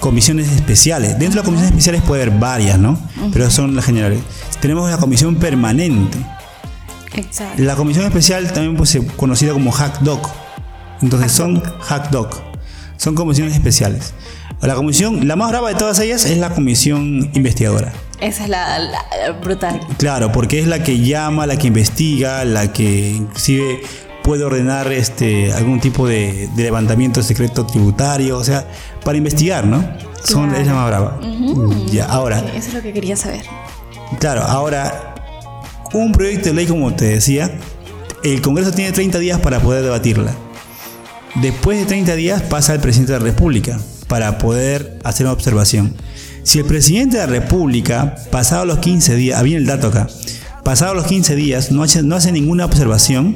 comisiones 0.00 0.50
especiales. 0.52 1.10
Dentro 1.12 1.30
de 1.30 1.36
las 1.36 1.44
comisiones 1.44 1.70
especiales 1.70 2.02
puede 2.02 2.22
haber 2.24 2.38
varias, 2.38 2.78
¿no? 2.78 2.98
Pero 3.32 3.50
son 3.50 3.74
las 3.74 3.84
generales. 3.86 4.20
Tenemos 4.60 4.90
la 4.90 4.98
comisión 4.98 5.36
permanente. 5.36 6.18
Exacto. 7.14 7.62
La 7.62 7.76
comisión 7.76 8.04
especial 8.04 8.52
también 8.52 8.76
pues, 8.76 8.98
conocida 9.16 9.52
como 9.54 9.70
HackDoc. 9.72 10.28
Entonces 11.02 11.32
son 11.32 11.62
HackDoc. 11.88 12.36
Son 12.96 13.14
comisiones 13.14 13.54
especiales. 13.54 14.14
La 14.62 14.74
comisión, 14.74 15.28
la 15.28 15.36
más 15.36 15.50
brava 15.50 15.68
de 15.68 15.74
todas 15.74 15.98
ellas 16.00 16.24
es 16.24 16.38
la 16.38 16.50
comisión 16.50 17.30
investigadora. 17.34 17.92
Esa 18.20 18.44
es 18.44 18.48
la, 18.48 18.78
la- 18.78 19.02
la 19.26 19.32
brutal. 19.32 19.78
Claro, 19.98 20.32
porque 20.32 20.58
es 20.60 20.66
la 20.66 20.82
que 20.82 20.98
llama, 21.00 21.46
la 21.46 21.58
que 21.58 21.66
investiga, 21.66 22.44
la 22.46 22.72
que 22.72 23.10
inclusive 23.10 23.82
puede 24.22 24.44
ordenar 24.44 24.90
este 24.92 25.52
algún 25.52 25.78
tipo 25.80 26.08
de, 26.08 26.48
de 26.56 26.62
levantamiento 26.62 27.22
secreto 27.22 27.66
tributario, 27.66 28.38
o 28.38 28.44
sea, 28.44 28.66
para 29.04 29.18
investigar, 29.18 29.66
¿no? 29.66 29.86
Son, 30.24 30.46
Claro. 30.48 30.60
es 30.62 30.66
la 30.66 30.74
más 30.74 30.88
brava. 30.88 31.20
Ya, 31.92 32.06
ahora, 32.06 32.38
Eso 32.54 32.68
es 32.68 32.74
lo 32.74 32.82
que 32.82 32.92
quería 32.94 33.14
saber. 33.16 33.42
Claro, 34.18 34.42
ahora, 34.42 35.14
un 35.92 36.12
proyecto 36.12 36.48
de 36.48 36.54
ley, 36.54 36.66
como 36.66 36.92
te 36.94 37.04
decía, 37.04 37.50
el 38.24 38.40
Congreso 38.40 38.72
tiene 38.72 38.90
30 38.92 39.18
días 39.18 39.38
para 39.38 39.60
poder 39.60 39.82
debatirla. 39.84 40.32
Después 41.34 41.78
de 41.78 41.86
30 41.86 42.14
días 42.14 42.42
pasa 42.42 42.72
al 42.72 42.80
presidente 42.80 43.12
de 43.12 43.18
la 43.18 43.24
República 43.24 43.78
para 44.08 44.38
poder 44.38 44.98
hacer 45.04 45.26
una 45.26 45.32
observación. 45.32 45.94
Si 46.42 46.58
el 46.58 46.64
presidente 46.64 47.18
de 47.18 47.26
la 47.26 47.32
República, 47.32 48.14
pasados 48.30 48.66
los 48.66 48.78
15 48.78 49.16
días, 49.16 49.40
ah, 49.40 49.44
el 49.44 49.66
dato 49.66 49.88
acá, 49.88 50.06
pasados 50.64 50.96
los 50.96 51.06
15 51.06 51.34
días 51.34 51.72
no 51.72 51.82
hace, 51.82 52.02
no 52.02 52.16
hace 52.16 52.32
ninguna 52.32 52.64
observación, 52.64 53.34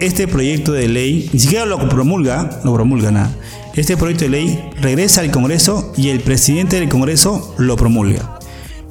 este 0.00 0.26
proyecto 0.26 0.72
de 0.72 0.88
ley, 0.88 1.28
ni 1.32 1.38
siquiera 1.38 1.66
lo 1.66 1.78
promulga, 1.88 2.60
no 2.64 2.74
promulga 2.74 3.10
nada, 3.10 3.30
este 3.76 3.96
proyecto 3.96 4.24
de 4.24 4.30
ley 4.30 4.70
regresa 4.80 5.20
al 5.20 5.30
Congreso 5.30 5.92
y 5.96 6.08
el 6.08 6.20
presidente 6.20 6.80
del 6.80 6.88
Congreso 6.88 7.54
lo 7.58 7.76
promulga. 7.76 8.38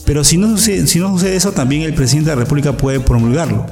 Pero 0.06 0.24
si 0.24 0.38
no, 0.38 0.50
sucede, 0.50 0.88
si 0.88 1.00
no 1.00 1.10
sucede 1.10 1.36
eso, 1.36 1.52
también 1.52 1.82
el 1.82 1.94
presidente 1.94 2.30
de 2.30 2.36
la 2.36 2.44
República 2.44 2.78
puede 2.78 3.00
promulgarlo. 3.00 3.66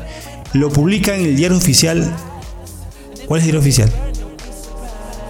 Lo 0.54 0.70
publica 0.70 1.16
en 1.16 1.26
el 1.26 1.36
diario 1.36 1.58
oficial. 1.58 2.14
¿Cuál 3.28 3.40
es 3.40 3.46
el 3.46 3.52
diario 3.52 3.60
oficial? 3.62 4.07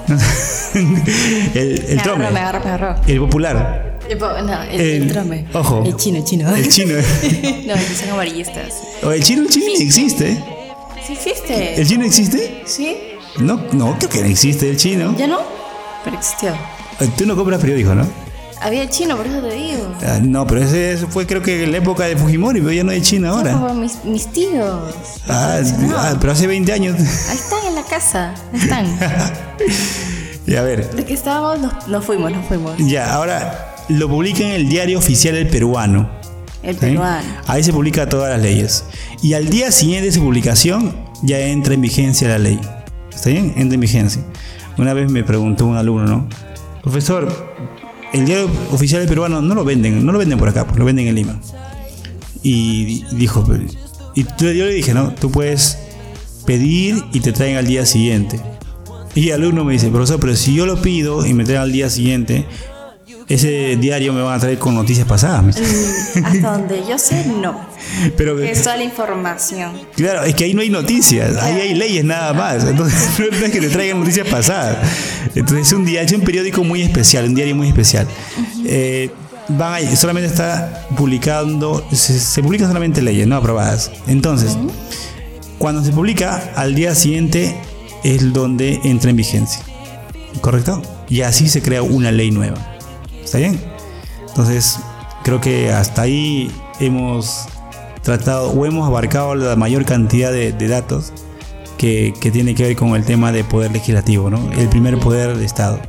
el 1.53 1.85
el 1.87 1.95
me 1.97 2.01
Trome. 2.03 2.25
agarró, 2.25 2.33
me 2.33 2.39
agarró, 2.39 2.59
me 2.63 2.69
agarró. 2.71 3.01
El 3.07 3.19
popular. 3.19 3.99
El 4.09 4.17
po- 4.17 4.41
No, 4.41 4.63
el, 4.63 4.79
El- 4.81 5.11
trome. 5.11 5.45
ojo. 5.53 5.83
El 5.85 5.95
chino, 5.97 6.17
el 6.19 6.23
chino. 6.25 6.55
El 6.55 6.69
chino. 6.69 6.93
no, 6.95 7.73
son 7.99 8.09
amarillistas. 8.11 8.73
O 9.03 9.11
el 9.11 9.21
chino, 9.23 9.41
el 9.43 9.49
chino 9.49 9.65
ni 9.77 9.83
existe. 9.83 10.43
Sí 11.05 11.13
existe. 11.13 11.81
¿El 11.81 11.87
chino 11.87 12.05
existe? 12.05 12.61
¿Sí? 12.65 12.97
No, 13.39 13.61
no, 13.73 13.97
creo 13.97 14.09
que 14.09 14.19
no 14.21 14.25
existe 14.27 14.69
el 14.69 14.77
chino. 14.77 15.15
¿Ya 15.17 15.27
no? 15.27 15.39
Pero 16.03 16.17
existió. 16.17 16.53
Tú 17.17 17.25
no 17.25 17.35
compras 17.35 17.59
periódico, 17.61 17.93
¿no? 17.95 18.07
Había 18.61 18.89
chino, 18.89 19.15
por 19.15 19.27
eso 19.27 19.39
te 19.39 19.53
digo. 19.53 19.93
Ah, 20.01 20.19
no, 20.21 20.45
pero 20.47 20.63
ese, 20.63 20.93
ese 20.93 21.07
fue 21.07 21.25
creo 21.27 21.41
que 21.41 21.63
en 21.63 21.71
la 21.71 21.77
época 21.77 22.05
de 22.05 22.17
Fujimori, 22.17 22.59
pero 22.59 22.71
ya 22.73 22.83
no 22.83 22.91
hay 22.91 23.01
chino 23.01 23.29
ahora. 23.29 23.53
Como 23.53 23.73
mis, 23.75 24.03
mis 24.03 24.27
tíos. 24.27 24.93
Ah, 25.27 25.59
No. 25.79 25.95
ah, 25.97 26.15
pero 26.19 26.33
hace 26.33 26.47
20 26.47 26.71
años. 26.73 26.95
Ahí 26.97 27.35
están 27.35 27.59
en 27.67 27.75
la 27.75 27.83
casa. 27.83 28.33
Ahí 28.53 28.59
están. 28.59 28.85
y 30.47 30.55
a 30.55 30.61
ver, 30.63 30.89
De 30.91 31.05
que 31.05 31.13
estábamos, 31.13 31.59
nos, 31.59 31.87
nos 31.87 32.05
fuimos, 32.05 32.31
nos 32.31 32.45
fuimos. 32.45 32.75
Ya, 32.79 33.13
ahora 33.13 33.75
lo 33.89 34.09
publica 34.09 34.43
en 34.43 34.51
el 34.51 34.69
diario 34.69 34.97
oficial 34.97 35.35
El 35.35 35.47
Peruano. 35.47 36.09
El 36.63 36.75
peruano. 36.75 37.27
Ahí 37.45 37.63
se 37.63 37.71
publica 37.71 38.09
todas 38.09 38.29
las 38.31 38.41
leyes. 38.41 38.83
Y 39.21 39.33
al 39.33 39.47
día 39.49 39.71
siguiente 39.71 40.07
de 40.07 40.11
su 40.11 40.19
publicación 40.21 40.95
ya 41.21 41.39
entra 41.39 41.73
en 41.75 41.81
vigencia 41.81 42.27
la 42.27 42.39
ley. 42.39 42.59
¿Está 43.13 43.29
bien? 43.29 43.53
Entra 43.55 43.75
en 43.75 43.79
vigencia. 43.79 44.21
Una 44.77 44.93
vez 44.93 45.09
me 45.09 45.23
preguntó 45.23 45.65
un 45.65 45.77
alumno, 45.77 46.05
¿no? 46.05 46.27
Profesor, 46.81 47.27
el 48.13 48.25
diario 48.25 48.49
oficial 48.71 49.05
peruano 49.07 49.41
no 49.41 49.55
lo 49.55 49.63
venden, 49.65 50.05
no 50.05 50.11
lo 50.11 50.19
venden 50.19 50.37
por 50.39 50.49
acá, 50.49 50.65
pues 50.65 50.77
lo 50.77 50.85
venden 50.85 51.07
en 51.07 51.15
Lima. 51.15 51.39
Y 52.43 52.85
di- 52.85 53.05
dijo, 53.13 53.45
y 54.15 54.23
yo 54.23 54.45
le 54.65 54.73
dije, 54.73 54.93
¿no? 54.93 55.13
Tú 55.13 55.31
puedes 55.31 55.77
pedir 56.45 57.03
y 57.13 57.19
te 57.19 57.31
traen 57.33 57.57
al 57.57 57.67
día 57.67 57.85
siguiente. 57.85 58.39
Y 59.15 59.29
el 59.29 59.41
alumno 59.41 59.63
me 59.65 59.73
dice, 59.73 59.89
profesor, 59.89 60.19
pero 60.19 60.35
si 60.35 60.53
yo 60.53 60.65
lo 60.65 60.81
pido 60.81 61.25
y 61.25 61.33
me 61.33 61.43
traen 61.43 61.61
al 61.61 61.71
día 61.71 61.89
siguiente, 61.89 62.45
ese 63.29 63.75
diario 63.75 64.13
me 64.13 64.21
van 64.21 64.35
a 64.37 64.39
traer 64.39 64.57
con 64.57 64.73
noticias 64.73 65.05
pasadas. 65.05 65.43
Mm, 65.43 66.25
Hasta 66.25 66.51
donde 66.57 66.83
yo 66.87 66.97
sé, 66.97 67.25
no. 67.25 67.59
Pero 68.17 68.39
Es 68.41 68.63
toda 68.63 68.77
la 68.77 68.83
información. 68.83 69.73
claro, 69.95 70.23
es 70.23 70.33
que 70.33 70.45
ahí 70.45 70.53
no 70.53 70.61
hay 70.61 70.69
noticias, 70.69 71.35
ahí 71.37 71.59
hay 71.59 71.73
leyes 71.73 72.05
nada 72.05 72.33
más. 72.33 72.63
Entonces 72.63 73.19
no 73.19 73.45
es 73.45 73.51
que 73.51 73.59
te 73.59 73.69
traigan 73.69 73.99
noticias 73.99 74.27
pasadas. 74.27 74.77
Entonces 75.35 75.67
es 75.67 75.73
un 75.73 75.83
día, 75.85 76.01
es 76.01 76.11
un 76.13 76.21
periódico 76.21 76.63
muy 76.63 76.81
especial, 76.81 77.25
un 77.25 77.35
diario 77.35 77.55
muy 77.55 77.67
especial. 77.67 78.07
Eh, 78.65 79.09
van 79.49 79.73
ahí, 79.73 79.95
solamente 79.97 80.29
está 80.29 80.85
publicando, 80.95 81.85
se, 81.91 82.19
se 82.19 82.41
publican 82.41 82.67
solamente 82.67 83.01
leyes, 83.01 83.27
no 83.27 83.35
aprobadas. 83.35 83.91
Entonces, 84.07 84.57
cuando 85.57 85.83
se 85.83 85.91
publica, 85.91 86.51
al 86.55 86.75
día 86.75 86.95
siguiente 86.95 87.57
es 88.03 88.31
donde 88.31 88.79
entra 88.85 89.09
en 89.09 89.17
vigencia. 89.17 89.61
¿Correcto? 90.39 90.81
Y 91.09 91.21
así 91.21 91.49
se 91.49 91.61
crea 91.61 91.81
una 91.81 92.11
ley 92.11 92.31
nueva. 92.31 92.76
¿Está 93.27 93.39
bien? 93.39 93.59
Entonces, 94.25 94.79
creo 95.25 95.41
que 95.41 95.69
hasta 95.69 96.03
ahí 96.03 96.49
hemos 96.79 97.43
tratado 98.01 98.51
o 98.51 98.65
hemos 98.65 98.87
abarcado 98.87 99.35
la 99.35 99.57
mayor 99.57 99.83
cantidad 99.83 100.31
de, 100.31 100.53
de 100.53 100.67
datos 100.69 101.11
que, 101.77 102.13
que, 102.21 102.31
tiene 102.31 102.55
que 102.55 102.63
ver 102.63 102.77
con 102.77 102.95
el 102.95 103.03
tema 103.03 103.33
de 103.33 103.43
poder 103.43 103.73
legislativo, 103.73 104.29
¿no? 104.29 104.49
El 104.53 104.69
primer 104.69 104.97
poder 104.97 105.35
de 105.35 105.43
Estado. 105.43 105.81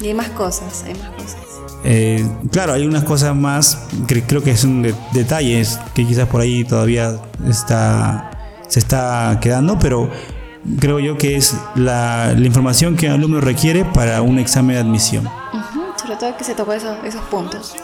Y 0.00 0.08
hay 0.08 0.14
más 0.14 0.30
cosas, 0.30 0.82
hay 0.84 0.94
más 0.94 1.10
cosas. 1.10 1.36
Eh, 1.84 2.28
claro, 2.50 2.72
hay 2.72 2.84
unas 2.84 3.04
cosas 3.04 3.36
más 3.36 3.86
que 4.08 4.24
creo 4.24 4.42
que 4.42 4.56
son 4.56 4.82
de, 4.82 4.92
detalles 5.12 5.78
que 5.94 6.04
quizás 6.04 6.26
por 6.26 6.40
ahí 6.40 6.64
todavía 6.64 7.20
está, 7.48 8.32
se 8.66 8.80
está 8.80 9.38
quedando, 9.40 9.78
pero 9.78 10.10
creo 10.80 10.98
yo 10.98 11.16
que 11.16 11.36
es 11.36 11.54
la, 11.76 12.34
la 12.36 12.46
información 12.48 12.96
que 12.96 13.06
el 13.06 13.12
alumno 13.12 13.40
requiere 13.40 13.84
para 13.84 14.22
un 14.22 14.40
examen 14.40 14.74
de 14.74 14.82
admisión. 14.82 15.39
Todo 16.20 16.36
que 16.36 16.44
se 16.44 16.54
tocó 16.54 16.74
esos, 16.74 17.02
esos 17.02 17.22
puntos. 17.22 17.74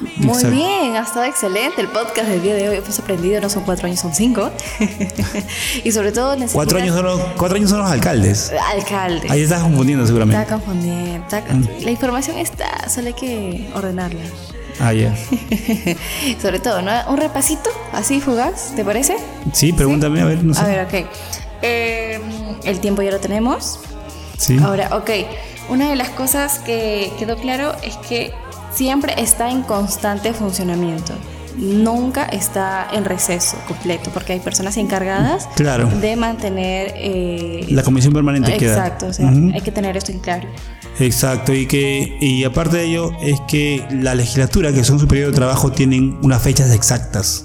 Muy 0.00 0.28
Exacto. 0.28 0.50
bien, 0.50 0.96
ha 0.96 1.02
estado 1.02 1.24
excelente 1.24 1.80
el 1.80 1.86
podcast 1.86 2.28
del 2.28 2.42
día 2.42 2.54
de 2.54 2.68
hoy. 2.68 2.76
Hemos 2.76 2.98
aprendido, 2.98 3.40
no 3.40 3.48
son 3.48 3.62
cuatro 3.62 3.86
años, 3.86 4.00
son 4.00 4.12
cinco. 4.12 4.50
y 5.84 5.92
sobre 5.92 6.10
todo 6.10 6.32
necesitas... 6.34 6.54
Cuatro 6.54 6.78
años, 6.78 6.96
son 6.96 7.04
los, 7.04 7.20
cuatro 7.36 7.56
años 7.56 7.70
son 7.70 7.78
los 7.78 7.88
alcaldes. 7.88 8.52
Alcaldes. 8.74 9.30
Ahí 9.30 9.42
estás 9.42 9.62
confundiendo 9.62 10.04
seguramente. 10.06 10.42
Está 10.42 10.54
confundiendo. 10.54 11.24
Está... 11.24 11.40
Mm. 11.40 11.68
La 11.82 11.90
información 11.92 12.36
está, 12.38 12.88
solo 12.88 13.08
hay 13.08 13.14
que 13.14 13.70
ordenarla. 13.72 14.22
Ah, 14.80 14.92
ya. 14.92 15.14
Yeah. 15.14 15.96
sobre 16.42 16.58
todo, 16.58 16.82
¿no? 16.82 16.90
Un 17.08 17.16
repasito, 17.16 17.70
así 17.92 18.20
fugaz, 18.20 18.72
¿te 18.74 18.84
parece? 18.84 19.16
Sí, 19.52 19.72
pregúntame, 19.72 20.18
¿Sí? 20.18 20.22
a 20.22 20.26
ver, 20.26 20.44
no 20.44 20.54
sé. 20.54 20.60
A 20.60 20.66
ver, 20.66 20.84
ok. 20.84 21.08
Eh, 21.62 22.20
el 22.64 22.80
tiempo 22.80 23.02
ya 23.02 23.12
lo 23.12 23.20
tenemos. 23.20 23.78
Sí. 24.36 24.58
Ahora, 24.62 24.96
ok. 24.96 25.10
Una 25.68 25.90
de 25.90 25.96
las 25.96 26.10
cosas 26.10 26.60
que 26.60 27.12
quedó 27.18 27.36
claro 27.36 27.72
es 27.82 27.96
que 28.08 28.32
siempre 28.72 29.14
está 29.18 29.50
en 29.50 29.62
constante 29.62 30.32
funcionamiento. 30.32 31.12
Nunca 31.56 32.24
está 32.26 32.86
en 32.92 33.04
receso 33.04 33.56
completo, 33.66 34.10
porque 34.14 34.32
hay 34.32 34.40
personas 34.40 34.76
encargadas 34.76 35.48
claro. 35.56 35.88
de 36.00 36.14
mantener 36.14 36.92
eh, 36.96 37.66
la 37.70 37.82
comisión 37.82 38.12
permanente. 38.14 38.54
Exacto, 38.54 39.06
queda. 39.06 39.10
o 39.10 39.12
sea, 39.12 39.26
uh 39.26 39.30
-huh. 39.30 39.54
hay 39.54 39.60
que 39.60 39.72
tener 39.72 39.96
esto 39.96 40.12
en 40.12 40.20
claro. 40.20 40.46
Exacto, 41.00 41.52
y 41.52 41.66
que 41.66 42.16
y 42.20 42.44
aparte 42.44 42.76
de 42.78 42.84
ello 42.84 43.10
es 43.20 43.40
que 43.48 43.84
la 43.90 44.14
legislatura, 44.14 44.72
que 44.72 44.84
son 44.84 44.98
su 44.98 45.08
periodo 45.08 45.30
de 45.30 45.36
trabajo, 45.36 45.72
tienen 45.72 46.18
unas 46.22 46.42
fechas 46.42 46.70
exactas. 46.72 47.44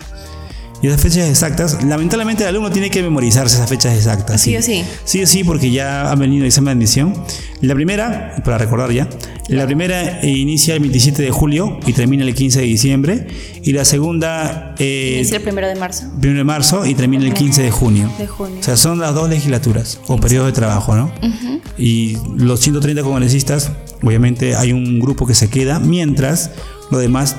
Y 0.84 0.88
esas 0.88 1.00
fechas 1.00 1.30
exactas, 1.30 1.82
lamentablemente 1.86 2.44
el 2.44 2.50
alumno 2.50 2.70
tiene 2.70 2.90
que 2.90 3.02
memorizarse 3.02 3.56
esas 3.56 3.70
fechas 3.70 3.96
exactas. 3.96 4.42
Sí, 4.42 4.50
sí 4.50 4.58
o 4.58 4.62
sí. 4.62 4.84
Sí 5.06 5.24
o 5.24 5.28
sí, 5.28 5.44
porque 5.46 5.72
ya 5.72 6.12
han 6.12 6.20
venido 6.20 6.42
el 6.44 6.48
examen 6.48 6.78
de 6.78 6.84
admisión. 6.84 7.14
La 7.62 7.74
primera, 7.74 8.36
para 8.44 8.58
recordar 8.58 8.92
ya, 8.92 9.08
la 9.48 9.66
primera 9.66 10.20
inicia 10.26 10.74
el 10.74 10.82
27 10.82 11.22
de 11.22 11.32
julio 11.32 11.80
y 11.88 11.94
termina 11.94 12.26
el 12.26 12.36
15 12.36 12.60
de 12.60 12.66
diciembre. 12.66 13.28
Y 13.64 13.72
la 13.72 13.86
segunda... 13.86 14.76
Eh, 14.78 15.20
inicia 15.20 15.38
el 15.38 15.48
1 15.48 15.68
de 15.68 15.76
marzo. 15.76 16.04
1 16.18 16.34
de 16.34 16.44
marzo 16.44 16.86
y 16.86 16.96
termina 16.96 17.24
el 17.24 17.34
15 17.34 17.64
de 17.64 17.72
junio. 17.72 18.12
De 18.18 18.28
junio. 18.28 18.58
O 18.60 18.64
sea, 18.64 18.76
son 18.76 19.00
las 19.00 19.16
dos 19.16 19.30
legislaturas 19.30 20.02
o 20.08 20.18
periodos 20.18 20.48
de 20.48 20.52
trabajo, 20.52 20.98
¿no? 20.98 21.06
Uh 21.06 21.28
-huh. 21.28 21.62
Y 21.78 22.18
los 22.36 22.60
130 22.60 23.04
congresistas, 23.04 23.72
obviamente 24.02 24.58
hay 24.58 24.74
un 24.74 25.00
grupo 25.00 25.26
que 25.26 25.34
se 25.34 25.50
queda, 25.50 25.80
mientras 25.80 26.52
los 26.92 27.00
demás 27.00 27.38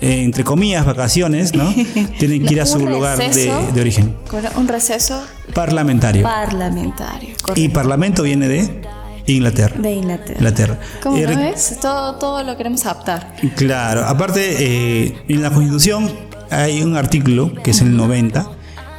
eh, 0.00 0.22
entre 0.22 0.44
comillas, 0.44 0.84
vacaciones, 0.84 1.54
¿no? 1.54 1.72
Tienen 2.18 2.44
que 2.44 2.54
ir 2.54 2.60
a 2.60 2.66
su 2.66 2.86
lugar 2.86 3.18
de, 3.18 3.52
de, 3.72 3.80
origen. 3.80 4.14
Un 4.56 4.68
receso 4.68 5.22
parlamentario. 5.54 6.22
Parlamentario. 6.22 7.34
Correcto. 7.40 7.60
Y 7.60 7.68
parlamento 7.68 8.22
viene 8.22 8.48
de 8.48 8.82
Inglaterra. 9.26 9.76
De 9.80 9.92
Inglaterra. 9.92 10.38
Inglaterra. 10.38 10.78
¿Cómo 11.02 11.16
eh, 11.16 11.26
ves? 11.26 11.78
Todo, 11.80 12.16
todo 12.16 12.42
lo 12.42 12.56
queremos 12.56 12.84
adaptar. 12.84 13.34
Claro. 13.56 14.04
Aparte, 14.04 14.56
eh, 14.58 15.14
en 15.28 15.42
la 15.42 15.50
Constitución 15.50 16.10
hay 16.50 16.82
un 16.82 16.96
artículo, 16.96 17.52
que 17.54 17.70
es 17.70 17.80
el 17.80 17.96
90, 17.96 18.50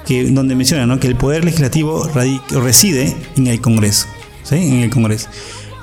que, 0.06 0.30
donde 0.32 0.56
menciona 0.56 0.86
¿no? 0.86 1.00
que 1.00 1.08
el 1.08 1.16
poder 1.16 1.46
legislativo 1.46 2.10
reside 2.52 3.16
en 3.36 3.48
el 3.48 3.62
Congreso. 3.62 4.08
¿sí? 4.44 4.56
En 4.56 4.80
el 4.80 4.90
Congreso. 4.90 5.30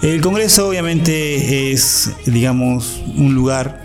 El 0.03 0.21
Congreso, 0.21 0.69
obviamente, 0.69 1.73
es, 1.73 2.11
digamos, 2.27 3.01
un 3.17 3.35
lugar 3.35 3.84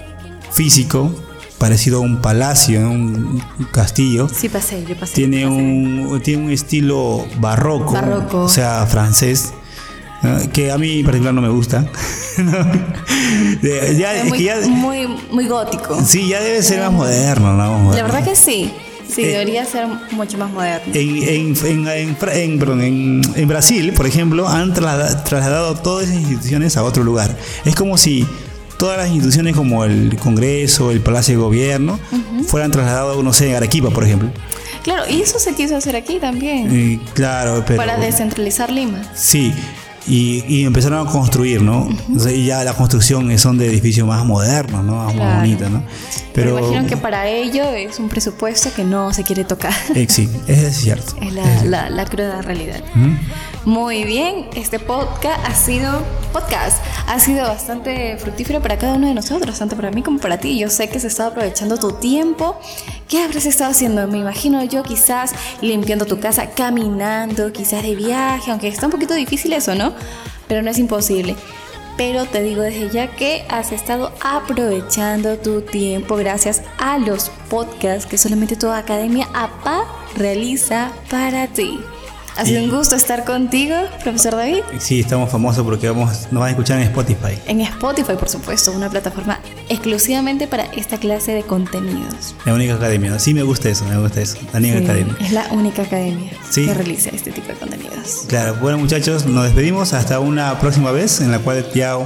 físico 0.52 1.14
parecido 1.60 1.98
a 1.98 2.02
un 2.02 2.22
palacio, 2.22 2.80
un 2.90 3.44
castillo. 3.72 4.28
Sí, 4.30 4.50
pasé, 4.50 4.84
yo 4.88 4.96
pasé. 4.96 5.14
Tiene, 5.14 5.44
pasé. 5.44 5.48
Un, 5.48 6.22
tiene 6.24 6.44
un 6.46 6.52
estilo 6.52 7.28
barroco, 7.40 7.92
barroco. 7.92 8.44
o 8.44 8.50
sea, 8.50 8.88
francés. 8.88 9.54
¿no? 10.24 10.52
que 10.52 10.72
a 10.72 10.78
mí 10.78 11.00
en 11.00 11.06
particular 11.06 11.34
no 11.34 11.42
me 11.42 11.50
gusta. 11.50 11.86
ya, 13.98 14.16
es 14.16 14.26
muy, 14.28 14.38
que 14.38 14.44
ya, 14.44 14.60
muy, 14.68 15.08
muy 15.32 15.48
gótico. 15.48 16.02
Sí, 16.04 16.28
ya 16.30 16.42
debe 16.42 16.64
ser 16.64 16.82
más 16.82 16.92
moderno, 16.92 17.54
¿no? 17.54 17.58
Más 17.58 17.82
moderno. 17.82 17.96
La 17.96 18.04
verdad 18.04 18.24
que 18.24 18.36
sí. 18.36 18.74
Sí, 19.08 19.24
eh, 19.24 19.28
debería 19.30 19.66
ser 19.66 19.88
mucho 20.12 20.38
más 20.38 20.52
moderno. 20.52 20.94
En, 20.94 21.56
en, 21.58 21.88
en, 22.28 23.22
en 23.36 23.48
Brasil, 23.48 23.92
por 23.94 24.06
ejemplo, 24.06 24.48
han 24.48 24.74
trasladado 24.74 25.76
todas 25.76 26.10
esas 26.10 26.22
instituciones 26.22 26.78
a 26.78 26.84
otro 26.84 27.04
lugar. 27.04 27.36
Es 27.66 27.76
como 27.76 27.98
si 27.98 28.28
todas 28.80 28.98
las 28.98 29.10
instituciones 29.10 29.56
como 29.56 29.84
el 29.84 30.16
Congreso, 30.18 30.90
el 30.90 31.02
Palacio 31.02 31.36
de 31.36 31.42
Gobierno, 31.44 32.00
uh 32.12 32.16
-huh. 32.16 32.44
fueran 32.46 32.72
trasladados, 32.72 33.22
no 33.24 33.34
sé, 33.34 33.50
en 33.50 33.56
Arequipa, 33.56 33.90
por 33.90 34.06
ejemplo. 34.06 34.32
Claro, 34.84 35.04
y 35.08 35.22
eso 35.22 35.38
se 35.38 35.54
quiso 35.54 35.76
hacer 35.76 35.98
aquí 35.98 36.18
también. 36.20 36.72
Eh, 36.72 37.00
claro, 37.14 37.64
pero... 37.68 37.78
Para 37.78 37.98
descentralizar 37.98 38.72
Lima. 38.72 39.02
Sí, 39.14 39.54
y, 40.10 40.44
y 40.48 40.66
empezaron 40.66 41.08
a 41.08 41.12
construir, 41.12 41.62
¿no? 41.62 41.84
Uh 41.84 41.90
-huh. 41.90 42.36
y 42.36 42.48
ya 42.48 42.64
la 42.64 42.74
construcción 42.74 43.38
son 43.38 43.58
de 43.58 43.68
edificios 43.68 44.08
más 44.08 44.26
modernos, 44.26 44.84
¿no? 44.84 44.96
Más 44.96 45.14
claro. 45.14 45.40
bonitos, 45.40 45.70
¿no? 45.70 45.84
Pero, 46.34 46.56
pero 46.56 46.60
imagino 46.60 46.88
que 46.88 46.98
para 46.98 47.28
ello 47.28 47.64
es 47.64 48.00
un 48.00 48.10
presupuesto 48.10 48.70
que 48.76 48.84
no 48.84 49.14
se 49.14 49.24
quiere 49.24 49.44
tocar. 49.44 49.74
Eh, 49.96 50.08
sí, 50.10 50.30
es 50.48 50.78
cierto. 50.78 51.16
Es 51.22 51.34
la, 51.34 51.56
es 51.56 51.64
la, 51.66 51.90
la 51.90 52.06
cruda 52.06 52.42
realidad. 52.42 52.82
Muy 53.66 54.04
bien, 54.04 54.48
este 54.56 54.80
podcast 54.80 55.40
ha 55.46 55.54
sido 55.54 56.02
podcast 56.34 56.78
ha 57.08 57.20
sido 57.20 57.44
bastante 57.44 58.18
fructífero 58.18 58.62
para 58.62 58.78
cada 58.78 58.94
uno 58.94 59.08
de 59.08 59.14
nosotros, 59.16 59.58
tanto 59.58 59.76
para 59.76 59.92
mí 59.92 60.02
como 60.04 60.20
para 60.20 60.38
ti. 60.40 60.58
Yo 60.60 60.70
sé 60.70 60.88
que 60.90 61.00
se 61.00 61.08
está 61.08 61.28
aprovechando 61.28 61.78
tu 61.78 61.92
tiempo. 61.94 62.60
¿Qué 63.08 63.24
habrás 63.24 63.46
estado 63.46 63.72
haciendo? 63.72 64.08
Me 64.08 64.20
imagino 64.20 64.64
yo 64.64 64.84
quizás 64.84 65.32
limpiando 65.62 66.06
tu 66.06 66.20
casa, 66.20 66.52
caminando, 66.52 67.52
quizás 67.52 67.82
de 67.82 67.96
viaje, 67.96 68.52
aunque 68.52 68.68
está 68.68 68.86
un 68.86 68.92
poquito 68.92 69.16
difícil 69.16 69.54
eso, 69.54 69.74
¿no? 69.74 69.94
Pero 70.48 70.62
no 70.62 70.72
es 70.72 70.80
imposible. 70.80 71.36
Pero 71.98 72.26
te 72.26 72.42
digo 72.42 72.62
desde 72.62 72.90
ya 72.90 73.16
que 73.16 73.46
has 73.50 73.72
estado 73.72 74.14
aprovechando 74.22 75.38
tu 75.38 75.62
tiempo 75.62 76.16
gracias 76.16 76.62
a 76.78 76.98
los 76.98 77.30
podcasts 77.50 78.06
que 78.06 78.18
solamente 78.18 78.56
toda 78.56 78.78
Academia 78.78 79.28
APA 79.34 79.84
realiza 80.16 80.92
para 81.10 81.48
ti. 81.48 81.80
Ha 82.40 82.46
sido 82.46 82.64
un 82.64 82.70
gusto 82.70 82.96
estar 82.96 83.26
contigo, 83.26 83.76
profesor 84.02 84.38
David. 84.38 84.62
Sí, 84.80 85.02
estamos 85.02 85.30
famosos 85.30 85.66
porque 85.66 85.90
vamos, 85.90 86.30
nos 86.32 86.40
van 86.40 86.48
a 86.48 86.50
escuchar 86.52 86.78
en 86.80 86.86
Spotify. 86.86 87.38
En 87.48 87.60
Spotify, 87.60 88.14
por 88.18 88.30
supuesto, 88.30 88.72
una 88.72 88.90
plataforma 88.90 89.42
exclusivamente 89.68 90.48
para 90.48 90.64
esta 90.72 90.98
clase 90.98 91.34
de 91.34 91.44
contenidos. 91.44 92.34
La 92.46 92.54
única 92.54 92.76
academia, 92.76 93.20
sí 93.20 93.34
me 93.34 93.44
gusta 93.44 93.68
eso, 93.68 93.84
me 93.84 93.98
gusta 93.98 94.22
eso, 94.22 94.38
la 94.54 94.60
única 94.60 94.78
sí, 94.78 94.84
academia. 94.86 95.18
Es 95.20 95.32
la 95.34 95.48
única 95.52 95.82
academia 95.82 96.32
sí. 96.50 96.66
que 96.66 96.74
realiza 96.74 97.10
este 97.10 97.34
tipo 97.34 97.50
de 97.50 97.56
contenidos. 97.56 98.24
Claro, 98.30 98.56
bueno 98.62 98.78
muchachos, 98.78 99.26
nos 99.26 99.44
despedimos 99.44 99.92
hasta 99.92 100.22
una 100.22 100.58
próxima 100.62 100.92
vez 100.94 101.20
en 101.20 101.32
la 101.32 101.40
cual 101.40 101.70
ya 101.76 101.98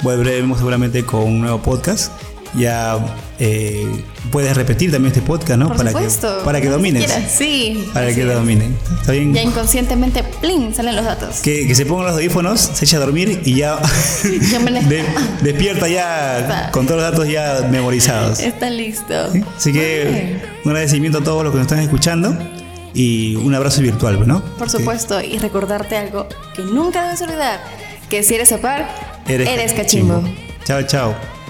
volveremos 0.00 0.56
seguramente 0.56 1.04
con 1.04 1.24
un 1.24 1.40
nuevo 1.42 1.58
podcast 1.58 2.10
ya 2.54 2.98
eh, 3.38 3.86
puedes 4.30 4.56
repetir 4.56 4.90
también 4.92 5.12
este 5.12 5.22
podcast, 5.26 5.58
¿no? 5.58 5.68
Por 5.68 5.78
para 5.78 5.90
supuesto. 5.90 6.38
que 6.38 6.44
para 6.44 6.60
que 6.60 6.68
domines. 6.68 7.10
Sí. 7.30 7.88
Para 7.92 8.14
que 8.14 8.24
lo 8.24 8.34
dominen. 8.34 8.76
¿Está 9.00 9.12
bien? 9.12 9.32
Ya 9.32 9.42
inconscientemente, 9.42 10.22
plin, 10.40 10.74
salen 10.74 10.96
los 10.96 11.04
datos. 11.04 11.40
Que, 11.40 11.66
que, 11.66 11.74
se 11.74 11.86
pongan 11.86 12.06
los 12.06 12.14
audífonos, 12.16 12.60
se 12.60 12.84
echa 12.84 12.98
a 12.98 13.00
dormir 13.00 13.40
y 13.44 13.56
ya, 13.56 13.76
de, 14.22 15.04
despierta 15.42 15.88
ya 15.88 16.40
Está. 16.40 16.70
con 16.70 16.86
todos 16.86 17.00
los 17.00 17.10
datos 17.10 17.28
ya 17.28 17.66
memorizados. 17.70 18.40
Está 18.40 18.70
listo. 18.70 19.32
¿Sí? 19.32 19.42
Así 19.56 19.72
que 19.72 20.40
un 20.64 20.70
agradecimiento 20.70 21.18
a 21.18 21.24
todos 21.24 21.42
los 21.44 21.52
que 21.52 21.58
nos 21.58 21.66
están 21.66 21.80
escuchando 21.80 22.36
y 22.94 23.36
un 23.36 23.54
abrazo 23.54 23.80
virtual, 23.80 24.26
¿no? 24.26 24.42
Por 24.58 24.68
supuesto, 24.68 25.20
sí. 25.20 25.32
y 25.32 25.38
recordarte 25.38 25.96
algo 25.96 26.26
que 26.54 26.62
nunca 26.62 27.04
debes 27.04 27.22
olvidar, 27.22 27.60
que 28.10 28.22
si 28.22 28.34
eres 28.34 28.52
opar, 28.52 28.88
eres, 29.26 29.48
eres 29.48 29.72
cachimbo. 29.72 30.20
cachimbo. 30.20 30.42
Chao, 30.64 30.82
chao. 30.82 31.41